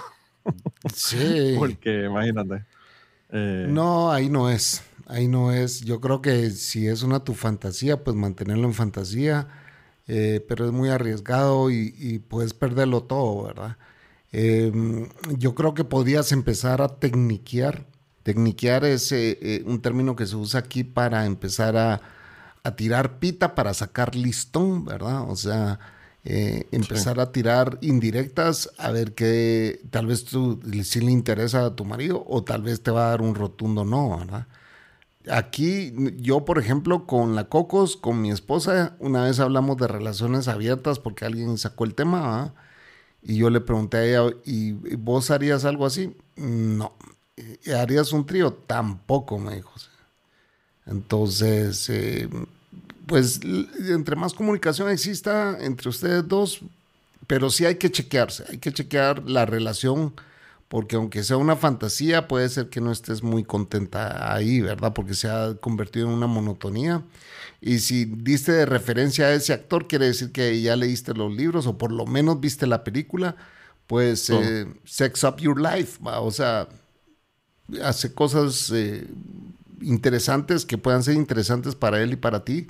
Sí. 0.96 1.56
Porque, 1.60 2.06
imagínate. 2.06 2.66
eh, 3.30 3.68
No, 3.70 4.12
ahí 4.12 4.28
no 4.30 4.50
es. 4.50 4.84
Ahí 5.06 5.28
no 5.28 5.52
es. 5.52 5.82
Yo 5.82 6.02
creo 6.02 6.22
que 6.22 6.50
si 6.50 6.88
es 6.88 7.04
una 7.04 7.24
tu 7.24 7.36
fantasía, 7.36 8.04
pues 8.04 8.16
mantenerlo 8.16 8.68
en 8.68 8.74
fantasía. 8.74 9.48
eh, 10.08 10.44
pero 10.50 10.66
es 10.66 10.72
muy 10.72 10.90
arriesgado 10.90 11.70
y, 11.70 11.94
y 11.98 12.20
puedes 12.20 12.54
perderlo 12.56 13.04
todo, 13.04 13.44
¿verdad? 13.46 13.78
Eh, 14.32 14.72
yo 15.38 15.56
creo 15.56 15.74
que 15.74 15.84
podrías 15.84 16.32
empezar 16.32 16.82
a 16.82 16.88
tecniquear. 17.00 17.86
Tecniquear 18.24 18.86
es 18.86 19.12
eh, 19.12 19.38
eh, 19.42 19.64
un 19.66 19.82
término 19.82 20.16
que 20.16 20.28
se 20.28 20.36
usa 20.36 20.60
aquí 20.62 20.84
para 20.84 21.26
empezar 21.26 21.76
a, 21.78 22.02
a 22.64 22.76
tirar 22.76 23.20
pita 23.20 23.56
para 23.56 23.74
sacar 23.74 24.16
listón, 24.16 24.86
¿verdad? 24.86 25.30
O 25.30 25.36
sea, 25.36 25.80
eh, 26.24 26.68
empezar 26.72 27.20
a 27.20 27.32
tirar 27.32 27.80
indirectas 27.82 28.70
a 28.78 28.92
ver 28.92 29.16
qué 29.16 29.82
tal 29.90 30.06
vez 30.06 30.24
tú 30.24 30.60
si 30.84 31.02
le 31.02 31.12
interesa 31.12 31.66
a 31.66 31.76
tu 31.76 31.84
marido 31.84 32.24
o 32.28 32.44
tal 32.44 32.62
vez 32.62 32.84
te 32.84 32.92
va 32.92 33.08
a 33.08 33.10
dar 33.10 33.22
un 33.22 33.34
rotundo 33.34 33.86
no, 33.86 34.20
¿verdad? 34.20 34.46
Aquí 35.32 35.94
yo, 36.18 36.46
por 36.46 36.60
ejemplo, 36.60 37.08
con 37.08 37.36
la 37.36 37.46
Cocos, 37.46 37.98
con 37.98 38.22
mi 38.22 38.32
esposa, 38.32 38.96
una 39.00 39.24
vez 39.24 39.40
hablamos 39.40 39.78
de 39.78 39.88
relaciones 39.88 40.48
abiertas 40.48 41.00
porque 41.00 41.26
alguien 41.26 41.58
sacó 41.58 41.86
el 41.86 41.96
tema, 41.96 42.22
¿verdad? 42.22 42.54
Y 43.24 43.38
yo 43.38 43.50
le 43.50 43.62
pregunté 43.62 43.98
a 43.98 44.06
ella, 44.06 44.36
¿y 44.46 44.72
vos 44.96 45.30
harías 45.32 45.66
algo 45.66 45.86
así? 45.86 46.16
No. 46.36 46.94
¿Y 47.64 47.72
¿Harías 47.72 48.14
un 48.14 48.26
trío? 48.26 48.54
Tampoco, 48.54 49.38
me 49.38 49.56
dijo. 49.56 49.72
Entonces, 50.86 51.90
eh, 51.90 52.28
pues 53.06 53.40
entre 53.90 54.16
más 54.16 54.34
comunicación 54.34 54.90
exista 54.90 55.58
entre 55.62 55.90
ustedes 55.90 56.28
dos, 56.28 56.62
pero 57.28 57.50
sí 57.50 57.66
hay 57.66 57.76
que 57.76 57.92
chequearse, 57.92 58.46
hay 58.50 58.58
que 58.58 58.74
chequear 58.74 59.28
la 59.30 59.46
relación, 59.46 60.14
porque 60.72 60.96
aunque 60.96 61.22
sea 61.26 61.36
una 61.36 61.58
fantasía, 61.58 62.30
puede 62.30 62.48
ser 62.48 62.70
que 62.70 62.80
no 62.80 62.94
estés 62.94 63.24
muy 63.24 63.44
contenta 63.44 64.34
ahí, 64.34 64.62
¿verdad? 64.62 64.94
Porque 64.94 65.16
se 65.16 65.28
ha 65.28 65.56
convertido 65.56 66.08
en 66.08 66.14
una 66.14 66.28
monotonía. 66.28 67.04
Y 67.60 67.80
si 67.80 68.06
diste 68.06 68.54
de 68.54 68.66
referencia 68.66 69.26
a 69.26 69.34
ese 69.34 69.52
actor, 69.52 69.90
quiere 69.90 70.06
decir 70.06 70.32
que 70.32 70.62
ya 70.62 70.78
leíste 70.78 71.14
los 71.14 71.30
libros 71.36 71.68
o 71.68 71.78
por 71.78 71.92
lo 71.92 72.06
menos 72.06 72.40
viste 72.40 72.68
la 72.68 72.86
película, 72.86 73.36
pues 73.86 74.30
eh, 74.30 74.66
sex 74.86 75.26
up 75.26 75.42
your 75.42 75.60
life, 75.60 76.02
¿va? 76.02 76.22
o 76.22 76.32
sea, 76.32 76.70
hace 77.84 78.14
cosas 78.14 78.72
eh, 78.74 79.06
interesantes 79.82 80.66
que 80.66 80.78
puedan 80.78 81.04
ser 81.04 81.16
interesantes 81.16 81.76
para 81.76 82.02
él 82.02 82.14
y 82.14 82.16
para 82.16 82.46
ti, 82.46 82.68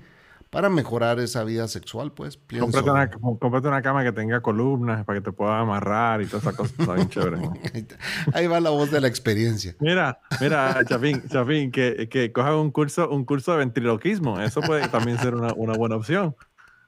para 0.51 0.69
mejorar 0.69 1.17
esa 1.19 1.45
vida 1.45 1.67
sexual, 1.69 2.11
pues. 2.11 2.35
Pienso. 2.35 2.65
Cómprate 2.65 3.17
una, 3.21 3.69
una 3.69 3.81
cama 3.81 4.03
que 4.03 4.11
tenga 4.11 4.41
columnas 4.41 5.05
para 5.05 5.19
que 5.19 5.23
te 5.23 5.31
puedas 5.31 5.61
amarrar 5.61 6.21
y 6.21 6.25
todas 6.25 6.43
esas 6.43 6.55
cosas. 6.55 6.77
Está 6.77 6.93
bien 6.93 7.09
chévere. 7.09 7.39
Ahí 8.33 8.47
va 8.47 8.59
la 8.59 8.69
voz 8.69 8.91
de 8.91 8.99
la 8.99 9.07
experiencia. 9.07 9.75
Mira, 9.79 10.19
mira, 10.41 10.83
Chapín, 10.85 11.23
Chapín, 11.29 11.71
que, 11.71 12.09
que 12.09 12.33
cojan 12.33 12.55
un 12.55 12.69
curso, 12.69 13.09
un 13.09 13.23
curso 13.23 13.53
de 13.53 13.59
ventriloquismo. 13.59 14.41
Eso 14.41 14.59
puede 14.59 14.89
también 14.89 15.17
ser 15.19 15.35
una, 15.35 15.53
una 15.55 15.73
buena 15.73 15.95
opción. 15.95 16.35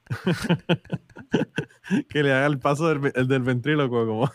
que 2.09 2.21
le 2.21 2.33
haga 2.33 2.47
el 2.47 2.59
paso 2.59 2.89
del, 2.89 3.13
el 3.15 3.29
del 3.29 3.43
ventríloco 3.43 4.05
como... 4.05 4.29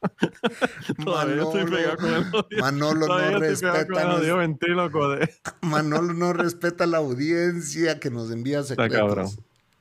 Todavía 1.04 1.42
estoy 1.42 1.64
Manolo, 1.64 1.76
pegado 1.76 1.96
con 1.96 2.14
el. 2.14 2.60
Manolo 2.60 3.06
Todavía 3.06 3.30
no 3.32 3.38
respeta, 3.40 4.04
nos-. 4.04 5.28
Manolo 5.62 6.14
no 6.14 6.32
respeta 6.32 6.86
la 6.86 6.98
audiencia 6.98 7.98
que 8.00 8.10
nos 8.10 8.30
envía 8.30 8.60
Está 8.60 8.74
secretos. 8.74 8.98
cabrón. 8.98 9.26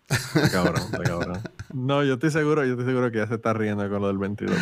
Está 0.09 0.51
cabrón, 0.51 0.75
está 0.77 1.03
cabrón. 1.03 1.41
No, 1.73 2.03
yo 2.03 2.13
estoy 2.13 2.31
seguro, 2.31 2.65
yo 2.65 2.71
estoy 2.71 2.85
seguro 2.85 3.11
que 3.11 3.17
ya 3.19 3.27
se 3.27 3.35
está 3.35 3.53
riendo 3.53 3.87
con 3.89 4.01
lo 4.01 4.07
del 4.07 4.17
ventríloco. 4.17 4.59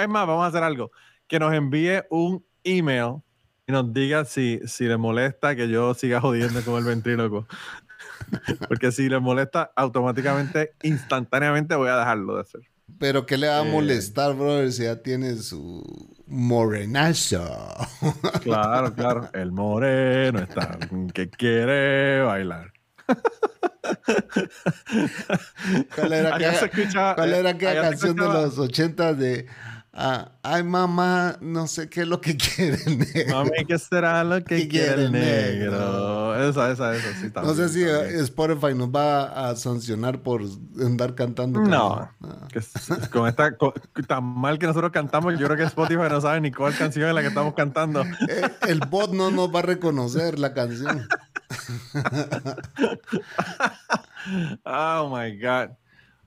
Es 0.00 0.08
más, 0.08 0.26
vamos 0.26 0.44
a 0.44 0.48
hacer 0.48 0.62
algo. 0.62 0.90
Que 1.26 1.38
nos 1.38 1.54
envíe 1.54 2.02
un 2.10 2.44
email 2.64 3.22
y 3.66 3.72
nos 3.72 3.92
diga 3.92 4.24
si, 4.24 4.60
si 4.66 4.84
le 4.84 4.96
molesta 4.96 5.56
que 5.56 5.68
yo 5.68 5.94
siga 5.94 6.20
jodiendo 6.20 6.60
con 6.62 6.76
el 6.76 6.84
ventríloco. 6.84 7.46
Porque 8.68 8.92
si 8.92 9.08
le 9.08 9.20
molesta, 9.20 9.72
automáticamente, 9.76 10.74
instantáneamente 10.82 11.74
voy 11.74 11.88
a 11.88 11.96
dejarlo 11.96 12.34
de 12.34 12.40
hacer. 12.42 12.71
Pero 12.98 13.26
¿qué 13.26 13.36
le 13.36 13.48
va 13.48 13.58
a 13.58 13.66
Eh. 13.66 13.70
molestar, 13.70 14.34
brother, 14.34 14.72
si 14.72 14.84
ya 14.84 15.02
tiene 15.02 15.36
su 15.36 15.82
morenazo? 16.26 17.44
Claro, 18.42 18.94
claro. 18.94 19.28
El 19.32 19.52
moreno 19.52 20.40
está 20.40 20.78
que 21.12 21.28
quiere 21.30 22.22
bailar. 22.22 22.72
¿Cuál 25.94 26.12
era 26.12 26.36
aquella, 26.36 27.14
cuál 27.14 27.32
era 27.34 27.50
eh, 27.50 27.52
aquella 27.52 27.70
allá 27.70 27.82
se 27.82 27.88
canción 27.90 28.16
de 28.16 28.22
los 28.24 28.58
ochentas 28.58 29.18
de 29.18 29.46
ah, 29.92 30.32
Ay 30.42 30.62
mamá, 30.64 31.36
no 31.40 31.66
sé 31.66 31.88
qué 31.88 32.02
es 32.02 32.08
lo 32.08 32.20
que 32.20 32.36
quiere 32.56 32.78
el 32.86 32.98
negro"? 32.98 33.36
Mami, 33.36 33.64
¿qué 33.66 33.78
será 33.78 34.24
lo 34.24 34.36
que 34.42 34.56
¿Qué 34.62 34.68
quiere 34.68 35.04
el 35.04 35.12
negro? 35.12 35.70
negro? 35.72 36.48
Esa, 36.48 36.70
esa, 36.72 36.94
esa, 36.96 37.20
sí. 37.20 37.30
No 37.34 37.54
sé 37.54 37.68
si 37.68 37.84
también. 37.84 38.16
eh, 38.16 38.20
Spotify 38.22 38.74
nos 38.74 38.88
va 38.88 39.48
a 39.50 39.54
sancionar 39.56 40.20
por 40.22 40.42
andar 40.80 41.14
cantando. 41.14 41.60
No, 41.60 41.68
canción. 41.96 42.12
Ah. 42.24 42.48
que 42.48 43.08
con 43.10 43.28
esta 43.28 43.56
con- 43.56 43.72
tan 44.06 44.24
mal 44.24 44.58
que 44.58 44.66
nosotros 44.66 44.90
cantamos, 44.92 45.38
yo 45.38 45.46
creo 45.46 45.56
que 45.56 45.64
Spotify 45.64 46.08
no 46.10 46.20
sabe 46.20 46.40
ni 46.40 46.50
cuál 46.52 46.74
canción 46.76 47.08
es 47.08 47.14
la 47.14 47.20
que 47.20 47.28
estamos 47.28 47.54
cantando. 47.54 48.02
Eh, 48.28 48.42
el 48.68 48.80
bot 48.80 49.12
no 49.12 49.30
nos 49.30 49.54
va 49.54 49.60
a 49.60 49.62
reconocer 49.62 50.38
la 50.38 50.52
canción. 50.54 51.06
Oh 54.64 55.08
my 55.10 55.36
God. 55.36 55.70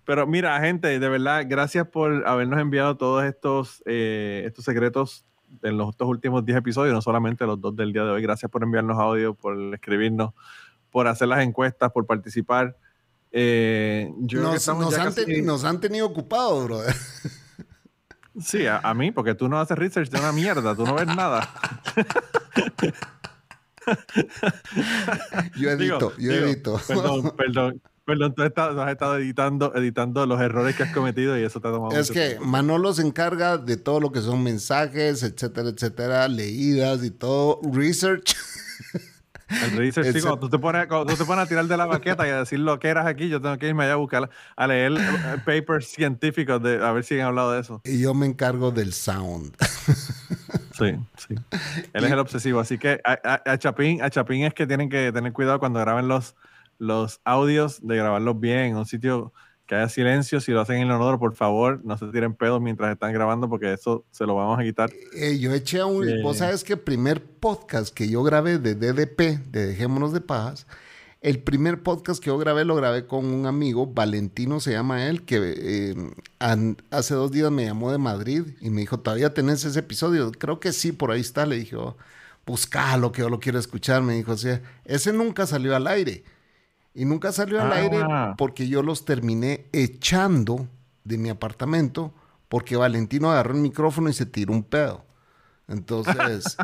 Pero 0.06 0.28
mira, 0.28 0.60
gente, 0.62 1.00
de 1.00 1.10
verdad, 1.10 1.44
gracias 1.48 1.88
por 1.88 2.28
habernos 2.28 2.60
enviado 2.60 2.96
todos 2.98 3.24
estos, 3.24 3.82
eh, 3.86 4.44
estos 4.46 4.66
secretos 4.66 5.26
en 5.64 5.78
los 5.78 5.90
estos 5.90 6.08
últimos 6.08 6.46
10 6.46 6.58
episodios, 6.60 6.94
no 6.94 7.02
solamente 7.02 7.46
los 7.46 7.60
dos 7.60 7.76
del 7.76 7.92
día 7.94 8.04
de 8.04 8.12
hoy. 8.12 8.22
Gracias 8.22 8.52
por 8.52 8.62
enviarnos 8.64 8.98
audio, 9.00 9.34
por 9.34 9.58
escribirnos, 9.74 10.34
por 10.92 11.08
hacer 11.08 11.28
las 11.28 11.44
encuestas, 11.44 11.92
por 11.92 12.06
participar. 12.06 12.76
Eh, 13.32 14.12
yo 14.20 14.42
Nos, 14.42 14.68
nos 14.68 14.98
han 14.98 15.06
casi- 15.06 15.26
te- 15.26 15.42
nos 15.42 15.64
han 15.66 15.80
tenido 15.80 16.06
ocupados, 16.06 16.64
brother. 16.66 16.94
Sí, 18.40 18.68
a, 18.68 18.80
a 18.80 18.94
mí, 18.94 19.12
porque 19.12 19.34
tú 19.34 19.48
no 19.48 19.60
haces 19.60 19.78
research 19.78 20.10
de 20.10 20.20
una 20.20 20.32
mierda, 20.34 20.76
tú 20.76 20.86
no 20.86 20.96
ves 20.96 21.08
nada. 21.08 21.50
Yo 25.58 25.70
edito, 25.70 25.78
Digo, 25.78 26.00
yo 26.18 26.32
digo, 26.34 26.46
edito. 26.46 26.82
Perdón, 26.88 27.34
perdón. 27.38 27.82
Perdón, 28.06 28.36
tú 28.36 28.44
has 28.44 28.50
estado, 28.50 28.82
has 28.84 28.92
estado 28.92 29.18
editando, 29.18 29.74
editando 29.76 30.26
los 30.28 30.40
errores 30.40 30.76
que 30.76 30.84
has 30.84 30.94
cometido 30.94 31.38
y 31.40 31.44
eso 31.44 31.60
te 31.60 31.68
ha 31.68 31.72
tomado 31.72 31.92
Es 31.94 32.10
mucho 32.10 32.14
que 32.14 32.28
tiempo. 32.30 32.46
Manolo 32.46 32.94
se 32.94 33.02
encarga 33.02 33.58
de 33.58 33.78
todo 33.78 34.00
lo 34.00 34.12
que 34.12 34.22
son 34.22 34.44
mensajes, 34.44 35.24
etcétera, 35.24 35.70
etcétera, 35.70 36.28
leídas 36.28 37.04
y 37.04 37.10
todo, 37.12 37.60
research. 37.74 38.36
El 39.48 39.78
research, 39.78 40.12
sí, 40.14 40.22
cuando 40.22 40.40
tú 40.40 40.50
te, 40.50 40.58
pones, 40.58 40.88
cuando 40.88 41.06
tú 41.14 41.18
te 41.18 41.26
pones 41.26 41.46
a 41.46 41.48
tirar 41.48 41.66
de 41.66 41.78
la 41.78 41.86
baqueta 41.86 42.28
y 42.28 42.32
a 42.32 42.40
decir 42.40 42.58
lo 42.60 42.80
que 42.80 42.88
eras 42.90 43.06
aquí, 43.06 43.30
yo 43.30 43.40
tengo 43.42 43.58
que 43.60 43.68
irme 43.68 43.84
allá 43.84 43.94
a 43.94 43.98
buscar, 43.98 44.30
a 44.56 44.68
leer 44.68 44.94
eh, 44.94 45.38
papers 45.46 45.88
científicos 45.88 46.62
de 46.64 46.84
a 46.84 46.92
ver 46.92 47.04
si 47.04 47.20
han 47.20 47.28
hablado 47.28 47.52
de 47.54 47.62
eso. 47.62 47.80
Y 47.86 48.00
yo 48.02 48.14
me 48.16 48.26
encargo 48.26 48.72
del 48.72 48.92
sound. 48.94 49.56
Sí, 50.78 50.96
sí. 51.18 51.36
Él 51.94 52.04
es 52.06 52.12
el 52.12 52.20
obsesivo, 52.20 52.60
así 52.60 52.78
que 52.78 53.00
a, 53.04 53.20
a- 53.24 53.52
a 53.54 53.58
Chapín, 53.58 54.02
a 54.02 54.10
Chapín 54.10 54.44
es 54.46 54.54
que 54.54 54.66
tienen 54.68 54.90
que 54.90 55.12
tener 55.12 55.32
cuidado 55.32 55.60
cuando 55.60 55.80
graben 55.80 56.08
los, 56.08 56.36
los 56.78 57.20
audios, 57.24 57.80
de 57.86 57.96
grabarlos 57.98 58.40
bien 58.40 58.60
en 58.60 58.78
un 58.78 58.86
sitio 58.86 59.34
que 59.66 59.76
haya 59.76 59.90
silencio. 59.90 60.40
Si 60.42 60.52
lo 60.52 60.62
hacen 60.62 60.78
en 60.78 60.84
el 60.84 60.92
honor, 60.92 61.18
por 61.20 61.34
favor, 61.36 61.82
no 61.84 61.98
se 61.98 62.06
tiren 62.08 62.34
pedos 62.36 62.62
mientras 62.62 62.92
están 62.92 63.14
grabando 63.14 63.50
porque 63.50 63.74
eso 63.74 64.06
se 64.12 64.26
lo 64.26 64.36
vamos 64.36 64.60
a 64.60 64.64
quitar. 64.64 64.92
Eh, 65.16 65.40
yo 65.40 65.54
eché 65.54 65.80
a 65.80 65.86
un. 65.86 66.08
Eh. 66.08 66.22
Vos 66.22 66.38
sabes 66.38 66.64
que 66.64 66.74
el 66.74 66.80
primer 66.80 67.24
podcast 67.24 67.94
que 67.94 68.08
yo 68.10 68.22
grabé 68.24 68.60
de 68.60 68.76
DDP, 68.76 69.40
de 69.52 69.68
Dejémonos 69.68 70.14
de 70.14 70.22
Pajas, 70.22 70.68
el 71.22 71.40
primer 71.40 71.82
podcast 71.82 72.22
que 72.24 72.28
yo 72.28 72.38
grabé 72.38 72.66
lo 72.66 72.76
grabé 72.76 73.08
con 73.08 73.26
un 73.26 73.48
amigo, 73.48 73.88
Valentino 73.88 74.60
se 74.60 74.74
llama 74.74 75.08
él, 75.08 75.24
que 75.24 75.40
eh, 75.58 75.96
an- 76.38 76.78
hace 76.92 77.16
dos 77.16 77.32
días 77.32 77.50
me 77.52 77.66
llamó 77.66 77.92
de 77.92 77.98
Madrid 77.98 78.44
y 78.62 78.70
me 78.70 78.82
dijo, 78.82 79.00
¿todavía 79.00 79.34
tenés 79.34 79.66
ese 79.66 79.80
episodio? 79.80 80.32
Creo 80.32 80.60
que 80.60 80.72
sí, 80.72 80.92
por 80.92 81.10
ahí 81.10 81.22
está. 81.22 81.48
Le 81.48 81.56
dije, 81.56 81.76
oh, 81.78 81.98
buscalo, 82.46 83.12
que 83.12 83.22
yo 83.24 83.30
lo 83.30 83.40
quiero 83.40 83.58
escuchar. 83.58 84.04
Me 84.04 84.14
dijo, 84.14 84.34
o 84.34 84.38
sea, 84.38 84.62
ese 84.84 85.12
nunca 85.14 85.48
salió 85.48 85.76
al 85.76 85.88
aire. 85.88 86.24
Y 86.96 87.06
nunca 87.06 87.32
salió 87.32 87.62
al 87.62 87.72
Ah. 87.72 87.76
aire 87.76 88.04
porque 88.38 88.68
yo 88.68 88.82
los 88.82 89.06
terminé 89.06 89.66
echando 89.74 90.68
de 91.04 91.18
mi 91.18 91.30
apartamento 91.30 92.14
porque 92.48 92.76
Valentino 92.78 93.30
agarró 93.32 93.54
el 93.54 93.60
micrófono 93.62 94.10
y 94.10 94.14
se 94.14 94.26
tiró 94.26 94.54
un 94.54 94.64
pedo. 94.64 95.04
Entonces, 95.68 96.58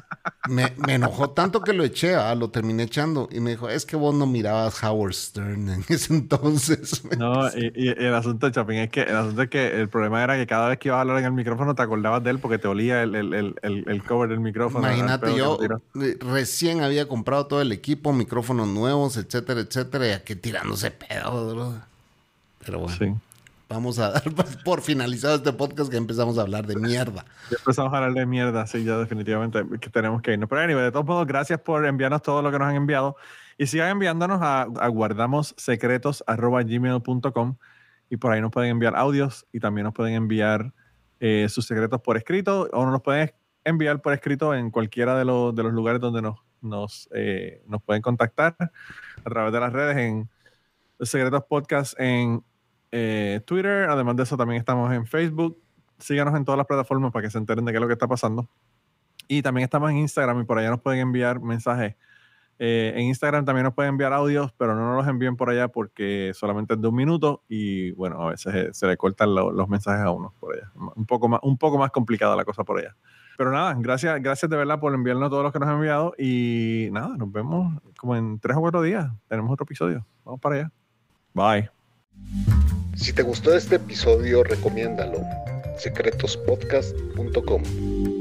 me, 0.46 0.74
me 0.78 0.96
enojó 0.96 1.32
tanto 1.32 1.64
que 1.64 1.74
lo 1.74 1.84
eché, 1.84 2.16
ah, 2.16 2.36
lo 2.36 2.50
terminé 2.50 2.84
echando. 2.84 3.28
Y 3.32 3.40
me 3.40 3.52
dijo, 3.52 3.70
es 3.70 3.86
que 3.86 3.96
vos 3.96 4.14
no 4.14 4.26
mirabas 4.26 4.84
Howard 4.84 5.14
Stern 5.14 5.70
en 5.70 5.86
ese 5.90 6.14
entonces. 6.14 7.02
No, 7.18 7.48
y, 7.50 7.72
y 7.76 7.88
el 7.90 8.14
asunto 8.16 8.46
de 8.48 8.52
Chapín 8.54 8.78
es 8.78 8.90
que 8.90 9.02
el 9.02 9.16
asunto 9.16 9.42
es 9.44 9.50
que 9.50 9.80
el 9.80 9.90
problema 9.90 10.24
era 10.24 10.38
que 10.38 10.48
cada 10.48 10.70
vez 10.70 10.80
que 10.80 10.88
ibas 10.90 10.98
a 10.98 11.02
hablar 11.02 11.18
en 11.20 11.26
el 11.26 11.32
micrófono 11.34 11.76
te 11.76 11.82
acordabas 11.82 12.24
de 12.24 12.30
él 12.32 12.40
porque 12.40 12.58
te 12.58 12.68
olía 12.68 13.04
el, 13.04 13.16
el, 13.16 13.34
el, 13.34 13.56
el- 13.88 14.04
cover 14.04 14.30
del 14.30 14.40
micrófono. 14.40 14.88
Imagínate, 14.88 15.36
yo 15.36 15.60
eh, 16.02 16.18
recién 16.22 16.82
había 16.82 17.08
comprado 17.08 17.48
todo 17.48 17.62
el 17.62 17.72
equipo, 17.72 18.14
micrófonos 18.14 18.68
nuevos, 18.68 19.18
etcétera, 19.18 19.62
etcétera, 19.62 20.08
y 20.08 20.12
aquí 20.12 20.36
tirándose 20.36 20.92
pedo, 20.92 21.54
bro. 21.54 21.74
Pero 22.66 22.80
bueno, 22.80 22.98
Sí. 22.98 23.14
Vamos 23.72 23.98
a 24.00 24.12
dar 24.12 24.24
por 24.66 24.82
finalizado 24.82 25.36
este 25.36 25.54
podcast 25.54 25.90
que 25.90 25.96
empezamos 25.98 26.38
a 26.38 26.42
hablar 26.42 26.68
de 26.68 26.76
mierda. 26.76 27.24
Empezamos 27.50 27.94
a 27.94 27.98
hablar 27.98 28.14
de 28.14 28.26
mierda, 28.26 28.68
sí, 28.68 28.84
ya 28.84 28.98
definitivamente 28.98 29.64
que 29.80 29.90
tenemos 29.90 30.22
que 30.22 30.34
irnos. 30.34 30.50
Pero 30.50 30.62
anyway, 30.62 30.84
de 30.84 30.92
todos 30.92 31.06
modos, 31.06 31.26
gracias 31.26 31.62
por 31.62 31.86
enviarnos 31.86 32.22
todo 32.22 32.42
lo 32.42 32.52
que 32.52 32.60
nos 32.60 32.68
han 32.68 32.76
enviado. 32.76 33.16
Y 33.58 33.68
sigan 33.68 33.92
enviándonos 33.92 34.42
a, 34.42 34.64
a 34.64 34.88
guardamossecretos.gmail.com 34.88 37.56
y 38.10 38.18
por 38.18 38.32
ahí 38.32 38.42
nos 38.42 38.52
pueden 38.52 38.72
enviar 38.72 38.96
audios 38.96 39.46
y 39.54 39.60
también 39.60 39.86
nos 39.86 39.94
pueden 39.94 40.16
enviar 40.16 40.74
eh, 41.20 41.48
sus 41.50 41.66
secretos 41.66 42.02
por 42.02 42.18
escrito 42.18 42.68
o 42.74 42.84
nos 42.84 42.92
los 42.92 43.02
pueden 43.02 43.32
enviar 43.64 44.02
por 44.02 44.12
escrito 44.14 44.54
en 44.54 44.70
cualquiera 44.72 45.18
de 45.18 45.24
los, 45.24 45.56
de 45.56 45.64
los 45.64 45.72
lugares 45.72 46.02
donde 46.02 46.22
nos, 46.22 46.40
nos, 46.62 47.08
eh, 47.14 47.64
nos 47.68 47.82
pueden 47.84 48.02
contactar 48.02 48.58
a 48.60 49.30
través 49.30 49.54
de 49.54 49.60
las 49.60 49.72
redes 49.72 49.98
en 49.98 50.28
Secretos 51.00 51.44
Podcast 51.46 51.94
en 52.00 52.44
eh, 52.92 53.42
Twitter. 53.46 53.90
Además 53.90 54.16
de 54.16 54.24
eso, 54.24 54.38
también 54.38 54.60
estamos 54.60 54.92
en 54.94 55.06
Facebook. 55.06 55.58
Síganos 55.98 56.36
en 56.36 56.46
todas 56.46 56.58
las 56.58 56.68
plataformas 56.68 57.12
para 57.12 57.24
que 57.24 57.30
se 57.32 57.38
enteren 57.38 57.64
de 57.66 57.72
qué 57.72 57.78
es 57.78 57.82
lo 57.82 57.88
que 57.88 57.94
está 57.94 58.08
pasando. 58.08 58.50
Y 59.28 59.42
también 59.42 59.64
estamos 59.64 59.90
en 59.92 59.98
Instagram 59.98 60.42
y 60.42 60.44
por 60.46 60.58
allá 60.58 60.70
nos 60.72 60.82
pueden 60.82 61.00
enviar 61.00 61.40
mensajes. 61.40 61.96
Eh, 62.64 62.94
en 62.96 63.06
Instagram 63.06 63.44
también 63.46 63.64
nos 63.64 63.74
pueden 63.74 63.90
enviar 63.92 64.14
audios, 64.14 64.52
pero 64.58 64.76
no 64.76 64.86
nos 64.88 64.98
los 64.98 65.08
envíen 65.08 65.36
por 65.36 65.50
allá 65.50 65.68
porque 65.68 66.32
solamente 66.36 66.76
es 66.76 66.82
de 66.82 66.88
un 66.88 66.96
minuto 66.96 67.44
y 67.48 67.92
bueno, 67.94 68.22
a 68.22 68.30
veces 68.30 68.54
eh, 68.54 68.70
se 68.72 68.86
le 68.86 68.98
cortan 68.98 69.34
lo- 69.34 69.52
los 69.52 69.68
mensajes 69.68 70.06
a 70.06 70.12
uno 70.12 70.34
por 70.40 70.56
allá. 70.56 70.72
Un 70.96 71.06
poco, 71.08 71.28
más, 71.28 71.40
un 71.42 71.58
poco 71.58 71.80
más 71.80 71.90
complicada 71.92 72.36
la 72.36 72.46
cosa 72.46 72.64
por 72.64 72.78
allá. 72.80 72.96
Pero 73.38 73.52
nada, 73.52 73.74
gracias, 73.80 74.22
gracias 74.22 74.48
de 74.50 74.58
verdad 74.58 74.80
por 74.80 74.94
enviarnos 74.94 75.30
todos 75.32 75.42
los 75.42 75.52
que 75.52 75.58
nos 75.60 75.70
han 75.70 75.76
enviado 75.76 76.14
y 76.20 76.90
nada, 76.92 77.16
nos 77.18 77.32
vemos 77.32 77.82
como 77.98 78.16
en 78.16 78.40
tres 78.40 78.56
o 78.58 78.60
cuatro 78.60 78.84
días. 78.84 79.10
Tenemos 79.28 79.52
otro 79.52 79.64
episodio. 79.64 80.06
Vamos 80.24 80.40
para 80.40 80.56
allá. 80.56 80.72
Bye. 81.34 82.71
Si 83.02 83.14
te 83.14 83.24
gustó 83.24 83.56
este 83.56 83.78
episodio, 83.78 84.44
recomiéndalo. 84.44 85.22
secretospodcast.com 85.80 88.21